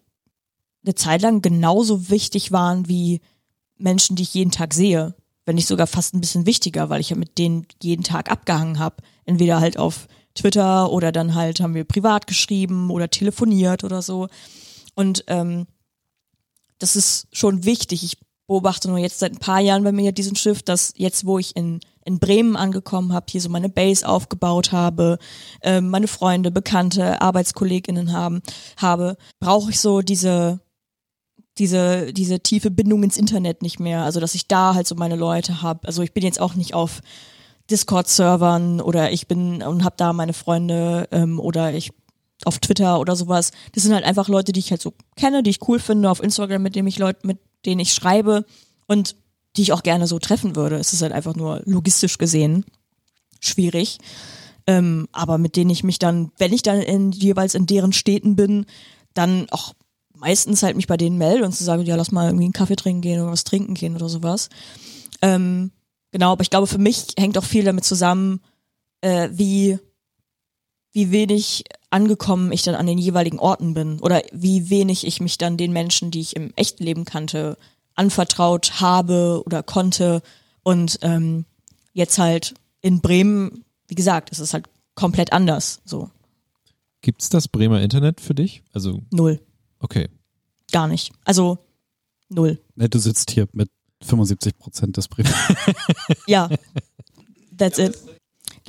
eine 0.85 0.95
Zeit 0.95 1.23
lang 1.23 1.43
genauso 1.43 2.09
wichtig 2.09 2.53
waren 2.53 2.89
wie 2.89 3.21
Menschen, 3.77 4.17
die 4.17 4.23
ich 4.23 4.35
jeden 4.35 4.51
Tag 4.51 4.75
sehe, 4.75 5.15
wenn 5.45 5.57
nicht 5.57 5.69
sogar 5.69 5.87
fast 5.87 6.15
ein 6.15 6.21
bisschen 6.21 6.47
wichtiger, 6.47 6.91
weil 6.91 7.01
ich 7.01 7.11
ja 7.11 7.17
mit 7.17 7.39
denen 7.39 7.67
jeden 7.83 8.05
Tag 8.05 8.31
abgehangen 8.31 8.79
habe. 8.79 8.97
Entweder 9.25 9.61
halt 9.61 9.79
auf 9.79 10.07
Twitter 10.35 10.91
oder 10.91 11.13
dann 11.13 11.35
halt 11.35 11.61
haben 11.61 11.75
wir 11.75 11.85
privat 11.85 12.27
geschrieben 12.27 12.91
oder 12.91 13.11
telefoniert 13.11 13.85
oder 13.85 14.03
so. 14.03 14.29
Und 14.95 15.25
ähm, 15.27 15.67
das 16.79 16.97
ist 16.97 17.27
schon 17.33 17.65
wichtig. 17.65 18.05
Ich 18.05 18.19
beobachte 18.51 18.89
nur 18.89 18.99
jetzt 18.99 19.21
seit 19.21 19.31
ein 19.31 19.39
paar 19.39 19.61
Jahren 19.61 19.85
bei 19.85 19.93
mir 19.93 20.11
diesen 20.11 20.35
Shift, 20.35 20.69
dass 20.69 20.93
jetzt, 20.97 21.25
wo 21.25 21.39
ich 21.39 21.55
in, 21.55 21.79
in 22.05 22.19
Bremen 22.19 22.57
angekommen 22.57 23.13
habe, 23.13 23.27
hier 23.31 23.41
so 23.41 23.49
meine 23.49 23.69
Base 23.69 24.07
aufgebaut 24.07 24.73
habe, 24.73 25.19
äh, 25.63 25.81
meine 25.81 26.09
Freunde, 26.09 26.51
Bekannte, 26.51 27.23
ArbeitskollegInnen 27.23 28.13
haben, 28.13 28.43
habe, 28.77 29.17
brauche 29.39 29.71
ich 29.71 29.79
so 29.79 30.01
diese 30.01 30.59
diese, 31.59 32.13
diese 32.13 32.41
tiefe 32.41 32.71
Bindung 32.71 33.05
ins 33.05 33.19
Internet 33.19 33.63
nicht 33.63 33.79
mehr. 33.79 34.03
Also, 34.03 34.19
dass 34.19 34.35
ich 34.35 34.49
da 34.49 34.75
halt 34.75 34.87
so 34.87 34.95
meine 34.97 35.17
Leute 35.17 35.63
habe. 35.63 35.87
Also, 35.87 36.03
ich 36.03 36.13
bin 36.13 36.25
jetzt 36.25 36.41
auch 36.41 36.55
nicht 36.55 36.75
auf 36.75 37.03
Discord-Servern 37.71 38.81
oder 38.81 39.13
ich 39.13 39.29
bin 39.29 39.63
und 39.63 39.85
habe 39.85 39.95
da 39.97 40.13
meine 40.13 40.33
Freunde 40.33 41.07
ähm, 41.13 41.39
oder 41.39 41.73
ich 41.73 41.93
auf 42.45 42.59
Twitter 42.59 42.99
oder 42.99 43.15
sowas. 43.15 43.53
Das 43.75 43.85
sind 43.85 43.95
halt 43.95 44.05
einfach 44.05 44.29
Leute, 44.29 44.53
die 44.53 44.61
ich 44.61 44.71
halt 44.71 44.83
so 44.83 44.95
kenne, 45.17 45.43
die 45.43 45.51
ich 45.51 45.69
cool 45.69 45.79
finde, 45.79 46.11
auf 46.11 46.23
Instagram, 46.23 46.63
mit 46.63 46.75
denen 46.75 46.89
ich 46.89 46.99
Leute, 46.99 47.27
mit 47.27 47.39
denen 47.67 47.81
ich 47.81 47.93
schreibe 47.93 48.45
und 48.87 49.17
die 49.57 49.63
ich 49.63 49.73
auch 49.73 49.83
gerne 49.83 50.07
so 50.07 50.19
treffen 50.19 50.57
würde. 50.57 50.77
Es 50.77 50.93
ist 50.93 51.03
halt 51.03 51.13
einfach 51.13 51.35
nur 51.35 51.63
logistisch 51.65 52.19
gesehen 52.19 52.65
schwierig. 53.41 53.99
Ähm, 54.67 55.09
aber 55.13 55.39
mit 55.39 55.57
denen 55.57 55.71
ich 55.71 55.83
mich 55.83 55.99
dann, 55.99 56.31
wenn 56.39 56.53
ich 56.53 56.63
dann 56.63 56.81
in, 56.81 57.13
jeweils 57.13 57.55
in 57.55 57.67
deren 57.67 57.93
Städten 57.93 58.37
bin, 58.37 58.67
dann 59.15 59.47
auch 59.51 59.75
meistens 60.15 60.63
halt 60.63 60.77
mich 60.77 60.87
bei 60.87 60.97
denen 60.97 61.19
melde 61.19 61.45
und 61.45 61.53
zu 61.53 61.65
sagen, 61.65 61.83
ja, 61.83 61.97
lass 61.97 62.13
mal 62.13 62.27
irgendwie 62.27 62.45
einen 62.45 62.53
Kaffee 62.53 62.77
trinken 62.77 63.01
gehen 63.01 63.21
oder 63.21 63.33
was 63.33 63.45
trinken 63.45 63.75
gehen 63.75 63.97
oder 63.97 64.09
sowas. 64.09 64.51
Ähm, 65.23 65.73
genau, 66.13 66.33
aber 66.33 66.43
ich 66.43 66.51
glaube, 66.51 66.67
für 66.67 66.79
mich 66.79 67.07
hängt 67.19 67.39
auch 67.39 67.45
viel 67.45 67.65
damit 67.65 67.85
zusammen, 67.85 68.41
äh, 69.01 69.31
wie, 69.33 69.79
wie 70.93 71.11
wenig 71.11 71.65
angekommen 71.91 72.53
ich 72.53 72.63
dann 72.63 72.75
an 72.75 72.87
den 72.87 72.99
jeweiligen 72.99 73.39
Orten 73.39 73.75
bin 73.75 74.01
oder 74.01 74.23
wie 74.33 74.71
wenig 74.71 75.07
ich 75.07 75.21
mich 75.21 75.39
dann 75.39 75.57
den 75.57 75.73
Menschen, 75.73 76.11
die 76.11 76.21
ich 76.21 76.37
im 76.37 76.53
echten 76.57 76.85
Leben 76.85 77.05
kannte, 77.05 77.57
anvertraut 77.95 78.81
habe 78.81 79.43
oder 79.45 79.63
konnte 79.63 80.23
und 80.63 80.99
ähm, 81.03 81.45
jetzt 81.93 82.19
halt 82.19 82.55
in 82.81 83.01
Bremen, 83.01 83.65
wie 83.89 83.95
gesagt, 83.95 84.31
es 84.33 84.39
ist 84.39 84.55
halt 84.55 84.67
komplett 84.95 85.33
anders. 85.33 85.81
So. 85.85 86.11
Gibt's 87.03 87.29
das 87.29 87.49
Bremer 87.49 87.81
Internet 87.81 88.21
für 88.21 88.35
dich? 88.35 88.63
Also 88.73 89.03
null. 89.11 89.41
Okay. 89.81 90.09
Gar 90.71 90.89
nicht. 90.89 91.13
Also 91.25 91.59
null. 92.29 92.59
Du 92.77 92.99
sitzt 92.99 93.31
hier 93.31 93.49
mit 93.53 93.71
75 94.03 94.57
Prozent 94.59 94.97
des 94.97 95.09
Bremen. 95.09 95.33
ja, 96.27 96.49
that's 97.57 97.79
it. 97.79 97.99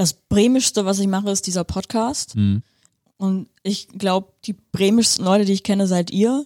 Das 0.02 0.14
Bremischste, 0.14 0.84
was 0.84 0.98
ich 0.98 1.06
mache, 1.06 1.30
ist 1.30 1.46
dieser 1.46 1.64
Podcast. 1.64 2.36
Mhm. 2.36 2.64
Und 3.18 3.50
ich 3.62 3.88
glaube, 3.88 4.34
die 4.46 4.54
bremischsten 4.54 5.24
Leute, 5.24 5.46
die 5.46 5.54
ich 5.54 5.62
kenne, 5.62 5.86
seid 5.86 6.10
ihr. 6.10 6.44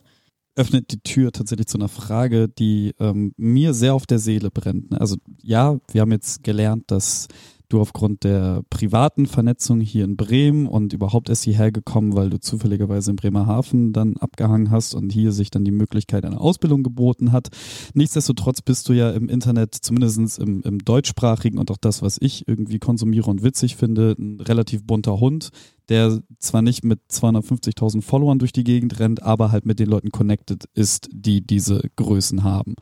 öffnet 0.57 0.91
die 0.91 0.99
Tür 0.99 1.31
tatsächlich 1.31 1.67
zu 1.67 1.77
einer 1.77 1.87
Frage, 1.87 2.49
die 2.49 2.93
ähm, 2.99 3.33
mir 3.37 3.73
sehr 3.73 3.93
auf 3.93 4.05
der 4.05 4.19
Seele 4.19 4.51
brennt. 4.51 4.91
Ne? 4.91 4.99
Also 4.99 5.15
ja, 5.41 5.79
wir 5.89 6.01
haben 6.01 6.11
jetzt 6.11 6.43
gelernt, 6.43 6.91
dass 6.91 7.29
du 7.69 7.81
aufgrund 7.81 8.23
der 8.23 8.63
privaten 8.69 9.25
Vernetzung 9.25 9.79
hier 9.79 10.05
in 10.05 10.15
Bremen 10.15 10.67
und 10.67 10.93
überhaupt 10.93 11.29
erst 11.29 11.43
hierher 11.43 11.71
gekommen, 11.71 12.15
weil 12.15 12.29
du 12.29 12.39
zufälligerweise 12.39 13.11
in 13.11 13.15
Bremerhaven 13.15 13.93
dann 13.93 14.17
abgehangen 14.17 14.71
hast 14.71 14.93
und 14.93 15.11
hier 15.11 15.31
sich 15.31 15.51
dann 15.51 15.65
die 15.65 15.71
Möglichkeit 15.71 16.25
einer 16.25 16.41
Ausbildung 16.41 16.83
geboten 16.83 17.31
hat. 17.31 17.49
Nichtsdestotrotz 17.93 18.61
bist 18.61 18.87
du 18.89 18.93
ja 18.93 19.11
im 19.11 19.29
Internet, 19.29 19.75
zumindest 19.75 20.39
im, 20.39 20.61
im 20.61 20.79
deutschsprachigen 20.79 21.57
und 21.57 21.71
auch 21.71 21.77
das, 21.77 22.01
was 22.01 22.17
ich 22.19 22.47
irgendwie 22.47 22.79
konsumiere 22.79 23.29
und 23.29 23.43
witzig 23.43 23.75
finde, 23.75 24.15
ein 24.17 24.39
relativ 24.41 24.83
bunter 24.83 25.19
Hund, 25.19 25.49
der 25.89 26.21
zwar 26.39 26.61
nicht 26.61 26.83
mit 26.83 26.99
250.000 27.11 28.01
Followern 28.01 28.39
durch 28.39 28.53
die 28.53 28.63
Gegend 28.63 28.99
rennt, 28.99 29.23
aber 29.23 29.51
halt 29.51 29.65
mit 29.65 29.79
den 29.79 29.89
Leuten 29.89 30.11
connected 30.11 30.65
ist, 30.73 31.09
die 31.11 31.45
diese 31.45 31.81
Größen 31.95 32.43
haben. 32.43 32.75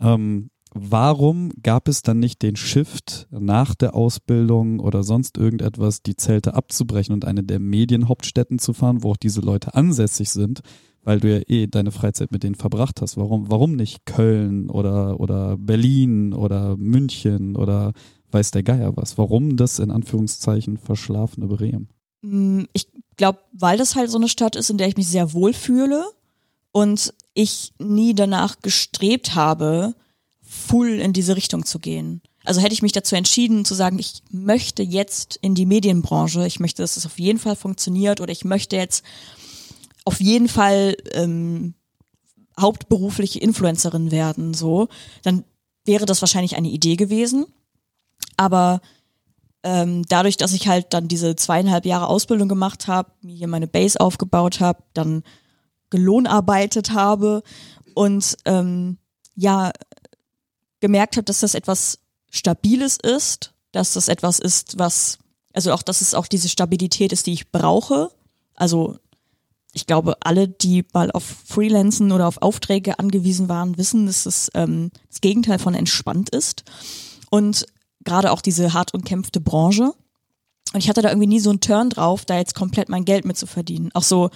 Ähm, 0.00 0.50
warum 0.74 1.50
gab 1.62 1.88
es 1.88 2.02
dann 2.02 2.18
nicht 2.18 2.42
den 2.42 2.56
Shift 2.56 3.26
nach 3.30 3.74
der 3.74 3.94
Ausbildung 3.94 4.80
oder 4.80 5.02
sonst 5.02 5.36
irgendetwas, 5.36 6.02
die 6.02 6.16
Zelte 6.16 6.54
abzubrechen 6.54 7.14
und 7.14 7.24
eine 7.24 7.42
der 7.42 7.60
Medienhauptstädten 7.60 8.58
zu 8.58 8.72
fahren, 8.72 9.02
wo 9.02 9.12
auch 9.12 9.16
diese 9.16 9.40
Leute 9.40 9.74
ansässig 9.74 10.30
sind, 10.30 10.60
weil 11.04 11.20
du 11.20 11.36
ja 11.36 11.42
eh 11.46 11.66
deine 11.66 11.90
Freizeit 11.90 12.32
mit 12.32 12.42
denen 12.42 12.54
verbracht 12.54 13.00
hast. 13.00 13.16
Warum, 13.16 13.50
warum 13.50 13.76
nicht 13.76 14.06
Köln 14.06 14.70
oder, 14.70 15.20
oder 15.20 15.56
Berlin 15.58 16.32
oder 16.32 16.76
München 16.76 17.56
oder 17.56 17.92
weiß 18.30 18.52
der 18.52 18.62
Geier 18.62 18.96
was? 18.96 19.18
Warum 19.18 19.56
das 19.56 19.78
in 19.78 19.90
Anführungszeichen 19.90 20.78
verschlafene 20.78 21.48
Bremen? 21.48 21.88
Mm, 22.22 22.62
ich 22.72 22.88
glaube, 23.16 23.40
weil 23.52 23.76
das 23.76 23.96
halt 23.96 24.10
so 24.10 24.18
eine 24.18 24.28
Stadt 24.28 24.56
ist, 24.56 24.70
in 24.70 24.78
der 24.78 24.88
ich 24.88 24.96
mich 24.96 25.08
sehr 25.08 25.32
wohl 25.32 25.52
fühle 25.52 26.04
und 26.70 27.12
ich 27.34 27.72
nie 27.78 28.14
danach 28.14 28.60
gestrebt 28.60 29.34
habe, 29.34 29.94
full 30.52 31.00
in 31.00 31.14
diese 31.14 31.34
Richtung 31.34 31.64
zu 31.64 31.78
gehen. 31.78 32.20
Also 32.44 32.60
hätte 32.60 32.74
ich 32.74 32.82
mich 32.82 32.92
dazu 32.92 33.16
entschieden 33.16 33.64
zu 33.64 33.74
sagen, 33.74 33.98
ich 33.98 34.22
möchte 34.30 34.82
jetzt 34.82 35.38
in 35.40 35.54
die 35.54 35.64
Medienbranche, 35.64 36.46
ich 36.46 36.60
möchte, 36.60 36.82
dass 36.82 36.96
es 36.96 37.06
auf 37.06 37.18
jeden 37.18 37.38
Fall 37.38 37.56
funktioniert 37.56 38.20
oder 38.20 38.32
ich 38.32 38.44
möchte 38.44 38.76
jetzt 38.76 39.02
auf 40.04 40.20
jeden 40.20 40.48
Fall 40.48 40.96
ähm, 41.12 41.74
hauptberufliche 42.60 43.38
Influencerin 43.38 44.10
werden, 44.10 44.52
so, 44.52 44.88
dann 45.22 45.44
wäre 45.86 46.04
das 46.04 46.20
wahrscheinlich 46.20 46.56
eine 46.56 46.68
Idee 46.68 46.96
gewesen. 46.96 47.46
Aber 48.36 48.80
ähm, 49.62 50.04
dadurch, 50.08 50.36
dass 50.36 50.52
ich 50.52 50.68
halt 50.68 50.92
dann 50.92 51.08
diese 51.08 51.34
zweieinhalb 51.34 51.86
Jahre 51.86 52.08
Ausbildung 52.08 52.48
gemacht 52.48 52.88
habe, 52.88 53.12
mir 53.22 53.34
hier 53.34 53.48
meine 53.48 53.68
Base 53.68 53.98
aufgebaut 53.98 54.60
habe, 54.60 54.82
dann 54.92 55.22
gelohnarbeitet 55.88 56.90
habe 56.90 57.42
und 57.94 58.36
ähm, 58.44 58.98
ja 59.34 59.72
gemerkt 60.82 61.16
habe, 61.16 61.24
dass 61.24 61.40
das 61.40 61.54
etwas 61.54 62.00
Stabiles 62.28 62.98
ist, 63.02 63.54
dass 63.70 63.94
das 63.94 64.08
etwas 64.08 64.38
ist, 64.38 64.78
was, 64.78 65.18
also 65.54 65.72
auch, 65.72 65.82
dass 65.82 66.02
es 66.02 66.12
auch 66.12 66.26
diese 66.26 66.50
Stabilität 66.50 67.12
ist, 67.12 67.26
die 67.26 67.32
ich 67.32 67.50
brauche. 67.50 68.10
Also 68.54 68.98
ich 69.72 69.86
glaube, 69.86 70.16
alle, 70.20 70.48
die 70.48 70.84
mal 70.92 71.10
auf 71.12 71.24
Freelancen 71.24 72.12
oder 72.12 72.28
auf 72.28 72.42
Aufträge 72.42 72.98
angewiesen 72.98 73.48
waren, 73.48 73.78
wissen, 73.78 74.06
dass 74.06 74.26
es 74.26 74.50
ähm, 74.54 74.90
das 75.08 75.22
Gegenteil 75.22 75.58
von 75.58 75.74
entspannt 75.74 76.28
ist. 76.28 76.64
Und 77.30 77.66
gerade 78.04 78.32
auch 78.32 78.42
diese 78.42 78.74
hart 78.74 78.92
umkämpfte 78.92 79.40
Branche. 79.40 79.94
Und 80.74 80.80
ich 80.80 80.88
hatte 80.88 81.00
da 81.00 81.08
irgendwie 81.08 81.28
nie 81.28 81.40
so 81.40 81.50
einen 81.50 81.60
Turn 81.60 81.90
drauf, 81.90 82.24
da 82.24 82.36
jetzt 82.36 82.54
komplett 82.54 82.88
mein 82.88 83.04
Geld 83.04 83.24
mit 83.24 83.38
zu 83.38 83.46
verdienen. 83.46 83.90
Auch 83.94 84.02
so, 84.02 84.30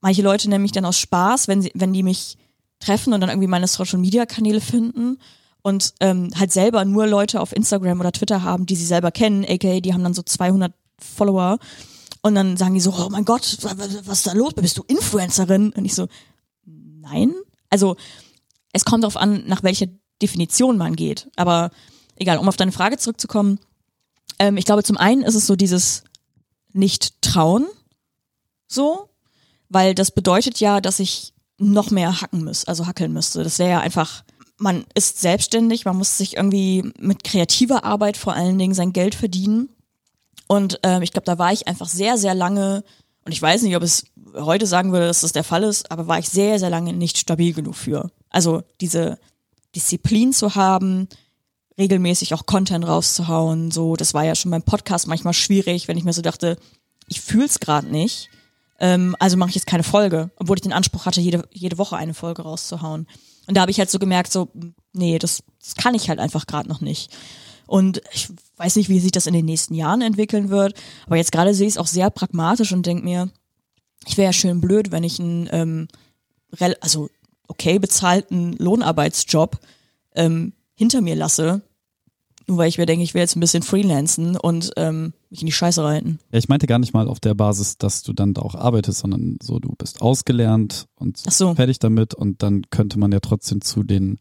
manche 0.00 0.22
Leute 0.22 0.48
nennen 0.48 0.62
mich 0.62 0.72
dann 0.72 0.84
aus 0.86 0.98
Spaß, 0.98 1.48
wenn 1.48 1.60
sie, 1.62 1.70
wenn 1.74 1.92
die 1.92 2.02
mich 2.02 2.38
treffen 2.80 3.12
und 3.12 3.20
dann 3.20 3.30
irgendwie 3.30 3.48
meine 3.48 3.68
Social 3.68 3.98
Media 3.98 4.26
Kanäle 4.26 4.60
finden 4.60 5.18
und 5.66 5.94
ähm, 5.98 6.30
halt 6.38 6.52
selber 6.52 6.84
nur 6.84 7.08
Leute 7.08 7.40
auf 7.40 7.50
Instagram 7.50 7.98
oder 7.98 8.12
Twitter 8.12 8.44
haben, 8.44 8.66
die 8.66 8.76
sie 8.76 8.86
selber 8.86 9.10
kennen, 9.10 9.44
aka 9.44 9.80
die 9.80 9.92
haben 9.92 10.04
dann 10.04 10.14
so 10.14 10.22
200 10.22 10.72
Follower 10.96 11.58
und 12.22 12.36
dann 12.36 12.56
sagen 12.56 12.74
die 12.74 12.80
so, 12.80 12.94
oh 12.96 13.08
mein 13.10 13.24
Gott, 13.24 13.58
was 13.62 14.18
ist 14.18 14.26
da 14.28 14.32
los? 14.32 14.54
Bist 14.54 14.78
du 14.78 14.84
Influencerin? 14.86 15.72
Und 15.72 15.84
ich 15.84 15.96
so, 15.96 16.06
nein. 16.64 17.34
Also 17.68 17.96
es 18.72 18.84
kommt 18.84 19.02
darauf 19.02 19.16
an, 19.16 19.42
nach 19.48 19.64
welcher 19.64 19.88
Definition 20.22 20.78
man 20.78 20.94
geht. 20.94 21.28
Aber 21.34 21.72
egal, 22.14 22.38
um 22.38 22.46
auf 22.46 22.56
deine 22.56 22.70
Frage 22.70 22.96
zurückzukommen, 22.98 23.58
ähm, 24.38 24.58
ich 24.58 24.66
glaube, 24.66 24.84
zum 24.84 24.96
einen 24.96 25.22
ist 25.22 25.34
es 25.34 25.48
so 25.48 25.56
dieses 25.56 26.04
nicht 26.74 27.20
trauen, 27.22 27.66
so, 28.68 29.08
weil 29.68 29.96
das 29.96 30.12
bedeutet 30.12 30.60
ja, 30.60 30.80
dass 30.80 31.00
ich 31.00 31.34
noch 31.58 31.90
mehr 31.90 32.20
hacken 32.20 32.44
muss, 32.44 32.66
also 32.66 32.86
hackeln 32.86 33.12
müsste. 33.12 33.42
Das 33.42 33.58
wäre 33.58 33.70
ja 33.70 33.80
einfach 33.80 34.22
man 34.58 34.84
ist 34.94 35.20
selbstständig, 35.20 35.84
man 35.84 35.96
muss 35.96 36.18
sich 36.18 36.36
irgendwie 36.36 36.92
mit 36.98 37.24
kreativer 37.24 37.84
Arbeit 37.84 38.16
vor 38.16 38.34
allen 38.34 38.58
Dingen 38.58 38.74
sein 38.74 38.92
Geld 38.92 39.14
verdienen. 39.14 39.68
Und 40.46 40.80
ähm, 40.82 41.02
ich 41.02 41.12
glaube, 41.12 41.26
da 41.26 41.38
war 41.38 41.52
ich 41.52 41.68
einfach 41.68 41.88
sehr, 41.88 42.16
sehr 42.18 42.34
lange, 42.34 42.84
und 43.24 43.32
ich 43.32 43.42
weiß 43.42 43.62
nicht, 43.62 43.76
ob 43.76 43.82
es 43.82 44.06
heute 44.34 44.66
sagen 44.66 44.92
würde, 44.92 45.06
dass 45.06 45.20
das 45.20 45.32
der 45.32 45.44
Fall 45.44 45.64
ist, 45.64 45.90
aber 45.90 46.06
war 46.06 46.18
ich 46.18 46.28
sehr, 46.28 46.58
sehr 46.58 46.70
lange 46.70 46.92
nicht 46.92 47.18
stabil 47.18 47.52
genug 47.52 47.74
für. 47.74 48.10
Also 48.30 48.62
diese 48.80 49.18
Disziplin 49.74 50.32
zu 50.32 50.54
haben, 50.54 51.08
regelmäßig 51.78 52.32
auch 52.32 52.46
Content 52.46 52.86
rauszuhauen, 52.86 53.70
so, 53.70 53.96
das 53.96 54.14
war 54.14 54.24
ja 54.24 54.34
schon 54.34 54.50
beim 54.50 54.62
Podcast 54.62 55.06
manchmal 55.06 55.34
schwierig, 55.34 55.88
wenn 55.88 55.98
ich 55.98 56.04
mir 56.04 56.12
so 56.12 56.22
dachte, 56.22 56.56
ich 57.08 57.20
fühl's 57.20 57.60
gerade 57.60 57.88
nicht. 57.88 58.30
Ähm, 58.78 59.16
also 59.18 59.36
mache 59.36 59.50
ich 59.50 59.54
jetzt 59.54 59.66
keine 59.66 59.82
Folge, 59.82 60.30
obwohl 60.36 60.56
ich 60.56 60.62
den 60.62 60.72
Anspruch 60.72 61.06
hatte, 61.06 61.20
jede, 61.20 61.48
jede 61.52 61.78
Woche 61.78 61.96
eine 61.96 62.14
Folge 62.14 62.42
rauszuhauen. 62.42 63.06
Und 63.46 63.56
da 63.56 63.62
habe 63.62 63.70
ich 63.70 63.78
halt 63.78 63.90
so 63.90 63.98
gemerkt, 63.98 64.32
so, 64.32 64.48
nee, 64.92 65.18
das, 65.18 65.42
das 65.62 65.74
kann 65.74 65.94
ich 65.94 66.08
halt 66.08 66.18
einfach 66.18 66.46
gerade 66.46 66.68
noch 66.68 66.80
nicht. 66.80 67.14
Und 67.66 68.00
ich 68.12 68.28
weiß 68.56 68.76
nicht, 68.76 68.88
wie 68.88 69.00
sich 69.00 69.12
das 69.12 69.26
in 69.26 69.34
den 69.34 69.44
nächsten 69.44 69.74
Jahren 69.74 70.00
entwickeln 70.00 70.50
wird, 70.50 70.74
aber 71.06 71.16
jetzt 71.16 71.32
gerade 71.32 71.54
sehe 71.54 71.66
ich 71.66 71.74
es 71.74 71.78
auch 71.78 71.86
sehr 71.86 72.10
pragmatisch 72.10 72.72
und 72.72 72.86
denke 72.86 73.04
mir, 73.04 73.30
ich 74.06 74.16
wäre 74.16 74.26
ja 74.26 74.32
schön 74.32 74.60
blöd, 74.60 74.92
wenn 74.92 75.04
ich 75.04 75.18
einen, 75.18 75.48
ähm, 75.50 75.88
also 76.80 77.08
okay 77.48 77.78
bezahlten 77.78 78.52
Lohnarbeitsjob 78.54 79.58
ähm, 80.14 80.52
hinter 80.74 81.00
mir 81.00 81.16
lasse, 81.16 81.62
nur 82.46 82.58
weil 82.58 82.68
ich 82.68 82.78
mir 82.78 82.86
denke, 82.86 83.02
ich 83.02 83.14
will 83.14 83.20
jetzt 83.20 83.36
ein 83.36 83.40
bisschen 83.40 83.62
freelancen 83.62 84.36
und 84.36 84.70
ähm, 84.76 85.12
mich 85.30 85.40
in 85.40 85.46
die 85.46 85.52
Scheiße 85.52 85.82
reiten. 85.82 86.18
Ja, 86.30 86.38
ich 86.38 86.48
meinte 86.48 86.66
gar 86.66 86.78
nicht 86.78 86.94
mal 86.94 87.08
auf 87.08 87.20
der 87.20 87.34
Basis, 87.34 87.76
dass 87.78 88.02
du 88.02 88.12
dann 88.12 88.34
da 88.34 88.42
auch 88.42 88.54
arbeitest, 88.54 89.00
sondern 89.00 89.38
so, 89.42 89.58
du 89.58 89.74
bist 89.76 90.00
ausgelernt 90.00 90.86
und 90.94 91.18
so. 91.18 91.54
fertig 91.54 91.78
damit 91.78 92.14
und 92.14 92.42
dann 92.42 92.62
könnte 92.70 92.98
man 92.98 93.12
ja 93.12 93.20
trotzdem 93.20 93.60
zu 93.60 93.82
den 93.82 94.18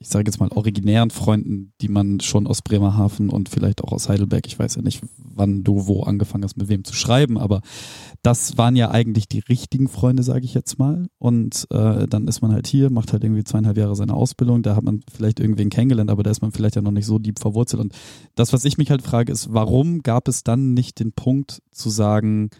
ich 0.00 0.08
sage 0.08 0.26
jetzt 0.26 0.38
mal, 0.38 0.48
originären 0.50 1.10
Freunden, 1.10 1.72
die 1.80 1.88
man 1.88 2.20
schon 2.20 2.46
aus 2.46 2.62
Bremerhaven 2.62 3.30
und 3.30 3.48
vielleicht 3.48 3.82
auch 3.82 3.92
aus 3.92 4.08
Heidelberg, 4.08 4.46
ich 4.46 4.58
weiß 4.58 4.76
ja 4.76 4.82
nicht, 4.82 5.02
wann 5.16 5.64
du 5.64 5.86
wo 5.86 6.02
angefangen 6.02 6.44
hast, 6.44 6.56
mit 6.56 6.68
wem 6.68 6.84
zu 6.84 6.94
schreiben, 6.94 7.36
aber 7.36 7.62
das 8.22 8.56
waren 8.58 8.76
ja 8.76 8.90
eigentlich 8.90 9.28
die 9.28 9.40
richtigen 9.40 9.88
Freunde, 9.88 10.22
sage 10.22 10.44
ich 10.44 10.54
jetzt 10.54 10.78
mal. 10.78 11.06
Und 11.18 11.66
äh, 11.70 12.06
dann 12.06 12.28
ist 12.28 12.42
man 12.42 12.52
halt 12.52 12.66
hier, 12.66 12.90
macht 12.90 13.12
halt 13.12 13.24
irgendwie 13.24 13.44
zweieinhalb 13.44 13.76
Jahre 13.76 13.96
seine 13.96 14.14
Ausbildung, 14.14 14.62
da 14.62 14.76
hat 14.76 14.84
man 14.84 15.00
vielleicht 15.12 15.40
irgendwen 15.40 15.70
kennengelernt, 15.70 16.10
aber 16.10 16.22
da 16.22 16.30
ist 16.30 16.42
man 16.42 16.52
vielleicht 16.52 16.76
ja 16.76 16.82
noch 16.82 16.92
nicht 16.92 17.06
so 17.06 17.18
deep 17.18 17.38
verwurzelt. 17.38 17.82
Und 17.82 17.92
das, 18.36 18.52
was 18.52 18.64
ich 18.64 18.78
mich 18.78 18.90
halt 18.90 19.02
frage, 19.02 19.32
ist, 19.32 19.52
warum 19.52 20.02
gab 20.02 20.28
es 20.28 20.44
dann 20.44 20.74
nicht 20.74 21.00
den 21.00 21.12
Punkt 21.12 21.60
zu 21.72 21.90
sagen, 21.90 22.50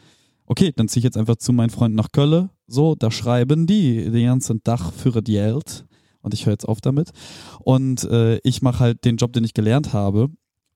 okay, 0.46 0.72
dann 0.74 0.88
ziehe 0.88 1.00
ich 1.00 1.04
jetzt 1.04 1.16
einfach 1.16 1.36
zu 1.36 1.52
meinen 1.52 1.70
Freunden 1.70 1.96
nach 1.96 2.10
Köln, 2.10 2.50
so, 2.66 2.94
da 2.94 3.10
schreiben 3.10 3.66
die 3.66 4.10
den 4.10 4.26
ganzen 4.26 4.62
Tag 4.62 4.92
für 4.92 5.22
die 5.22 5.32
Geld 5.32 5.84
und 6.28 6.34
ich 6.34 6.44
höre 6.44 6.52
jetzt 6.52 6.68
auf 6.68 6.80
damit. 6.82 7.10
Und 7.60 8.04
äh, 8.04 8.36
ich 8.44 8.60
mache 8.60 8.80
halt 8.80 9.04
den 9.04 9.16
Job, 9.16 9.32
den 9.32 9.44
ich 9.44 9.54
gelernt 9.54 9.94
habe 9.94 10.28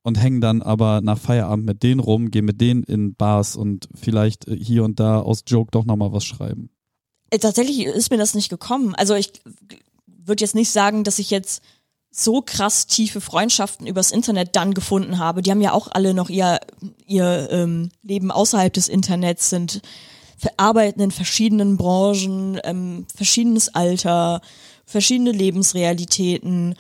und 0.03 0.21
hänge 0.21 0.41
dann 0.41 0.63
aber 0.63 1.03
nach 1.03 1.19
Feierabend 1.19 1.67
mit 1.67 1.83
denen 1.83 2.01
rum, 2.01 2.31
gehe 2.31 2.43
mit 2.43 2.61
denen 2.61 2.83
in 2.85 3.15
Bars 3.15 3.55
und 3.55 3.89
vielleicht 3.95 4.49
äh, 4.49 4.57
hier 4.57 4.85
und 4.85 4.99
da 4.99 5.21
aus 5.21 5.45
Joke 5.47 5.71
doch 5.71 5.85
nochmal 5.85 6.13
was 6.13 6.25
schreiben. 6.25 6.71
Äh, 7.31 7.39
tatsächlich 7.39 7.85
ist 7.85 8.11
mir 8.11 8.17
das 8.17 8.35
nicht 8.35 8.49
gekommen. 8.49 8.95
Also 8.95 9.15
ich 9.15 9.33
würde 10.07 10.43
jetzt 10.43 10.55
nicht 10.55 10.71
sagen, 10.71 11.05
dass 11.05 11.19
ich 11.19 11.31
jetzt 11.31 11.63
so 12.11 12.43
krass 12.43 12.87
tiefe 12.87 13.21
Freundschaften 13.21 13.87
übers 13.87 14.11
Internet 14.11 14.57
dann 14.57 14.75
gefunden 14.75 15.19
habe. 15.19 15.43
Die 15.43 15.51
haben 15.51 15.63
ja 15.63 15.73
auch 15.73 15.89
alle 15.91 16.15
noch 16.15 16.31
ihr, 16.31 16.61
ihr 17.07 17.49
ähm, 17.51 17.91
Leben 18.03 18.31
außerhalb 18.31 18.73
des 18.73 18.89
Internets, 18.89 19.51
sind 19.51 19.83
arbeiten 20.57 21.01
in 21.01 21.11
verschiedenen 21.11 21.77
Branchen, 21.77 22.61
ähm, 22.65 23.07
verschiedenes 23.15 23.75
Alter, 23.75 24.41
verschiedene 24.93 25.33
Lebensrealitäten. 25.33 26.77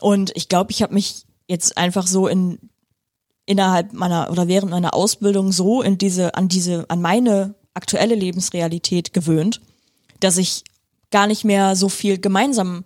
Und 0.00 0.32
ich 0.36 0.48
glaube, 0.48 0.70
ich 0.70 0.82
habe 0.82 0.94
mich 0.94 1.24
jetzt 1.48 1.76
einfach 1.76 2.06
so 2.06 2.28
in 2.28 2.58
innerhalb 3.46 3.92
meiner 3.92 4.30
oder 4.30 4.48
während 4.48 4.70
meiner 4.70 4.94
Ausbildung 4.94 5.52
so 5.52 5.82
in 5.82 5.98
diese 5.98 6.34
an 6.34 6.48
diese 6.48 6.88
an 6.88 7.02
meine 7.02 7.54
aktuelle 7.74 8.14
Lebensrealität 8.14 9.12
gewöhnt, 9.12 9.60
dass 10.20 10.38
ich 10.38 10.64
gar 11.10 11.26
nicht 11.26 11.44
mehr 11.44 11.76
so 11.76 11.88
viel 11.88 12.18
gemeinsam 12.18 12.84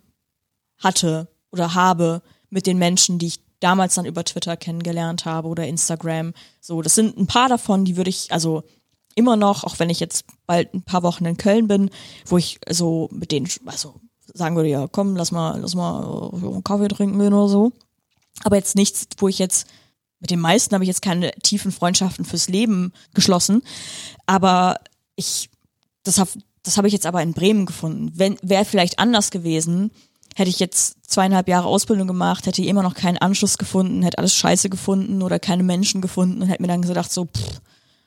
hatte 0.79 1.29
oder 1.53 1.75
habe 1.75 2.23
mit 2.51 2.67
den 2.67 2.79
Menschen, 2.79 3.19
die 3.19 3.29
ich 3.29 3.41
damals 3.61 3.95
dann 3.95 4.07
über 4.07 4.25
Twitter 4.25 4.57
kennengelernt 4.57 5.25
habe 5.25 5.49
oder 5.49 5.67
Instagram. 5.67 6.33
So, 6.61 6.83
das 6.83 6.95
sind 6.95 7.17
ein 7.17 7.27
paar 7.27 7.49
davon, 7.49 7.85
die 7.85 7.97
würde 7.97 8.11
ich, 8.11 8.33
also 8.33 8.63
immer 9.15 9.37
noch, 9.37 9.65
auch 9.65 9.79
wenn 9.79 9.91
ich 9.91 10.01
jetzt 10.01 10.25
bald 10.47 10.73
ein 10.75 10.83
paar 10.83 11.03
Wochen 11.03 11.25
in 11.25 11.37
Köln 11.37 11.67
bin, 11.67 11.91
wo 12.27 12.39
ich 12.39 12.61
so 12.69 13.09
mit 13.13 13.33
denen, 13.33 13.49
also 13.67 14.01
sagen 14.35 14.57
würde, 14.57 14.69
ja, 14.69 14.87
komm, 14.91 15.17
lass 15.17 15.33
mal, 15.33 15.59
lass 15.61 15.75
mal 15.75 16.31
äh, 16.33 16.47
einen 16.47 16.65
Kaffee 16.65 16.89
trinken 16.89 17.19
gehen 17.19 17.35
oder 17.35 17.49
so. 17.49 17.73
Aber 18.45 18.57
jetzt 18.57 18.77
nichts, 18.77 19.07
wo 19.19 19.29
ich 19.29 19.39
jetzt, 19.39 19.67
mit 20.21 20.31
den 20.31 20.41
meisten 20.41 20.75
habe 20.75 20.85
ich 20.85 20.89
jetzt 20.89 21.03
keine 21.03 21.33
tiefen 21.43 21.73
Freundschaften 21.73 22.25
fürs 22.25 22.49
Leben 22.49 22.93
geschlossen. 23.15 23.63
Aber 24.27 24.77
ich, 25.17 25.51
das 26.03 26.19
habe 26.19 26.31
das 26.63 26.77
hab 26.77 26.85
ich 26.85 26.93
jetzt 26.93 27.07
aber 27.07 27.23
in 27.23 27.33
Bremen 27.33 27.67
gefunden. 27.67 28.13
Wäre 28.17 28.65
vielleicht 28.65 28.99
anders 28.99 29.31
gewesen, 29.31 29.91
hätte 30.35 30.51
ich 30.51 30.61
jetzt 30.61 30.97
zweieinhalb 31.07 31.49
Jahre 31.49 31.67
Ausbildung 31.67 32.07
gemacht, 32.07 32.47
hätte 32.47 32.63
immer 32.63 32.83
noch 32.83 32.95
keinen 32.95 33.19
Anschluss 33.19 33.59
gefunden, 33.59 34.03
hätte 34.03 34.19
alles 34.19 34.35
scheiße 34.35 34.69
gefunden 34.69 35.23
oder 35.23 35.39
keine 35.39 35.63
Menschen 35.63 36.01
gefunden 36.01 36.43
und 36.43 36.49
hätte 36.49 36.63
mir 36.63 36.69
dann 36.69 36.83
gedacht, 36.83 37.11
so, 37.11 37.25
pff, 37.25 37.61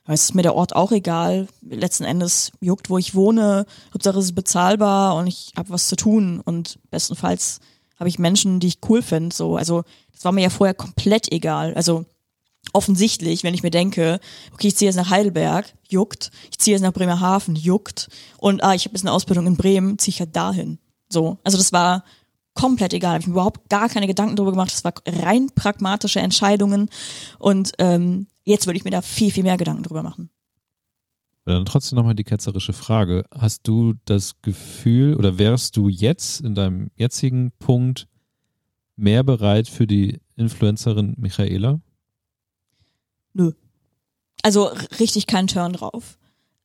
es 0.07 0.23
ist 0.23 0.35
mir 0.35 0.41
der 0.41 0.55
Ort 0.55 0.75
auch 0.75 0.91
egal. 0.91 1.47
Letzten 1.61 2.03
Endes 2.03 2.51
juckt, 2.59 2.89
wo 2.89 2.97
ich 2.97 3.15
wohne. 3.15 3.65
Hauptsache 3.93 4.17
es 4.17 4.25
ist 4.25 4.35
bezahlbar 4.35 5.15
und 5.15 5.27
ich 5.27 5.53
habe 5.55 5.69
was 5.69 5.87
zu 5.87 5.95
tun. 5.95 6.41
Und 6.43 6.79
bestenfalls 6.89 7.59
habe 7.99 8.09
ich 8.09 8.19
Menschen, 8.19 8.59
die 8.59 8.67
ich 8.67 8.79
cool 8.89 9.01
finde. 9.01 9.35
So, 9.35 9.57
also 9.57 9.83
das 10.11 10.25
war 10.25 10.31
mir 10.31 10.41
ja 10.41 10.49
vorher 10.49 10.73
komplett 10.73 11.31
egal. 11.31 11.73
Also 11.75 12.05
offensichtlich, 12.73 13.43
wenn 13.43 13.53
ich 13.53 13.63
mir 13.63 13.71
denke, 13.71 14.19
okay, 14.53 14.67
ich 14.67 14.77
ziehe 14.77 14.89
jetzt 14.89 14.95
nach 14.95 15.09
Heidelberg, 15.09 15.71
juckt, 15.87 16.31
ich 16.49 16.57
ziehe 16.57 16.75
jetzt 16.75 16.83
nach 16.83 16.93
Bremerhaven, 16.93 17.55
juckt 17.55 18.09
und 18.37 18.63
ah, 18.63 18.73
ich 18.73 18.85
habe 18.85 18.95
jetzt 18.95 19.03
eine 19.03 19.11
Ausbildung 19.11 19.47
in 19.47 19.57
Bremen, 19.57 19.99
ziehe 19.99 20.13
ich 20.13 20.19
halt 20.19 20.35
dahin. 20.35 20.79
So, 21.09 21.37
also 21.43 21.57
das 21.57 21.73
war 21.73 22.03
komplett 22.53 22.93
egal. 22.93 23.13
Habe 23.13 23.21
ich 23.21 23.27
mir 23.27 23.33
überhaupt 23.33 23.69
gar 23.69 23.89
keine 23.89 24.07
Gedanken 24.07 24.35
darüber 24.35 24.51
gemacht. 24.51 24.71
Das 24.71 24.83
war 24.83 24.93
rein 25.07 25.49
pragmatische 25.55 26.19
Entscheidungen 26.19 26.89
und 27.39 27.73
ähm, 27.79 28.27
jetzt 28.43 28.65
würde 28.65 28.77
ich 28.77 28.83
mir 28.83 28.91
da 28.91 29.01
viel, 29.01 29.31
viel 29.31 29.43
mehr 29.43 29.57
Gedanken 29.57 29.83
drüber 29.83 30.03
machen. 30.03 30.29
dann 31.45 31.65
trotzdem 31.65 31.97
nochmal 31.97 32.15
die 32.15 32.23
ketzerische 32.23 32.73
Frage. 32.73 33.25
Hast 33.31 33.67
du 33.67 33.93
das 34.05 34.41
Gefühl 34.41 35.15
oder 35.15 35.37
wärst 35.37 35.77
du 35.77 35.89
jetzt 35.89 36.41
in 36.41 36.55
deinem 36.55 36.91
jetzigen 36.95 37.51
Punkt 37.59 38.07
mehr 38.95 39.23
bereit 39.23 39.67
für 39.67 39.87
die 39.87 40.19
Influencerin 40.35 41.15
Michaela? 41.17 41.79
Nö. 43.33 43.53
Also 44.43 44.71
richtig 44.99 45.27
keinen 45.27 45.47
Turn 45.47 45.73
drauf. 45.73 46.17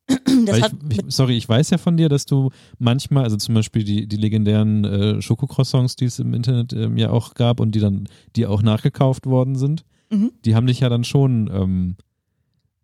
Ich, 0.08 0.64
ich, 0.90 1.00
sorry, 1.08 1.36
ich 1.36 1.48
weiß 1.48 1.70
ja 1.70 1.78
von 1.78 1.96
dir, 1.96 2.08
dass 2.08 2.26
du 2.26 2.50
manchmal, 2.78 3.24
also 3.24 3.36
zum 3.36 3.54
Beispiel 3.54 3.82
die, 3.84 4.06
die 4.06 4.16
legendären 4.16 4.84
äh, 4.84 5.22
Schokocroissants, 5.22 5.96
die 5.96 6.04
es 6.04 6.18
im 6.18 6.34
Internet 6.34 6.72
ähm, 6.72 6.96
ja 6.96 7.10
auch 7.10 7.34
gab 7.34 7.58
und 7.58 7.74
die 7.74 7.80
dann, 7.80 8.08
die 8.36 8.46
auch 8.46 8.62
nachgekauft 8.62 9.26
worden 9.26 9.56
sind, 9.56 9.84
mhm. 10.10 10.32
die 10.44 10.54
haben 10.54 10.66
dich 10.66 10.80
ja 10.80 10.88
dann 10.88 11.04
schon 11.04 11.50
ähm, 11.52 11.96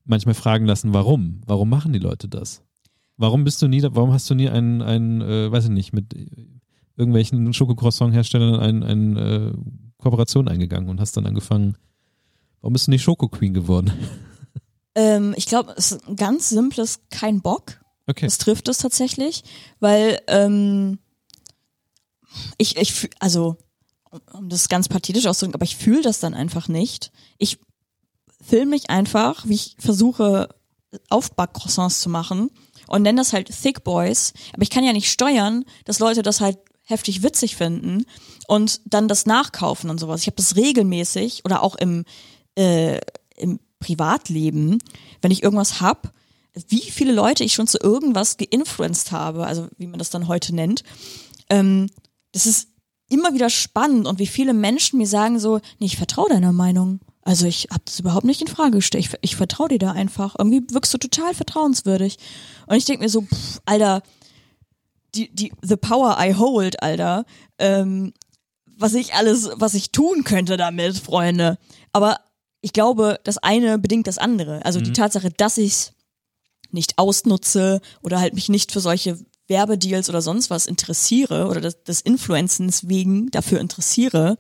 manchmal 0.05 0.35
fragen 0.35 0.67
lassen, 0.67 0.95
warum? 0.95 1.43
Warum 1.47 1.69
machen 1.69 1.93
die 1.93 1.99
Leute 1.99 2.29
das? 2.29 2.63
Warum 3.17 3.45
bist 3.45 3.63
du 3.63 3.69
nie, 3.69 3.83
warum 3.83 4.13
hast 4.13 4.29
du 4.31 4.35
nie 4.35 4.49
einen, 4.49 4.83
einen 4.83 5.21
äh, 5.21 5.53
weiß 5.53 5.65
ich 5.65 5.71
nicht, 5.71 5.93
mit 5.93 6.15
irgendwelchen 6.97 7.53
Schokocroissant-Herstellern 7.53 8.57
eine 8.57 8.87
ein, 8.87 9.17
äh, 9.17 9.53
Kooperation 9.99 10.49
eingegangen 10.49 10.89
und 10.89 11.01
hast 11.01 11.17
dann 11.17 11.27
angefangen, 11.27 11.77
warum 12.61 12.73
bist 12.73 12.89
du 12.89 12.91
nicht 12.91 13.03
Schoko 13.03 13.29
Queen 13.29 13.55
geworden? 13.55 13.93
Ähm, 14.95 15.35
ich 15.37 15.47
glaube, 15.47 15.75
es 15.77 15.93
ist 15.93 16.09
ein 16.09 16.17
ganz 16.17 16.49
simples 16.49 17.01
kein 17.11 17.41
Bock. 17.41 17.81
Okay. 18.07 18.27
Das 18.27 18.39
trifft 18.39 18.69
es 18.69 18.79
tatsächlich, 18.79 19.45
weil 19.81 20.21
ähm, 20.27 20.99
ich, 22.59 22.77
ich, 22.77 23.11
also 23.21 23.57
um 24.33 24.49
das 24.49 24.69
ganz 24.69 24.89
pathetisch 24.89 25.27
auszudrücken, 25.27 25.55
aber 25.55 25.65
ich 25.65 25.77
fühle 25.77 26.03
das 26.03 26.21
dann 26.21 26.35
einfach 26.35 26.69
nicht. 26.69 27.13
Ich 27.39 27.59
filme 28.43 28.71
mich 28.71 28.91
einfach, 28.91 29.47
wie 29.47 29.55
ich 29.55 29.77
versuche, 29.79 30.49
Aufbackcroissants 31.09 32.01
zu 32.01 32.11
machen 32.11 32.51
und 32.89 33.03
nenne 33.03 33.21
das 33.21 33.33
halt 33.33 33.49
Thick 33.49 33.85
Boys. 33.85 34.35
Aber 34.53 34.63
ich 34.63 34.71
kann 34.71 34.85
ja 34.85 34.93
nicht 34.93 35.11
steuern, 35.11 35.65
dass 35.85 35.99
Leute 35.99 36.23
das 36.23 36.41
halt 36.41 36.59
heftig 36.85 37.23
witzig 37.23 37.57
finden 37.57 38.05
und 38.49 38.81
dann 38.85 39.09
das 39.09 39.25
nachkaufen 39.25 39.89
und 39.89 39.99
sowas. 39.99 40.21
Ich 40.21 40.27
habe 40.27 40.37
das 40.37 40.57
regelmäßig 40.57 41.45
oder 41.45 41.63
auch 41.63 41.77
im, 41.77 42.05
äh, 42.57 42.99
im 43.37 43.61
Privatleben, 43.83 44.79
wenn 45.21 45.31
ich 45.31 45.43
irgendwas 45.43 45.81
hab, 45.81 46.13
wie 46.69 46.81
viele 46.81 47.13
Leute 47.13 47.45
ich 47.45 47.55
schon 47.55 47.67
zu 47.67 47.79
irgendwas 47.79 48.37
geinfluenced 48.37 49.13
habe, 49.13 49.47
also 49.47 49.69
wie 49.79 49.87
man 49.87 49.99
das 49.99 50.11
dann 50.11 50.29
heute 50.29 50.55
nennt. 50.55 50.85
Ähm, 51.51 51.89
das 52.33 52.47
ist 52.47 52.69
immer 53.09 53.35
wieder 53.35 53.51
spannend 53.51 54.07
und 54.07 54.19
wie 54.19 54.27
viele 54.27 54.55
Menschen 54.55 54.99
mir 54.99 55.07
sagen 55.07 55.39
so, 55.39 55.59
nee, 55.79 55.87
ich 55.87 55.97
vertraue 55.97 56.31
deiner 56.31 56.53
Meinung. 56.53 57.01
Also 57.23 57.47
ich 57.47 57.69
habe 57.71 57.83
das 57.85 58.01
überhaupt 58.01 58.25
nicht 58.25 58.41
in 58.41 58.49
Frage 58.49 58.79
gestellt. 58.79 59.05
Ich, 59.05 59.15
ich 59.21 59.37
vertraue 59.37 59.69
dir 59.69 59.79
da 59.79 59.93
einfach. 59.93 60.35
Irgendwie 60.39 60.63
wirkst 60.71 60.93
du 60.93 60.99
total 60.99 61.35
vertrauenswürdig. 61.35 62.19
Und 62.67 62.77
ich 62.77 62.85
denke 62.85 63.03
mir 63.03 63.09
so, 63.09 63.23
pff, 63.23 63.61
Alter, 63.65 64.03
die, 65.15 65.33
die, 65.35 65.53
the 65.63 65.77
power 65.77 66.17
I 66.19 66.35
hold, 66.35 66.83
Alter. 66.83 67.25
Ähm, 67.59 68.13
was 68.77 68.95
ich 68.95 69.15
alles, 69.15 69.51
was 69.55 69.75
ich 69.75 69.93
tun 69.93 70.25
könnte 70.25 70.57
damit, 70.57 70.99
Freunde. 70.99 71.59
Aber 71.93 72.19
ich 72.63 72.73
glaube, 72.73 73.21
das 73.25 73.39
eine 73.39 73.79
bedingt 73.79 74.07
das 74.07 74.19
andere. 74.19 74.65
Also 74.65 74.79
mhm. 74.79 74.85
die 74.85 74.93
Tatsache, 74.93 75.31
dass 75.31 75.59
ich 75.59 75.73
es 75.73 75.93
nicht 76.71 76.97
ausnutze 76.97 77.81
oder 78.03 78.21
halt 78.21 78.35
mich 78.35 78.49
nicht 78.49 78.73
für 78.73 78.81
solche 78.81 79.19
Werbedeals 79.49 80.09
oder 80.09 80.23
sonst 80.23 80.49
was 80.49 80.67
interessiere 80.67 81.49
oder 81.49 81.61
des, 81.61 81.83
des 81.83 82.01
Influenzens 82.01 82.89
wegen 82.89 83.31
dafür 83.31 83.61
interessiere, 83.61 84.39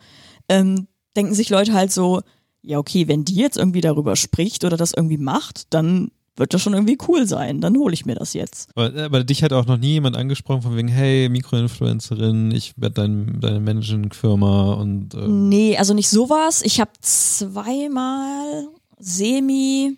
ähm, 0.48 0.86
denken 1.16 1.34
sich 1.34 1.50
Leute 1.50 1.74
halt 1.74 1.92
so, 1.92 2.22
ja 2.62 2.78
okay, 2.78 3.08
wenn 3.08 3.24
die 3.24 3.34
jetzt 3.34 3.58
irgendwie 3.58 3.80
darüber 3.80 4.16
spricht 4.16 4.64
oder 4.64 4.76
das 4.76 4.94
irgendwie 4.94 5.18
macht, 5.18 5.66
dann 5.74 6.12
wird 6.36 6.54
das 6.54 6.62
schon 6.62 6.72
irgendwie 6.72 6.98
cool 7.08 7.26
sein, 7.26 7.60
dann 7.60 7.76
hole 7.76 7.92
ich 7.92 8.06
mir 8.06 8.14
das 8.14 8.32
jetzt. 8.32 8.70
Aber, 8.74 9.04
aber, 9.04 9.24
dich 9.24 9.42
hat 9.42 9.52
auch 9.52 9.66
noch 9.66 9.76
nie 9.76 9.92
jemand 9.92 10.16
angesprochen 10.16 10.62
von 10.62 10.76
wegen, 10.76 10.88
hey, 10.88 11.28
Mikroinfluencerin, 11.28 12.50
ich 12.52 12.72
werde 12.76 12.94
dein, 12.94 13.40
deine 13.40 13.60
Managing-Firma 13.60 14.74
und 14.74 15.14
ähm 15.14 15.48
Nee, 15.48 15.76
also 15.76 15.92
nicht 15.94 16.08
sowas. 16.08 16.62
Ich 16.62 16.80
habe 16.80 16.92
zweimal 17.00 18.68
semi 18.98 19.96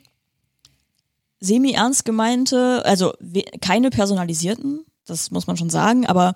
semi 1.44 1.72
ernst 1.72 2.04
gemeinte, 2.04 2.82
also 2.84 3.12
keine 3.60 3.90
personalisierten, 3.90 4.84
das 5.06 5.30
muss 5.30 5.46
man 5.46 5.56
schon 5.56 5.70
sagen, 5.70 6.06
aber 6.06 6.34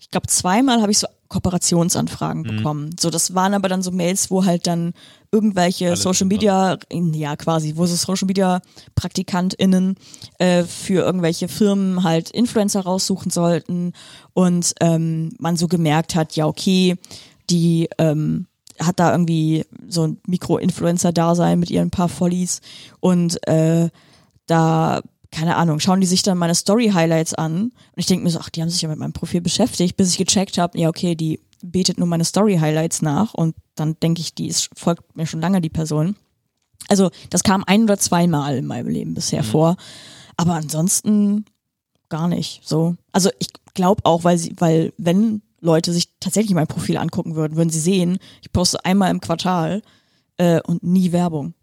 ich 0.00 0.10
glaube 0.10 0.26
zweimal 0.26 0.80
habe 0.80 0.90
ich 0.90 0.98
so 0.98 1.06
Kooperationsanfragen 1.28 2.42
mhm. 2.42 2.56
bekommen. 2.56 2.90
So, 2.98 3.08
das 3.08 3.34
waren 3.34 3.54
aber 3.54 3.68
dann 3.68 3.82
so 3.82 3.92
Mails, 3.92 4.30
wo 4.32 4.44
halt 4.44 4.66
dann 4.66 4.94
irgendwelche 5.30 5.88
Alle 5.88 5.96
Social 5.96 6.26
Media, 6.26 6.76
ja 6.90 7.36
quasi, 7.36 7.74
wo 7.76 7.86
so 7.86 7.94
Social 7.94 8.26
Media 8.26 8.60
PraktikantInnen 8.96 9.94
äh, 10.38 10.64
für 10.64 11.04
irgendwelche 11.04 11.46
Firmen 11.46 12.02
halt 12.02 12.30
Influencer 12.30 12.80
raussuchen 12.80 13.30
sollten 13.30 13.92
und 14.32 14.74
ähm, 14.80 15.30
man 15.38 15.56
so 15.56 15.68
gemerkt 15.68 16.16
hat, 16.16 16.34
ja 16.34 16.46
okay, 16.46 16.96
die 17.48 17.88
ähm, 17.98 18.46
hat 18.80 18.98
da 18.98 19.12
irgendwie 19.12 19.66
so 19.86 20.06
ein 20.06 20.18
Mikro-Influencer-Dasein 20.26 21.60
mit 21.60 21.70
ihren 21.70 21.90
paar 21.90 22.08
Follies 22.08 22.60
und 22.98 23.46
äh, 23.46 23.90
da 24.46 25.00
keine 25.30 25.56
Ahnung, 25.56 25.78
schauen 25.78 26.00
die 26.00 26.06
sich 26.06 26.22
dann 26.22 26.38
meine 26.38 26.54
Story-Highlights 26.54 27.34
an 27.34 27.62
und 27.62 27.72
ich 27.96 28.06
denke 28.06 28.24
mir 28.24 28.30
so, 28.30 28.40
ach, 28.40 28.50
die 28.50 28.62
haben 28.62 28.70
sich 28.70 28.82
ja 28.82 28.88
mit 28.88 28.98
meinem 28.98 29.12
Profil 29.12 29.40
beschäftigt, 29.40 29.96
bis 29.96 30.10
ich 30.10 30.18
gecheckt 30.18 30.58
habe, 30.58 30.78
ja, 30.78 30.88
okay, 30.88 31.14
die 31.14 31.40
betet 31.62 31.98
nur 31.98 32.08
meine 32.08 32.24
Story-Highlights 32.24 33.02
nach 33.02 33.34
und 33.34 33.54
dann 33.74 33.96
denke 34.00 34.20
ich, 34.20 34.34
die 34.34 34.48
ist, 34.48 34.70
folgt 34.74 35.16
mir 35.16 35.26
schon 35.26 35.40
lange 35.40 35.60
die 35.60 35.68
Person. 35.68 36.16
Also 36.88 37.10
das 37.28 37.42
kam 37.42 37.64
ein 37.66 37.84
oder 37.84 37.98
zweimal 37.98 38.56
in 38.56 38.66
meinem 38.66 38.88
Leben 38.88 39.14
bisher 39.14 39.42
mhm. 39.42 39.46
vor, 39.46 39.76
aber 40.36 40.54
ansonsten 40.54 41.44
gar 42.08 42.26
nicht 42.26 42.62
so. 42.64 42.96
Also 43.12 43.30
ich 43.38 43.48
glaube 43.74 44.04
auch, 44.04 44.24
weil 44.24 44.38
sie, 44.38 44.54
weil 44.58 44.92
wenn 44.98 45.42
Leute 45.60 45.92
sich 45.92 46.08
tatsächlich 46.18 46.54
mein 46.54 46.66
Profil 46.66 46.96
angucken 46.96 47.36
würden, 47.36 47.56
würden 47.56 47.70
sie 47.70 47.80
sehen, 47.80 48.18
ich 48.42 48.50
poste 48.50 48.84
einmal 48.84 49.10
im 49.10 49.20
Quartal 49.20 49.82
äh, 50.38 50.60
und 50.62 50.82
nie 50.82 51.12
Werbung. 51.12 51.54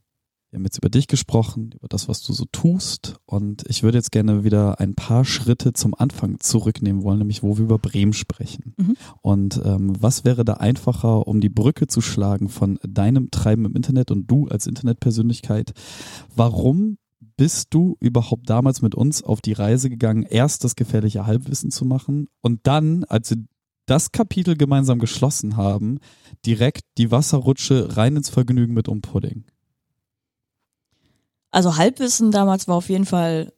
Wir 0.58 0.62
haben 0.62 0.66
jetzt 0.66 0.80
über 0.80 0.90
dich 0.90 1.06
gesprochen, 1.06 1.70
über 1.78 1.88
das, 1.88 2.08
was 2.08 2.24
du 2.24 2.34
so 2.34 2.46
tust. 2.52 3.18
Und 3.28 3.64
ich 3.68 3.84
würde 3.84 4.00
jetzt 4.00 4.12
gerne 4.12 4.44
wieder 4.44 4.80
ein 4.80 4.96
paar 4.96 5.24
Schritte 5.24 5.72
zum 5.74 5.94
Anfang 5.94 6.40
zurücknehmen 6.40 7.04
wollen, 7.04 7.20
nämlich 7.20 7.44
wo 7.44 7.60
wir 7.60 7.66
über 7.66 7.78
Bremen 7.78 8.14
sprechen. 8.14 8.74
Mhm. 8.76 8.96
Und 9.22 9.62
ähm, 9.64 9.94
was 10.00 10.26
wäre 10.26 10.44
da 10.44 10.54
einfacher, 10.54 11.28
um 11.28 11.42
die 11.42 11.50
Brücke 11.50 11.86
zu 11.86 12.02
schlagen 12.02 12.50
von 12.50 12.80
deinem 12.82 13.30
Treiben 13.30 13.66
im 13.66 13.76
Internet 13.76 14.10
und 14.10 14.26
du 14.26 14.48
als 14.48 14.66
Internetpersönlichkeit? 14.66 15.74
Warum 16.36 16.98
bist 17.36 17.68
du 17.76 17.96
überhaupt 18.00 18.50
damals 18.50 18.82
mit 18.82 18.96
uns 18.96 19.22
auf 19.22 19.42
die 19.42 19.54
Reise 19.54 19.92
gegangen, 19.92 20.24
erst 20.24 20.64
das 20.64 20.76
gefährliche 20.76 21.28
Halbwissen 21.28 21.70
zu 21.70 21.86
machen 21.86 22.30
und 22.42 22.62
dann, 22.64 23.04
als 23.04 23.30
wir 23.30 23.44
das 23.86 24.12
Kapitel 24.12 24.58
gemeinsam 24.58 24.98
geschlossen 24.98 25.56
haben, 25.56 26.00
direkt 26.48 26.82
die 26.98 27.12
Wasserrutsche 27.12 27.96
rein 27.96 28.16
ins 28.16 28.30
Vergnügen 28.30 28.74
mit 28.74 28.88
Umpudding? 28.88 29.46
Also 31.58 31.76
Halbwissen 31.76 32.30
damals 32.30 32.68
war 32.68 32.76
auf 32.76 32.88
jeden 32.88 33.08
Fall, 33.08 33.52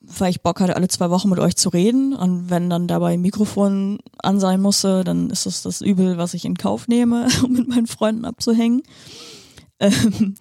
weil 0.00 0.30
ich 0.30 0.42
Bock 0.42 0.58
hatte, 0.58 0.74
alle 0.74 0.88
zwei 0.88 1.08
Wochen 1.10 1.28
mit 1.28 1.38
euch 1.38 1.54
zu 1.54 1.68
reden. 1.68 2.12
Und 2.12 2.50
wenn 2.50 2.68
dann 2.68 2.88
dabei 2.88 3.12
ein 3.12 3.20
Mikrofon 3.20 4.00
an 4.20 4.40
sein 4.40 4.60
musste, 4.60 5.04
dann 5.04 5.30
ist 5.30 5.46
das 5.46 5.62
das 5.62 5.80
Übel, 5.80 6.18
was 6.18 6.34
ich 6.34 6.44
in 6.44 6.56
Kauf 6.56 6.88
nehme, 6.88 7.28
um 7.44 7.52
mit 7.52 7.68
meinen 7.68 7.86
Freunden 7.86 8.24
abzuhängen. 8.24 8.82
Ähm, 9.78 10.34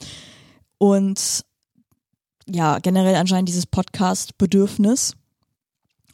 und 0.79 1.45
ja, 2.49 2.79
generell 2.79 3.13
anscheinend 3.13 3.49
dieses 3.49 3.67
Podcast-Bedürfnis. 3.67 5.13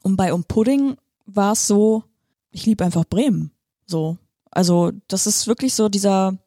Und 0.01 0.17
bei 0.17 0.33
Um 0.33 0.43
Pudding 0.43 0.97
war 1.25 1.53
es 1.53 1.65
so, 1.65 2.03
ich 2.51 2.65
liebe 2.65 2.83
einfach 2.83 3.05
Bremen. 3.05 3.53
So. 3.85 4.17
Also, 4.51 4.91
das 5.07 5.27
ist 5.27 5.47
wirklich 5.47 5.75
so 5.75 5.87
dieser 5.87 6.42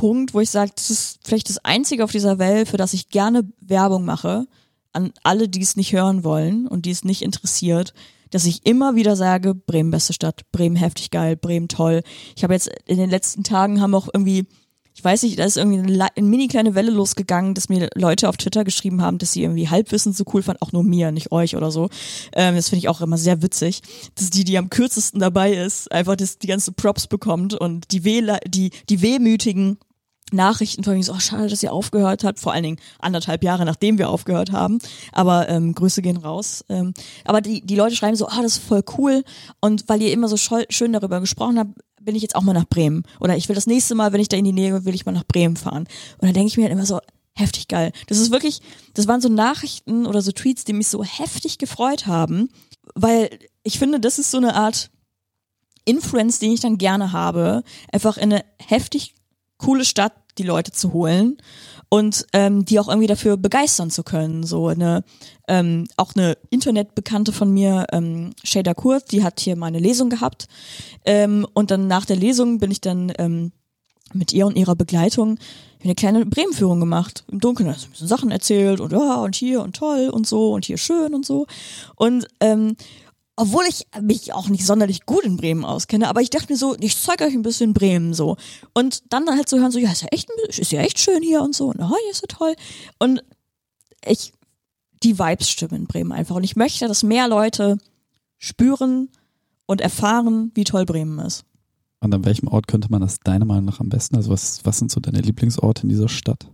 Punkt, 0.00 0.32
wo 0.32 0.40
ich 0.40 0.48
sage, 0.48 0.72
das 0.74 0.88
ist 0.88 1.18
vielleicht 1.22 1.50
das 1.50 1.62
Einzige 1.62 2.04
auf 2.04 2.10
dieser 2.10 2.38
Welt, 2.38 2.68
für 2.68 2.78
das 2.78 2.94
ich 2.94 3.10
gerne 3.10 3.42
Werbung 3.60 4.06
mache, 4.06 4.46
an 4.94 5.12
alle, 5.24 5.46
die 5.46 5.60
es 5.60 5.76
nicht 5.76 5.92
hören 5.92 6.24
wollen 6.24 6.66
und 6.66 6.86
die 6.86 6.90
es 6.90 7.04
nicht 7.04 7.20
interessiert, 7.20 7.92
dass 8.30 8.46
ich 8.46 8.64
immer 8.64 8.94
wieder 8.94 9.14
sage, 9.14 9.54
Bremen 9.54 9.90
beste 9.90 10.14
Stadt, 10.14 10.50
Bremen 10.52 10.76
heftig 10.76 11.10
geil, 11.10 11.36
Bremen 11.36 11.68
toll. 11.68 12.00
Ich 12.34 12.44
habe 12.44 12.54
jetzt 12.54 12.70
in 12.86 12.96
den 12.96 13.10
letzten 13.10 13.44
Tagen 13.44 13.82
haben 13.82 13.94
auch 13.94 14.08
irgendwie 14.10 14.46
ich 14.94 15.04
weiß 15.04 15.22
nicht, 15.22 15.38
da 15.38 15.44
ist 15.44 15.56
irgendwie 15.56 15.78
eine, 15.78 16.08
eine 16.16 16.26
mini 16.26 16.48
kleine 16.48 16.74
Welle 16.74 16.90
losgegangen, 16.90 17.54
dass 17.54 17.68
mir 17.68 17.88
Leute 17.94 18.28
auf 18.28 18.36
Twitter 18.36 18.64
geschrieben 18.64 19.00
haben, 19.00 19.18
dass 19.18 19.32
sie 19.32 19.42
irgendwie 19.42 19.68
Halbwissen 19.68 20.12
so 20.12 20.24
cool 20.34 20.42
fanden, 20.42 20.62
auch 20.62 20.72
nur 20.72 20.82
mir, 20.82 21.12
nicht 21.12 21.30
euch 21.30 21.56
oder 21.56 21.70
so. 21.70 21.88
Ähm, 22.34 22.56
das 22.56 22.68
finde 22.68 22.80
ich 22.80 22.88
auch 22.88 23.00
immer 23.00 23.16
sehr 23.16 23.40
witzig, 23.40 23.82
dass 24.16 24.30
die, 24.30 24.44
die 24.44 24.58
am 24.58 24.68
kürzesten 24.68 25.20
dabei 25.20 25.54
ist, 25.54 25.90
einfach 25.92 26.16
das, 26.16 26.38
die 26.38 26.48
ganzen 26.48 26.74
Props 26.74 27.06
bekommt 27.06 27.54
und 27.54 27.92
die 27.92 28.04
Wähler, 28.04 28.40
die, 28.46 28.70
die 28.88 29.00
wehmütigen 29.00 29.78
Nachrichten 30.32 30.84
von 30.84 30.94
mir 30.94 31.02
so, 31.02 31.12
oh, 31.12 31.18
schade, 31.18 31.48
dass 31.48 31.62
ihr 31.62 31.72
aufgehört 31.72 32.24
habt, 32.24 32.40
vor 32.40 32.52
allen 32.52 32.62
Dingen 32.62 32.78
anderthalb 32.98 33.42
Jahre 33.42 33.64
nachdem 33.64 33.98
wir 33.98 34.08
aufgehört 34.08 34.52
haben. 34.52 34.78
Aber 35.12 35.48
ähm, 35.48 35.74
Grüße 35.74 36.02
gehen 36.02 36.16
raus. 36.16 36.64
Ähm, 36.68 36.94
aber 37.24 37.40
die, 37.40 37.60
die 37.60 37.76
Leute 37.76 37.96
schreiben 37.96 38.16
so, 38.16 38.28
ah, 38.28 38.36
oh, 38.38 38.42
das 38.42 38.58
ist 38.58 38.64
voll 38.64 38.82
cool. 38.98 39.22
Und 39.60 39.88
weil 39.88 40.02
ihr 40.02 40.12
immer 40.12 40.28
so 40.28 40.36
schön 40.36 40.92
darüber 40.92 41.20
gesprochen 41.20 41.58
habt, 41.58 41.72
bin 42.00 42.16
ich 42.16 42.22
jetzt 42.22 42.34
auch 42.34 42.42
mal 42.42 42.54
nach 42.54 42.68
Bremen. 42.68 43.04
Oder 43.20 43.36
ich 43.36 43.48
will 43.48 43.54
das 43.54 43.66
nächste 43.66 43.94
Mal, 43.94 44.12
wenn 44.12 44.20
ich 44.20 44.28
da 44.28 44.36
in 44.36 44.44
die 44.44 44.52
Nähe 44.52 44.84
will, 44.84 44.94
ich 44.94 45.06
mal 45.06 45.12
nach 45.12 45.26
Bremen 45.26 45.56
fahren. 45.56 45.84
Und 46.18 46.22
dann 46.22 46.32
denke 46.32 46.48
ich 46.48 46.56
mir 46.56 46.64
halt 46.64 46.72
immer 46.72 46.86
so, 46.86 47.00
heftig 47.34 47.68
geil. 47.68 47.92
Das 48.06 48.18
ist 48.18 48.30
wirklich, 48.30 48.60
das 48.94 49.08
waren 49.08 49.20
so 49.20 49.28
Nachrichten 49.28 50.06
oder 50.06 50.22
so 50.22 50.32
Tweets, 50.32 50.64
die 50.64 50.72
mich 50.72 50.88
so 50.88 51.04
heftig 51.04 51.58
gefreut 51.58 52.06
haben, 52.06 52.48
weil 52.94 53.30
ich 53.62 53.78
finde, 53.78 54.00
das 54.00 54.18
ist 54.18 54.30
so 54.30 54.38
eine 54.38 54.54
Art 54.54 54.90
Influence, 55.84 56.38
den 56.38 56.52
ich 56.52 56.60
dann 56.60 56.78
gerne 56.78 57.12
habe, 57.12 57.62
einfach 57.92 58.16
in 58.16 58.32
eine 58.32 58.44
heftig 58.58 59.14
coole 59.58 59.84
Stadt 59.84 60.12
die 60.40 60.46
Leute 60.46 60.72
zu 60.72 60.92
holen 60.92 61.36
und 61.90 62.26
ähm, 62.32 62.64
die 62.64 62.80
auch 62.80 62.88
irgendwie 62.88 63.06
dafür 63.06 63.36
begeistern 63.36 63.90
zu 63.90 64.02
können. 64.02 64.44
So 64.44 64.68
eine 64.68 65.04
ähm, 65.48 65.86
auch 65.96 66.14
eine 66.14 66.38
Internetbekannte 66.50 67.32
von 67.32 67.52
mir, 67.52 67.86
ähm, 67.92 68.30
Shada 68.42 68.72
Kurt, 68.72 69.12
die 69.12 69.22
hat 69.22 69.40
hier 69.40 69.56
mal 69.56 69.66
eine 69.66 69.80
Lesung 69.80 70.08
gehabt 70.08 70.48
ähm, 71.04 71.46
und 71.52 71.70
dann 71.70 71.88
nach 71.88 72.06
der 72.06 72.16
Lesung 72.16 72.58
bin 72.58 72.70
ich 72.70 72.80
dann 72.80 73.12
ähm, 73.18 73.52
mit 74.12 74.32
ihr 74.32 74.46
und 74.46 74.56
ihrer 74.56 74.74
Begleitung 74.74 75.38
eine 75.82 75.94
kleine 75.94 76.26
Bremenführung 76.26 76.80
gemacht. 76.80 77.24
Im 77.30 77.40
Dunkeln 77.40 77.68
hat 77.68 77.82
ein 77.82 77.90
bisschen 77.90 78.08
Sachen 78.08 78.30
erzählt 78.30 78.80
und 78.80 78.92
ja 78.92 79.16
und 79.16 79.34
hier 79.34 79.62
und 79.62 79.76
toll 79.76 80.08
und 80.08 80.26
so 80.26 80.52
und 80.52 80.64
hier 80.64 80.78
schön 80.78 81.14
und 81.14 81.26
so 81.26 81.46
und 81.96 82.26
ähm, 82.40 82.76
obwohl 83.40 83.64
ich 83.66 83.86
mich 84.02 84.34
auch 84.34 84.50
nicht 84.50 84.66
sonderlich 84.66 85.06
gut 85.06 85.24
in 85.24 85.38
Bremen 85.38 85.64
auskenne, 85.64 86.08
aber 86.08 86.20
ich 86.20 86.28
dachte 86.28 86.52
mir 86.52 86.58
so, 86.58 86.76
ich 86.78 87.00
zeige 87.00 87.24
euch 87.24 87.32
ein 87.32 87.40
bisschen 87.40 87.72
Bremen 87.72 88.12
so. 88.12 88.36
Und 88.74 89.02
dann 89.10 89.26
halt 89.30 89.48
zu 89.48 89.58
hören, 89.58 89.70
so, 89.70 89.78
ja, 89.78 89.90
ist 89.90 90.02
ja 90.02 90.08
echt, 90.10 90.28
ist 90.48 90.72
ja 90.72 90.82
echt 90.82 90.98
schön 90.98 91.22
hier 91.22 91.40
und 91.40 91.54
so, 91.54 91.68
und 91.68 91.80
oh, 91.80 91.88
hier 91.88 92.10
ist 92.10 92.20
so 92.20 92.26
toll. 92.26 92.54
Und 92.98 93.24
ich, 94.04 94.34
die 95.02 95.18
Vibes 95.18 95.48
stimmen 95.48 95.74
in 95.74 95.86
Bremen 95.86 96.12
einfach. 96.12 96.36
Und 96.36 96.44
ich 96.44 96.54
möchte, 96.54 96.86
dass 96.86 97.02
mehr 97.02 97.28
Leute 97.28 97.78
spüren 98.36 99.08
und 99.64 99.80
erfahren, 99.80 100.50
wie 100.54 100.64
toll 100.64 100.84
Bremen 100.84 101.18
ist. 101.20 101.44
Und 102.00 102.14
an 102.14 102.26
welchem 102.26 102.48
Ort 102.48 102.66
könnte 102.66 102.88
man 102.90 103.00
das 103.00 103.20
deiner 103.20 103.46
Meinung 103.46 103.64
nach 103.64 103.80
am 103.80 103.88
besten? 103.88 104.16
Also 104.16 104.30
was, 104.30 104.66
was 104.66 104.78
sind 104.78 104.90
so 104.90 105.00
deine 105.00 105.22
Lieblingsorte 105.22 105.84
in 105.84 105.88
dieser 105.88 106.10
Stadt? 106.10 106.46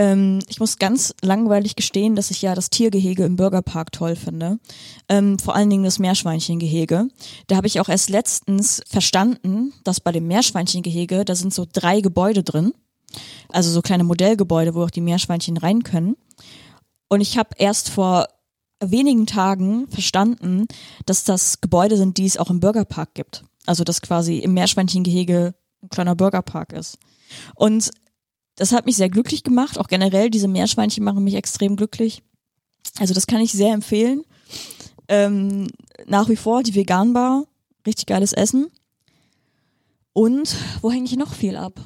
Ähm, 0.00 0.38
ich 0.48 0.60
muss 0.60 0.78
ganz 0.78 1.14
langweilig 1.20 1.76
gestehen, 1.76 2.16
dass 2.16 2.30
ich 2.30 2.40
ja 2.40 2.54
das 2.54 2.70
Tiergehege 2.70 3.22
im 3.24 3.36
Bürgerpark 3.36 3.92
toll 3.92 4.16
finde. 4.16 4.58
Ähm, 5.10 5.38
vor 5.38 5.54
allen 5.54 5.68
Dingen 5.68 5.84
das 5.84 5.98
Meerschweinchengehege. 5.98 7.08
Da 7.48 7.56
habe 7.56 7.66
ich 7.66 7.80
auch 7.80 7.90
erst 7.90 8.08
letztens 8.08 8.82
verstanden, 8.88 9.74
dass 9.84 10.00
bei 10.00 10.10
dem 10.10 10.26
Meerschweinchengehege, 10.26 11.26
da 11.26 11.34
sind 11.34 11.52
so 11.52 11.66
drei 11.70 12.00
Gebäude 12.00 12.42
drin. 12.42 12.72
Also 13.50 13.70
so 13.70 13.82
kleine 13.82 14.04
Modellgebäude, 14.04 14.74
wo 14.74 14.84
auch 14.84 14.90
die 14.90 15.02
Meerschweinchen 15.02 15.58
rein 15.58 15.82
können. 15.82 16.16
Und 17.10 17.20
ich 17.20 17.36
habe 17.36 17.50
erst 17.58 17.90
vor 17.90 18.26
wenigen 18.82 19.26
Tagen 19.26 19.86
verstanden, 19.88 20.64
dass 21.04 21.24
das 21.24 21.60
Gebäude 21.60 21.98
sind, 21.98 22.16
die 22.16 22.24
es 22.24 22.38
auch 22.38 22.48
im 22.48 22.60
Bürgerpark 22.60 23.12
gibt. 23.12 23.44
Also 23.66 23.84
dass 23.84 24.00
quasi 24.00 24.38
im 24.38 24.54
Meerschweinchengehege 24.54 25.52
ein 25.82 25.88
kleiner 25.90 26.14
Bürgerpark 26.14 26.72
ist. 26.72 26.96
Und 27.54 27.90
das 28.60 28.72
hat 28.72 28.84
mich 28.84 28.96
sehr 28.96 29.08
glücklich 29.08 29.42
gemacht. 29.42 29.78
Auch 29.78 29.88
generell, 29.88 30.28
diese 30.28 30.46
Meerschweinchen 30.46 31.02
machen 31.02 31.24
mich 31.24 31.34
extrem 31.34 31.76
glücklich. 31.76 32.22
Also 32.98 33.14
das 33.14 33.26
kann 33.26 33.40
ich 33.40 33.52
sehr 33.52 33.72
empfehlen. 33.72 34.22
Ähm, 35.08 35.68
nach 36.06 36.28
wie 36.28 36.36
vor 36.36 36.62
die 36.62 36.74
Veganbar, 36.74 37.46
richtig 37.86 38.04
geiles 38.04 38.34
Essen. 38.34 38.70
Und 40.12 40.54
wo 40.82 40.90
hänge 40.90 41.06
ich 41.06 41.16
noch 41.16 41.32
viel 41.32 41.56
ab? 41.56 41.80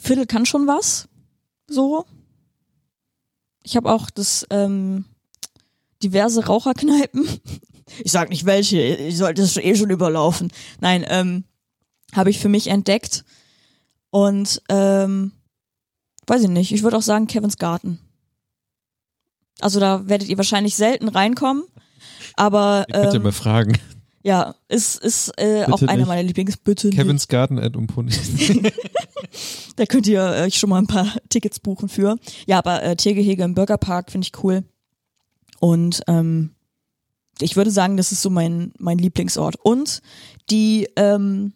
Viertel 0.00 0.24
kann 0.24 0.46
schon 0.46 0.66
was. 0.66 1.08
So. 1.66 2.06
Ich 3.64 3.76
habe 3.76 3.92
auch 3.92 4.08
das 4.08 4.46
ähm, 4.48 5.04
diverse 6.02 6.46
Raucherkneipen. 6.46 7.28
Ich 8.04 8.12
sag 8.12 8.28
nicht 8.28 8.44
welche, 8.44 8.82
ich 8.82 9.16
sollte 9.16 9.40
es 9.40 9.56
eh 9.56 9.74
schon 9.74 9.88
überlaufen. 9.88 10.52
Nein, 10.78 11.06
ähm, 11.08 11.44
habe 12.18 12.30
ich 12.30 12.38
für 12.38 12.50
mich 12.50 12.66
entdeckt. 12.66 13.24
Und 14.10 14.62
ähm, 14.68 15.32
weiß 16.26 16.42
ich 16.42 16.48
nicht, 16.48 16.72
ich 16.72 16.82
würde 16.82 16.98
auch 16.98 17.02
sagen 17.02 17.26
Kevins 17.26 17.56
Garten. 17.56 17.98
Also 19.60 19.80
da 19.80 20.08
werdet 20.08 20.28
ihr 20.28 20.36
wahrscheinlich 20.36 20.76
selten 20.76 21.08
reinkommen, 21.08 21.64
aber 22.36 22.86
ähm, 22.92 23.02
Bitte 23.02 23.20
mal 23.20 23.32
fragen. 23.32 23.78
Ja, 24.22 24.54
ist, 24.68 25.02
ist 25.02 25.32
äh, 25.38 25.64
auch 25.64 25.80
einer 25.82 26.06
meiner 26.06 26.22
Lieblings. 26.22 26.56
Bitte 26.56 26.90
Kevins. 26.90 27.28
Garten 27.28 27.58
at 27.58 27.74
da 29.76 29.86
könnt 29.86 30.06
ihr 30.06 30.22
euch 30.22 30.58
schon 30.58 30.70
mal 30.70 30.78
ein 30.78 30.86
paar 30.86 31.12
Tickets 31.28 31.60
buchen 31.60 31.88
für. 31.88 32.18
Ja, 32.46 32.58
aber 32.58 32.82
äh, 32.82 32.96
Tiergehege 32.96 33.44
im 33.44 33.54
Bürgerpark 33.54 34.10
finde 34.10 34.26
ich 34.26 34.42
cool. 34.42 34.64
Und 35.60 36.02
ähm, 36.08 36.50
ich 37.40 37.56
würde 37.56 37.70
sagen, 37.70 37.96
das 37.96 38.12
ist 38.12 38.22
so 38.22 38.30
mein, 38.30 38.72
mein 38.78 38.98
Lieblingsort. 38.98 39.56
Und 39.62 40.02
die 40.50 40.88
ähm, 40.96 41.52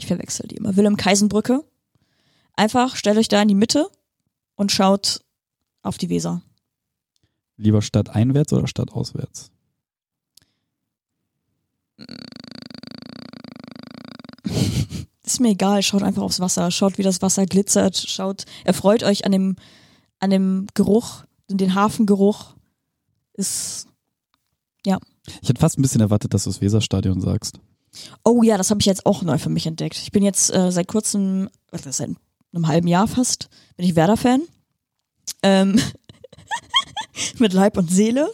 ich 0.00 0.06
verwechsel 0.06 0.48
die 0.48 0.56
immer. 0.56 0.76
Wilhelm-Kaisenbrücke. 0.76 1.64
Einfach 2.54 2.96
stellt 2.96 3.18
euch 3.18 3.28
da 3.28 3.40
in 3.42 3.48
die 3.48 3.54
Mitte 3.54 3.88
und 4.56 4.72
schaut 4.72 5.22
auf 5.82 5.96
die 5.98 6.08
Weser. 6.10 6.42
Lieber 7.56 7.82
stadteinwärts 7.82 8.52
oder 8.52 8.66
stadtauswärts? 8.66 9.50
Ist 15.24 15.40
mir 15.40 15.50
egal, 15.50 15.82
schaut 15.82 16.02
einfach 16.02 16.22
aufs 16.22 16.40
Wasser, 16.40 16.70
schaut, 16.70 16.98
wie 16.98 17.02
das 17.02 17.22
Wasser 17.22 17.46
glitzert, 17.46 17.96
schaut, 17.96 18.46
erfreut 18.64 19.02
euch 19.04 19.24
an 19.24 19.32
dem, 19.32 19.56
an 20.18 20.30
dem 20.30 20.66
Geruch, 20.74 21.24
den 21.48 21.74
Hafengeruch. 21.74 22.54
Ist, 23.34 23.86
ja. 24.84 24.98
Ich 25.40 25.48
hätte 25.48 25.60
fast 25.60 25.78
ein 25.78 25.82
bisschen 25.82 26.00
erwartet, 26.00 26.34
dass 26.34 26.44
du 26.44 26.50
das 26.50 26.60
Weserstadion 26.60 27.20
sagst. 27.20 27.60
Oh 28.24 28.42
ja, 28.42 28.56
das 28.56 28.70
habe 28.70 28.80
ich 28.80 28.86
jetzt 28.86 29.06
auch 29.06 29.22
neu 29.22 29.38
für 29.38 29.48
mich 29.48 29.66
entdeckt. 29.66 29.98
Ich 29.98 30.12
bin 30.12 30.22
jetzt 30.22 30.54
äh, 30.54 30.70
seit 30.70 30.88
kurzem, 30.88 31.48
also 31.70 31.90
seit 31.90 32.10
einem 32.52 32.66
halben 32.66 32.88
Jahr 32.88 33.08
fast, 33.08 33.48
bin 33.76 33.86
ich 33.86 33.96
Werder-Fan. 33.96 34.42
Ähm, 35.42 35.80
mit 37.38 37.52
Leib 37.52 37.76
und 37.76 37.90
Seele. 37.90 38.30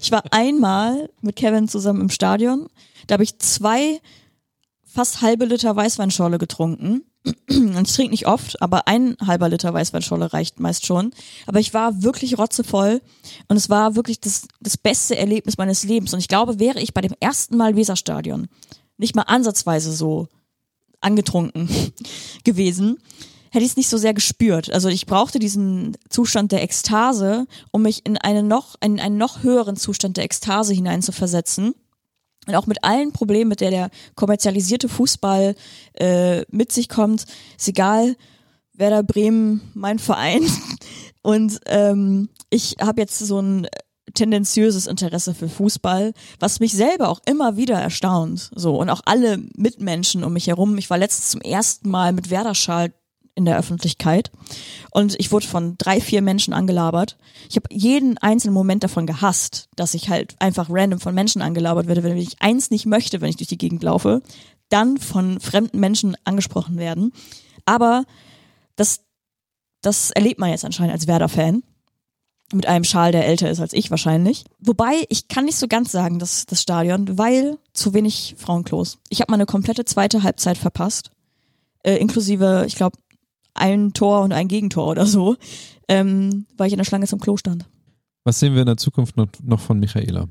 Ich 0.00 0.10
war 0.12 0.22
einmal 0.30 1.10
mit 1.20 1.36
Kevin 1.36 1.68
zusammen 1.68 2.00
im 2.00 2.10
Stadion. 2.10 2.68
Da 3.06 3.14
habe 3.14 3.24
ich 3.24 3.38
zwei 3.38 4.00
fast 4.84 5.22
halbe 5.22 5.46
Liter 5.46 5.74
Weißweinschorle 5.74 6.38
getrunken. 6.38 7.04
Und 7.48 7.86
ich 7.86 7.94
trinke 7.94 8.10
nicht 8.10 8.26
oft, 8.26 8.60
aber 8.60 8.88
ein 8.88 9.16
halber 9.24 9.48
Liter 9.48 9.72
Weißweinschorle 9.72 10.32
reicht 10.32 10.58
meist 10.58 10.86
schon. 10.86 11.12
Aber 11.46 11.60
ich 11.60 11.72
war 11.72 12.02
wirklich 12.02 12.36
rotzevoll 12.36 13.00
und 13.46 13.56
es 13.56 13.70
war 13.70 13.94
wirklich 13.94 14.20
das, 14.20 14.48
das 14.60 14.76
beste 14.76 15.16
Erlebnis 15.16 15.56
meines 15.56 15.84
Lebens. 15.84 16.12
Und 16.12 16.18
ich 16.18 16.26
glaube, 16.26 16.58
wäre 16.58 16.80
ich 16.80 16.94
bei 16.94 17.00
dem 17.00 17.14
ersten 17.20 17.56
Mal 17.56 17.76
Weserstadion 17.76 18.48
nicht 19.02 19.14
mal 19.14 19.22
ansatzweise 19.22 19.92
so 19.92 20.28
angetrunken 21.00 21.68
gewesen, 22.44 22.98
hätte 23.50 23.64
ich 23.64 23.72
es 23.72 23.76
nicht 23.76 23.90
so 23.90 23.98
sehr 23.98 24.14
gespürt. 24.14 24.72
Also 24.72 24.88
ich 24.88 25.04
brauchte 25.04 25.38
diesen 25.38 25.96
Zustand 26.08 26.52
der 26.52 26.62
Ekstase, 26.62 27.46
um 27.70 27.82
mich 27.82 28.06
in 28.06 28.16
einen 28.16 28.48
noch, 28.48 28.76
in 28.80 28.98
einen 28.98 29.18
noch 29.18 29.42
höheren 29.42 29.76
Zustand 29.76 30.16
der 30.16 30.24
Ekstase 30.24 30.72
hineinzuversetzen. 30.72 31.74
Und 32.46 32.54
auch 32.54 32.66
mit 32.66 32.82
allen 32.82 33.12
Problemen, 33.12 33.50
mit 33.50 33.60
der 33.60 33.70
der 33.70 33.90
kommerzialisierte 34.16 34.88
Fußball 34.88 35.54
äh, 35.94 36.42
mit 36.50 36.72
sich 36.72 36.88
kommt, 36.88 37.26
ist 37.58 37.68
egal, 37.68 38.16
Werder 38.72 39.02
Bremen, 39.02 39.60
mein 39.74 39.98
Verein. 39.98 40.42
Und 41.22 41.60
ähm, 41.66 42.30
ich 42.50 42.76
habe 42.80 43.00
jetzt 43.00 43.18
so 43.18 43.40
ein 43.40 43.68
tendenziöses 44.14 44.86
Interesse 44.86 45.34
für 45.34 45.48
Fußball, 45.48 46.12
was 46.40 46.60
mich 46.60 46.72
selber 46.72 47.08
auch 47.08 47.20
immer 47.24 47.56
wieder 47.56 47.76
erstaunt. 47.76 48.50
So 48.54 48.76
und 48.76 48.90
auch 48.90 49.00
alle 49.04 49.38
Mitmenschen 49.56 50.24
um 50.24 50.32
mich 50.32 50.48
herum. 50.48 50.76
Ich 50.78 50.90
war 50.90 50.98
letztens 50.98 51.30
zum 51.30 51.40
ersten 51.40 51.88
Mal 51.88 52.12
mit 52.12 52.30
Werder-Schal 52.30 52.92
in 53.34 53.44
der 53.44 53.58
Öffentlichkeit. 53.58 54.30
Und 54.90 55.18
ich 55.18 55.32
wurde 55.32 55.46
von 55.46 55.76
drei, 55.78 56.00
vier 56.00 56.20
Menschen 56.20 56.52
angelabert. 56.52 57.16
Ich 57.48 57.56
habe 57.56 57.68
jeden 57.70 58.18
einzelnen 58.18 58.54
Moment 58.54 58.84
davon 58.84 59.06
gehasst, 59.06 59.68
dass 59.74 59.94
ich 59.94 60.10
halt 60.10 60.36
einfach 60.38 60.68
random 60.68 61.00
von 61.00 61.14
Menschen 61.14 61.40
angelabert 61.40 61.86
werde, 61.86 62.02
wenn 62.02 62.16
ich 62.16 62.42
eins 62.42 62.70
nicht 62.70 62.86
möchte, 62.86 63.20
wenn 63.20 63.30
ich 63.30 63.36
durch 63.36 63.48
die 63.48 63.58
Gegend 63.58 63.82
laufe, 63.82 64.22
dann 64.68 64.98
von 64.98 65.40
fremden 65.40 65.80
Menschen 65.80 66.16
angesprochen 66.24 66.76
werden. 66.76 67.12
Aber 67.64 68.04
das, 68.76 69.00
das 69.80 70.10
erlebt 70.10 70.38
man 70.38 70.50
jetzt 70.50 70.64
anscheinend 70.64 70.92
als 70.92 71.06
Werder-Fan. 71.06 71.62
Mit 72.52 72.66
einem 72.66 72.84
Schal, 72.84 73.12
der 73.12 73.26
älter 73.26 73.50
ist 73.50 73.60
als 73.60 73.72
ich 73.72 73.90
wahrscheinlich. 73.90 74.44
Wobei, 74.58 75.04
ich 75.08 75.28
kann 75.28 75.46
nicht 75.46 75.56
so 75.56 75.68
ganz 75.68 75.90
sagen, 75.90 76.18
dass 76.18 76.44
das 76.46 76.60
Stadion, 76.60 77.18
weil 77.18 77.58
zu 77.72 77.94
wenig 77.94 78.34
Frauenklos. 78.36 78.98
Ich 79.08 79.20
habe 79.20 79.30
meine 79.30 79.46
komplette 79.46 79.84
zweite 79.84 80.22
Halbzeit 80.22 80.58
verpasst. 80.58 81.10
Äh, 81.82 81.96
inklusive, 81.96 82.64
ich 82.66 82.76
glaube, 82.76 82.98
ein 83.54 83.92
Tor 83.92 84.22
und 84.22 84.32
ein 84.32 84.48
Gegentor 84.48 84.88
oder 84.88 85.06
so, 85.06 85.36
ähm, 85.88 86.46
weil 86.56 86.66
ich 86.68 86.72
in 86.72 86.78
der 86.78 86.84
Schlange 86.84 87.06
zum 87.06 87.20
Klo 87.20 87.36
stand. 87.36 87.66
Was 88.24 88.38
sehen 88.38 88.54
wir 88.54 88.60
in 88.60 88.66
der 88.66 88.76
Zukunft 88.76 89.16
noch, 89.16 89.28
noch 89.42 89.60
von 89.60 89.78
Michaela? 89.78 90.28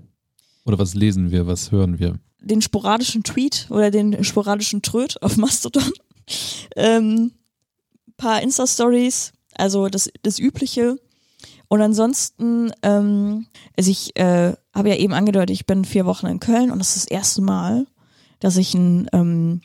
Oder 0.65 0.79
was 0.79 0.93
lesen 0.93 1.31
wir, 1.31 1.47
was 1.47 1.71
hören 1.71 1.99
wir? 1.99 2.19
Den 2.39 2.61
sporadischen 2.61 3.23
Tweet 3.23 3.67
oder 3.69 3.91
den 3.91 4.23
sporadischen 4.23 4.81
Tröd 4.81 5.21
auf 5.21 5.37
Mastodon. 5.37 5.91
ähm, 6.75 7.31
paar 8.17 8.41
Insta-Stories, 8.41 9.33
also 9.55 9.89
das, 9.89 10.09
das 10.21 10.39
Übliche. 10.39 10.97
Und 11.71 11.81
ansonsten, 11.81 12.73
ähm, 12.83 13.47
also 13.77 13.91
ich 13.91 14.19
äh, 14.19 14.57
habe 14.75 14.89
ja 14.89 14.95
eben 14.97 15.13
angedeutet, 15.13 15.51
ich 15.51 15.65
bin 15.65 15.85
vier 15.85 16.05
Wochen 16.05 16.27
in 16.27 16.41
Köln 16.41 16.69
und 16.69 16.79
das 16.79 16.97
ist 16.97 17.05
das 17.05 17.11
erste 17.11 17.41
Mal, 17.41 17.87
dass 18.39 18.57
ich 18.57 18.73
ein, 18.73 19.07
ähm, 19.13 19.61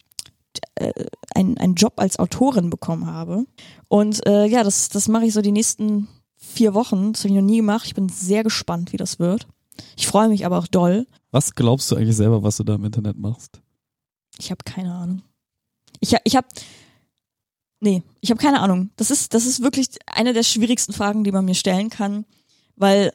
äh, 0.76 0.92
ein, 1.34 1.59
einen 1.59 1.74
Job 1.74 1.94
als 1.96 2.20
Autorin 2.20 2.70
bekommen 2.70 3.09
habe. 3.09 3.46
Und 3.88 4.24
äh, 4.24 4.46
ja, 4.46 4.62
das, 4.62 4.88
das 4.88 5.09
mache 5.09 5.24
ich 5.24 5.32
so 5.32 5.42
die 5.42 5.50
nächsten 5.50 6.07
vier 6.36 6.74
Wochen. 6.74 7.12
Das 7.12 7.24
habe 7.24 7.30
ich 7.30 7.40
noch 7.40 7.44
nie 7.44 7.57
gemacht. 7.57 7.86
Ich 7.86 7.96
bin 7.96 8.09
sehr 8.09 8.44
gespannt, 8.44 8.92
wie 8.92 8.98
das 8.98 9.18
wird. 9.18 9.48
Ich 9.96 10.07
freue 10.07 10.28
mich 10.28 10.46
aber 10.46 10.59
auch 10.59 10.68
doll. 10.68 11.09
Was 11.32 11.57
glaubst 11.57 11.90
du 11.90 11.96
eigentlich 11.96 12.14
selber, 12.14 12.44
was 12.44 12.57
du 12.59 12.62
da 12.62 12.76
im 12.76 12.84
Internet 12.84 13.18
machst? 13.18 13.61
Ich 14.38 14.52
habe 14.52 14.62
keine 14.64 14.94
Ahnung. 14.94 15.22
Ich, 15.98 16.14
ich 16.22 16.36
habe 16.36 16.46
Nee, 17.87 18.03
ich 18.20 18.30
habe 18.30 18.43
keine 18.43 18.59
Ahnung. 18.59 18.91
Das 18.97 19.12
ist, 19.12 19.32
das 19.32 19.47
ist 19.47 19.62
wirklich 19.62 19.87
eine 20.07 20.32
der 20.32 20.43
schwierigsten 20.43 20.93
Fragen, 20.93 21.22
die 21.22 21.30
man 21.30 21.45
mir 21.45 21.55
stellen 21.55 21.89
kann, 21.89 22.24
weil 22.74 23.12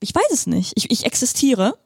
ich 0.00 0.14
weiß 0.14 0.30
es 0.32 0.46
nicht. 0.46 0.74
Ich, 0.76 0.90
ich 0.90 1.06
existiere 1.06 1.78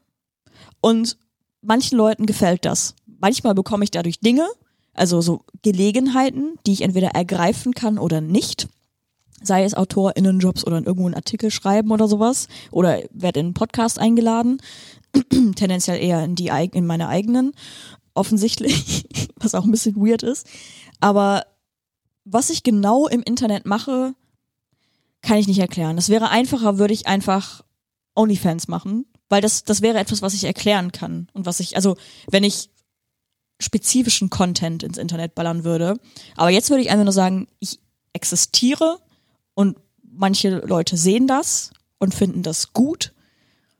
und 0.81 1.19
manchen 1.61 1.97
Leuten 1.97 2.27
gefällt 2.27 2.65
das. 2.65 2.97
Manchmal 3.07 3.55
bekomme 3.55 3.85
ich 3.85 3.93
dadurch 3.93 4.19
Dinge, 4.19 4.49
also 4.93 5.21
so 5.21 5.45
Gelegenheiten, 5.63 6.59
die 6.67 6.73
ich 6.73 6.81
entweder 6.81 7.11
ergreifen 7.11 7.75
kann 7.75 7.97
oder 7.97 8.21
nicht. 8.21 8.67
Sei 9.41 9.63
es 9.63 9.75
AutorInnenjobs 9.75 10.67
oder 10.67 10.79
irgendwo 10.79 11.07
einen 11.07 11.15
Artikel 11.15 11.53
schreiben 11.53 11.93
oder 11.93 12.09
sowas. 12.09 12.49
Oder 12.73 13.03
werde 13.13 13.39
in 13.39 13.47
einen 13.47 13.55
Podcast 13.55 14.01
eingeladen. 14.01 14.61
Tendenziell 15.55 16.03
eher 16.03 16.25
in 16.25 16.35
die 16.35 16.49
in 16.73 16.87
meine 16.87 17.07
eigenen 17.07 17.53
offensichtlich, 18.15 19.07
was 19.37 19.55
auch 19.55 19.65
ein 19.65 19.71
bisschen 19.71 19.97
weird 19.97 20.23
ist. 20.23 20.47
Aber 21.01 21.47
was 22.25 22.51
ich 22.51 22.63
genau 22.63 23.09
im 23.09 23.23
Internet 23.23 23.67
mache, 23.67 24.15
kann 25.23 25.39
ich 25.39 25.47
nicht 25.47 25.59
erklären. 25.59 25.99
Es 25.99 26.09
wäre 26.09 26.31
einfacher, 26.31 26.79
würde 26.79 26.95
ich 26.95 27.07
einfach 27.07 27.63
OnlyFans 28.15 28.69
machen, 28.69 29.07
weil 29.29 29.41
das, 29.41 29.65
das 29.65 29.83
wäre 29.83 29.99
etwas, 29.99 30.23
was 30.23 30.35
ich 30.35 30.45
erklären 30.45 30.93
kann 30.93 31.29
und 31.33 31.47
was 31.47 31.61
ich, 31.61 31.77
also 31.77 31.97
wenn 32.31 32.45
ich 32.45 32.71
spezifischen 33.61 34.29
Content 34.29 34.83
ins 34.83 34.99
Internet 34.99 35.35
ballern 35.35 35.65
würde. 35.65 35.97
Aber 36.37 36.51
jetzt 36.51 36.71
würde 36.71 36.83
ich 36.83 36.91
einfach 36.91 37.05
nur 37.05 37.13
sagen, 37.13 37.47
ich 37.61 37.79
existiere 38.13 38.99
und 39.55 39.79
manche 40.03 40.59
Leute 40.59 40.97
sehen 40.97 41.27
das 41.27 41.71
und 41.99 42.15
finden 42.15 42.43
das 42.43 42.73
gut. 42.73 43.13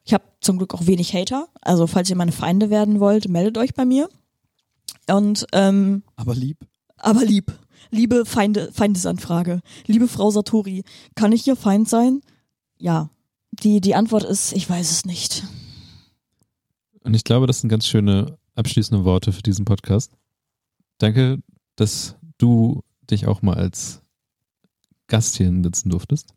Ich 0.05 0.15
habe 0.15 0.25
zum 0.41 0.59
Glück 0.59 0.75
auch 0.75 0.87
wenig 0.87 1.13
Hater. 1.13 1.49
Also 1.61 1.87
falls 1.87 2.09
ihr 2.11 2.17
meine 2.17 2.33
Feinde 2.33 2.71
werden 2.71 3.01
wollt, 3.01 3.29
meldet 3.29 3.59
euch 3.59 3.75
bei 3.75 3.85
mir. 3.85 4.09
Und 5.09 5.47
ähm, 5.53 6.03
Aber 6.17 6.35
lieb. 6.35 6.59
aber 6.97 7.25
lieb. 7.25 7.53
Liebe 7.91 8.25
Feinde, 8.25 8.71
Feindesanfrage. 8.73 9.61
Liebe 9.87 10.09
Frau 10.09 10.31
Satori, 10.31 10.85
kann 11.15 11.33
ich 11.33 11.47
Ihr 11.47 11.57
Feind 11.57 11.89
sein? 11.89 12.21
Ja. 12.79 13.11
Die, 13.63 13.81
die 13.83 13.95
Antwort 13.95 14.25
ist, 14.25 14.53
ich 14.55 14.69
weiß 14.71 14.91
es 14.91 15.05
nicht. 15.05 15.45
Und 17.05 17.13
ich 17.15 17.25
glaube, 17.25 17.47
das 17.47 17.61
sind 17.61 17.69
ganz 17.69 17.87
schöne 17.87 18.39
abschließende 18.55 19.05
Worte 19.05 19.33
für 19.33 19.43
diesen 19.43 19.65
Podcast. 19.67 20.13
Danke, 20.99 21.43
dass 21.77 22.17
du 22.39 22.83
dich 23.11 23.27
auch 23.27 23.43
mal 23.43 23.57
als 23.57 24.01
Gast 25.09 25.37
hier 25.37 25.53
sitzen 25.63 25.91
durftest. 25.91 26.33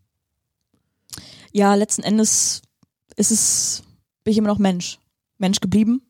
Ja, 1.53 1.75
letzten 1.75 2.03
Endes 2.03 2.61
ist 3.15 3.31
es, 3.31 3.83
bin 4.25 4.31
ich 4.33 4.37
immer 4.37 4.49
noch 4.49 4.59
Mensch. 4.59 4.99
Mensch 5.37 5.61
geblieben. 5.61 6.01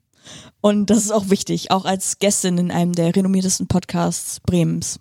Und 0.62 0.90
das 0.90 1.00
ist 1.00 1.12
auch 1.12 1.30
wichtig, 1.30 1.72
auch 1.72 1.86
als 1.86 2.20
Gästin 2.20 2.58
in 2.58 2.72
einem 2.72 2.94
der 2.94 3.16
renommiertesten 3.16 3.68
Podcasts 3.68 4.40
Bremens. 4.40 5.00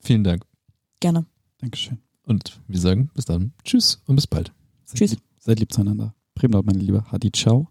Vielen 0.00 0.24
Dank. 0.24 0.44
Gerne. 1.00 1.26
Dankeschön. 1.58 1.98
Und 2.24 2.60
wir 2.68 2.78
sagen 2.78 3.10
bis 3.14 3.24
dann. 3.24 3.52
Tschüss 3.64 4.00
und 4.06 4.16
bis 4.16 4.26
bald. 4.26 4.52
Seid 4.84 4.98
Tschüss. 4.98 5.10
Lieb, 5.12 5.20
seid 5.38 5.60
lieb 5.60 5.72
zueinander. 5.72 6.14
Bremen, 6.34 6.62
meine 6.64 6.78
Liebe. 6.78 7.04
Hadi, 7.10 7.32
ciao. 7.32 7.68